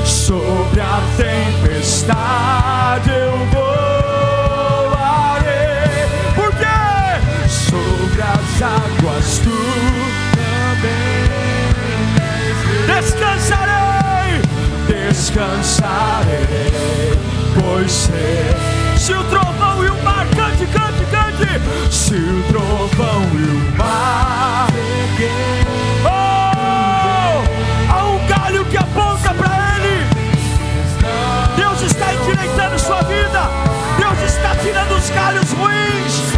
sobre 0.06 0.80
a 0.80 1.02
tempestade 1.18 3.10
eu 3.10 3.36
voarei. 4.88 5.50
Porque 6.34 6.64
sobre 7.48 8.22
as 8.22 8.62
águas 8.62 9.38
tu 9.44 9.50
também 10.80 11.28
descansarei, 12.86 14.40
descansarei, 14.88 16.38
pois 17.60 17.92
sei. 17.92 18.79
Se 19.10 19.16
o 19.16 19.24
trovão 19.24 19.84
e 19.84 19.88
o 19.88 20.02
mar, 20.04 20.24
cante, 20.36 20.64
cante, 20.66 21.04
cante. 21.10 21.92
Se 21.92 22.14
o 22.14 22.44
trovão 22.44 23.22
e 23.34 23.42
o 23.42 23.76
mar, 23.76 24.68
oh, 26.04 27.92
há 27.92 28.04
um 28.04 28.24
galho 28.28 28.64
que 28.66 28.76
aponta 28.76 29.34
para 29.34 29.78
ele. 29.78 30.06
Deus 31.56 31.82
está 31.82 32.14
endireitando 32.14 32.78
sua 32.78 33.02
vida. 33.02 33.50
Deus 33.98 34.32
está 34.32 34.54
tirando 34.54 34.92
os 34.92 35.10
galhos 35.10 35.50
ruins. 35.54 36.36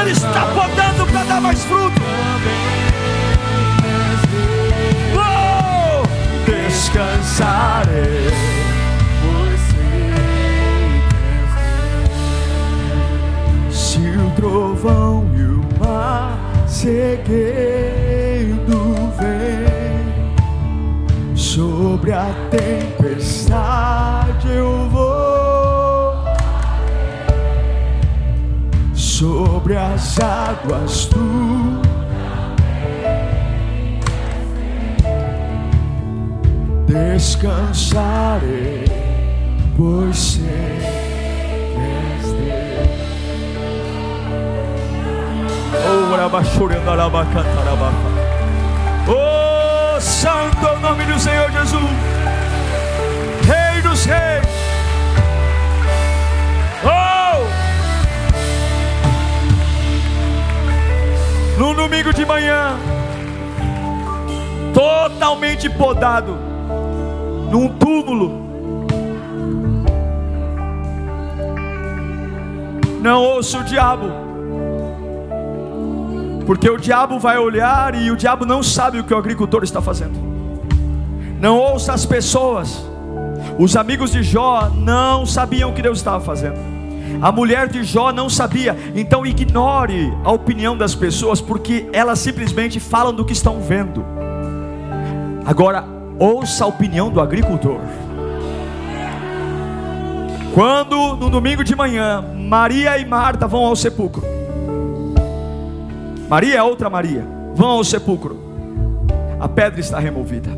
Ele 0.00 0.10
está 0.10 0.46
podando 0.46 1.06
para 1.06 1.22
dar 1.22 1.40
mais 1.40 1.64
fruto. 1.64 2.02
Oh, 5.14 6.02
descansarei. 6.50 7.71
Trovão 14.82 15.24
e 15.36 15.42
o 15.42 15.62
mar 15.78 16.36
seguindo 16.66 17.22
vem. 19.16 19.62
Sobre 21.36 22.12
a 22.12 22.34
tempestade 22.50 24.48
eu 24.48 24.88
vou. 24.90 26.12
Sobre 28.92 29.76
as 29.76 30.18
águas 30.18 31.06
tu 31.06 31.80
descansarei 36.86 38.84
pois 39.76 40.16
sei 40.16 40.91
Oh, 49.08 50.00
santo 50.00 50.64
é 50.64 50.72
o 50.72 50.78
nome 50.78 51.04
do 51.04 51.18
Senhor 51.18 51.50
Jesus, 51.50 51.82
Rei 53.44 53.82
dos 53.82 54.04
Reis. 54.04 54.46
Oh, 56.84 57.44
no 61.58 61.74
domingo 61.74 62.14
de 62.14 62.24
manhã, 62.24 62.76
totalmente 64.72 65.68
podado, 65.70 66.38
num 67.50 67.68
túmulo. 67.78 68.40
Não 73.00 73.20
ouço 73.20 73.58
o 73.58 73.64
diabo. 73.64 74.21
Porque 76.52 76.68
o 76.68 76.76
diabo 76.76 77.18
vai 77.18 77.38
olhar 77.38 77.94
e 77.94 78.10
o 78.10 78.14
diabo 78.14 78.44
não 78.44 78.62
sabe 78.62 78.98
o 78.98 79.04
que 79.04 79.14
o 79.14 79.16
agricultor 79.16 79.64
está 79.64 79.80
fazendo. 79.80 80.12
Não 81.40 81.56
ouça 81.56 81.94
as 81.94 82.04
pessoas. 82.04 82.84
Os 83.58 83.74
amigos 83.74 84.12
de 84.12 84.22
Jó 84.22 84.68
não 84.68 85.24
sabiam 85.24 85.70
o 85.70 85.72
que 85.72 85.80
Deus 85.80 85.96
estava 85.96 86.22
fazendo. 86.22 86.58
A 87.22 87.32
mulher 87.32 87.68
de 87.68 87.82
Jó 87.82 88.12
não 88.12 88.28
sabia. 88.28 88.76
Então 88.94 89.24
ignore 89.24 90.12
a 90.22 90.30
opinião 90.30 90.76
das 90.76 90.94
pessoas, 90.94 91.40
porque 91.40 91.88
elas 91.90 92.18
simplesmente 92.18 92.78
falam 92.78 93.14
do 93.14 93.24
que 93.24 93.32
estão 93.32 93.58
vendo. 93.62 94.04
Agora, 95.46 95.86
ouça 96.18 96.64
a 96.64 96.66
opinião 96.66 97.08
do 97.08 97.18
agricultor. 97.18 97.80
Quando 100.52 101.16
no 101.16 101.30
domingo 101.30 101.64
de 101.64 101.74
manhã, 101.74 102.22
Maria 102.36 102.98
e 102.98 103.06
Marta 103.06 103.46
vão 103.46 103.64
ao 103.64 103.74
sepulcro. 103.74 104.41
Maria 106.32 106.56
é 106.56 106.62
outra 106.62 106.88
Maria. 106.88 107.26
Vão 107.54 107.68
ao 107.68 107.84
sepulcro. 107.84 108.38
A 109.38 109.46
pedra 109.46 109.80
está 109.80 109.98
removida. 109.98 110.48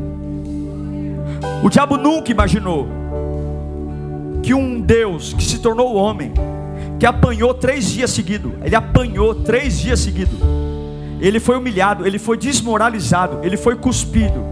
O 1.61 1.69
diabo 1.69 1.97
nunca 1.97 2.31
imaginou 2.31 2.87
que 4.41 4.53
um 4.53 4.79
Deus 4.79 5.33
que 5.33 5.43
se 5.43 5.59
tornou 5.59 5.93
homem, 5.95 6.31
que 6.97 7.05
apanhou 7.05 7.53
três 7.53 7.91
dias 7.91 8.11
seguidos, 8.11 8.53
ele 8.63 8.73
apanhou 8.73 9.35
três 9.35 9.77
dias 9.77 9.99
seguidos. 9.99 10.39
Ele 11.19 11.41
foi 11.41 11.57
humilhado, 11.57 12.07
ele 12.07 12.19
foi 12.19 12.37
desmoralizado, 12.37 13.39
ele 13.43 13.57
foi 13.57 13.75
cuspido, 13.75 14.45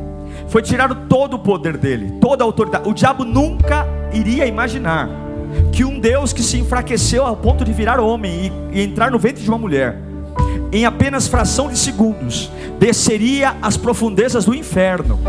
foi 0.49 0.61
tirado 0.61 1.07
todo 1.07 1.35
o 1.35 1.39
poder 1.39 1.77
dele, 1.77 2.17
toda 2.19 2.43
a 2.43 2.45
autoridade. 2.45 2.89
O 2.89 2.93
diabo 2.93 3.23
nunca 3.23 3.87
iria 4.11 4.45
imaginar 4.45 5.07
que 5.71 5.85
um 5.85 6.01
Deus 6.01 6.33
que 6.33 6.43
se 6.43 6.57
enfraqueceu 6.57 7.25
ao 7.25 7.37
ponto 7.37 7.63
de 7.63 7.71
virar 7.71 7.97
homem 7.97 8.51
e, 8.73 8.77
e 8.77 8.83
entrar 8.83 9.09
no 9.09 9.17
ventre 9.17 9.41
de 9.41 9.49
uma 9.49 9.57
mulher, 9.57 10.11
em 10.73 10.85
apenas 10.85 11.27
fração 11.27 11.69
de 11.69 11.77
segundos, 11.77 12.49
desceria 12.79 13.55
às 13.61 13.77
profundezas 13.77 14.43
do 14.43 14.55
inferno, 14.55 15.19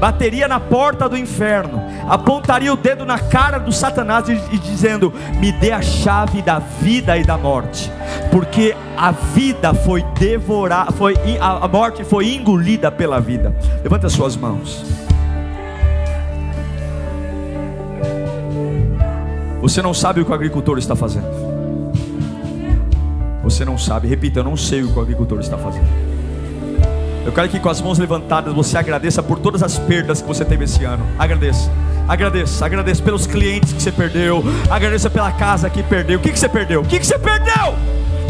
bateria 0.00 0.48
na 0.48 0.58
porta 0.58 1.06
do 1.06 1.16
inferno, 1.16 1.82
apontaria 2.08 2.72
o 2.72 2.76
dedo 2.76 3.04
na 3.04 3.18
cara 3.18 3.58
do 3.58 3.70
Satanás 3.70 4.26
e, 4.30 4.32
e 4.50 4.58
dizendo: 4.58 5.12
Me 5.38 5.52
dê 5.52 5.72
a 5.72 5.82
chave 5.82 6.40
da 6.40 6.58
vida 6.58 7.18
e 7.18 7.22
da 7.22 7.36
morte, 7.36 7.92
porque 8.30 8.74
a 8.96 9.10
vida 9.10 9.74
foi 9.74 10.02
devorada, 10.18 10.90
foi, 10.92 11.14
a 11.38 11.68
morte 11.68 12.02
foi 12.02 12.32
engolida 12.32 12.90
pela 12.90 13.20
vida. 13.20 13.54
Levanta 13.82 14.06
as 14.06 14.12
suas 14.14 14.34
mãos. 14.34 14.82
Você 19.60 19.82
não 19.82 19.92
sabe 19.92 20.22
o 20.22 20.24
que 20.24 20.30
o 20.30 20.34
agricultor 20.34 20.78
está 20.78 20.96
fazendo. 20.96 21.43
Você 23.44 23.62
não 23.64 23.76
sabe, 23.76 24.08
repita, 24.08 24.40
eu 24.40 24.44
não 24.44 24.56
sei 24.56 24.82
o 24.82 24.90
que 24.90 24.98
o 24.98 25.02
agricultor 25.02 25.38
está 25.38 25.58
fazendo. 25.58 25.86
Eu 27.26 27.32
quero 27.32 27.48
que 27.48 27.60
com 27.60 27.68
as 27.68 27.80
mãos 27.80 27.98
levantadas 27.98 28.52
você 28.54 28.76
agradeça 28.76 29.22
por 29.22 29.38
todas 29.38 29.62
as 29.62 29.78
perdas 29.78 30.22
que 30.22 30.26
você 30.26 30.44
teve 30.44 30.64
esse 30.64 30.82
ano. 30.84 31.06
Agradeça, 31.18 31.70
agradeça, 32.08 32.64
agradeça 32.64 33.02
pelos 33.02 33.26
clientes 33.26 33.72
que 33.72 33.82
você 33.82 33.92
perdeu, 33.92 34.42
agradeça 34.70 35.10
pela 35.10 35.30
casa 35.30 35.68
que 35.68 35.82
perdeu. 35.82 36.18
O 36.18 36.22
que, 36.22 36.32
que 36.32 36.38
você 36.38 36.48
perdeu? 36.48 36.80
O 36.80 36.84
que, 36.84 36.98
que 36.98 37.06
você 37.06 37.18
perdeu? 37.18 37.74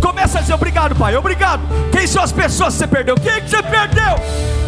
Começa 0.03 0.39
a 0.39 0.41
dizer 0.41 0.55
obrigado, 0.55 0.95
pai, 0.97 1.17
obrigado. 1.17 1.63
Quem 1.91 2.07
são 2.07 2.23
as 2.23 2.33
pessoas 2.33 2.75
que 2.75 2.81
você 2.81 2.87
perdeu? 2.87 3.15
O 3.15 3.21
que, 3.21 3.41
você 3.41 3.63
perdeu? 3.63 4.17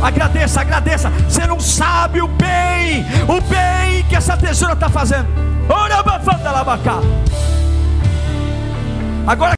Agradeça, 0.01 0.61
agradeça. 0.61 1.11
Você 1.29 1.47
não 1.47 1.59
sabe 1.59 2.21
o 2.21 2.29
bem, 2.29 3.05
o 3.29 3.41
bem 3.43 4.05
que 4.09 4.15
essa 4.15 4.37
tesoura 4.37 4.75
está 4.75 4.89
fazendo. 4.89 5.27
Ora, 5.69 5.97
Agora 9.27 9.55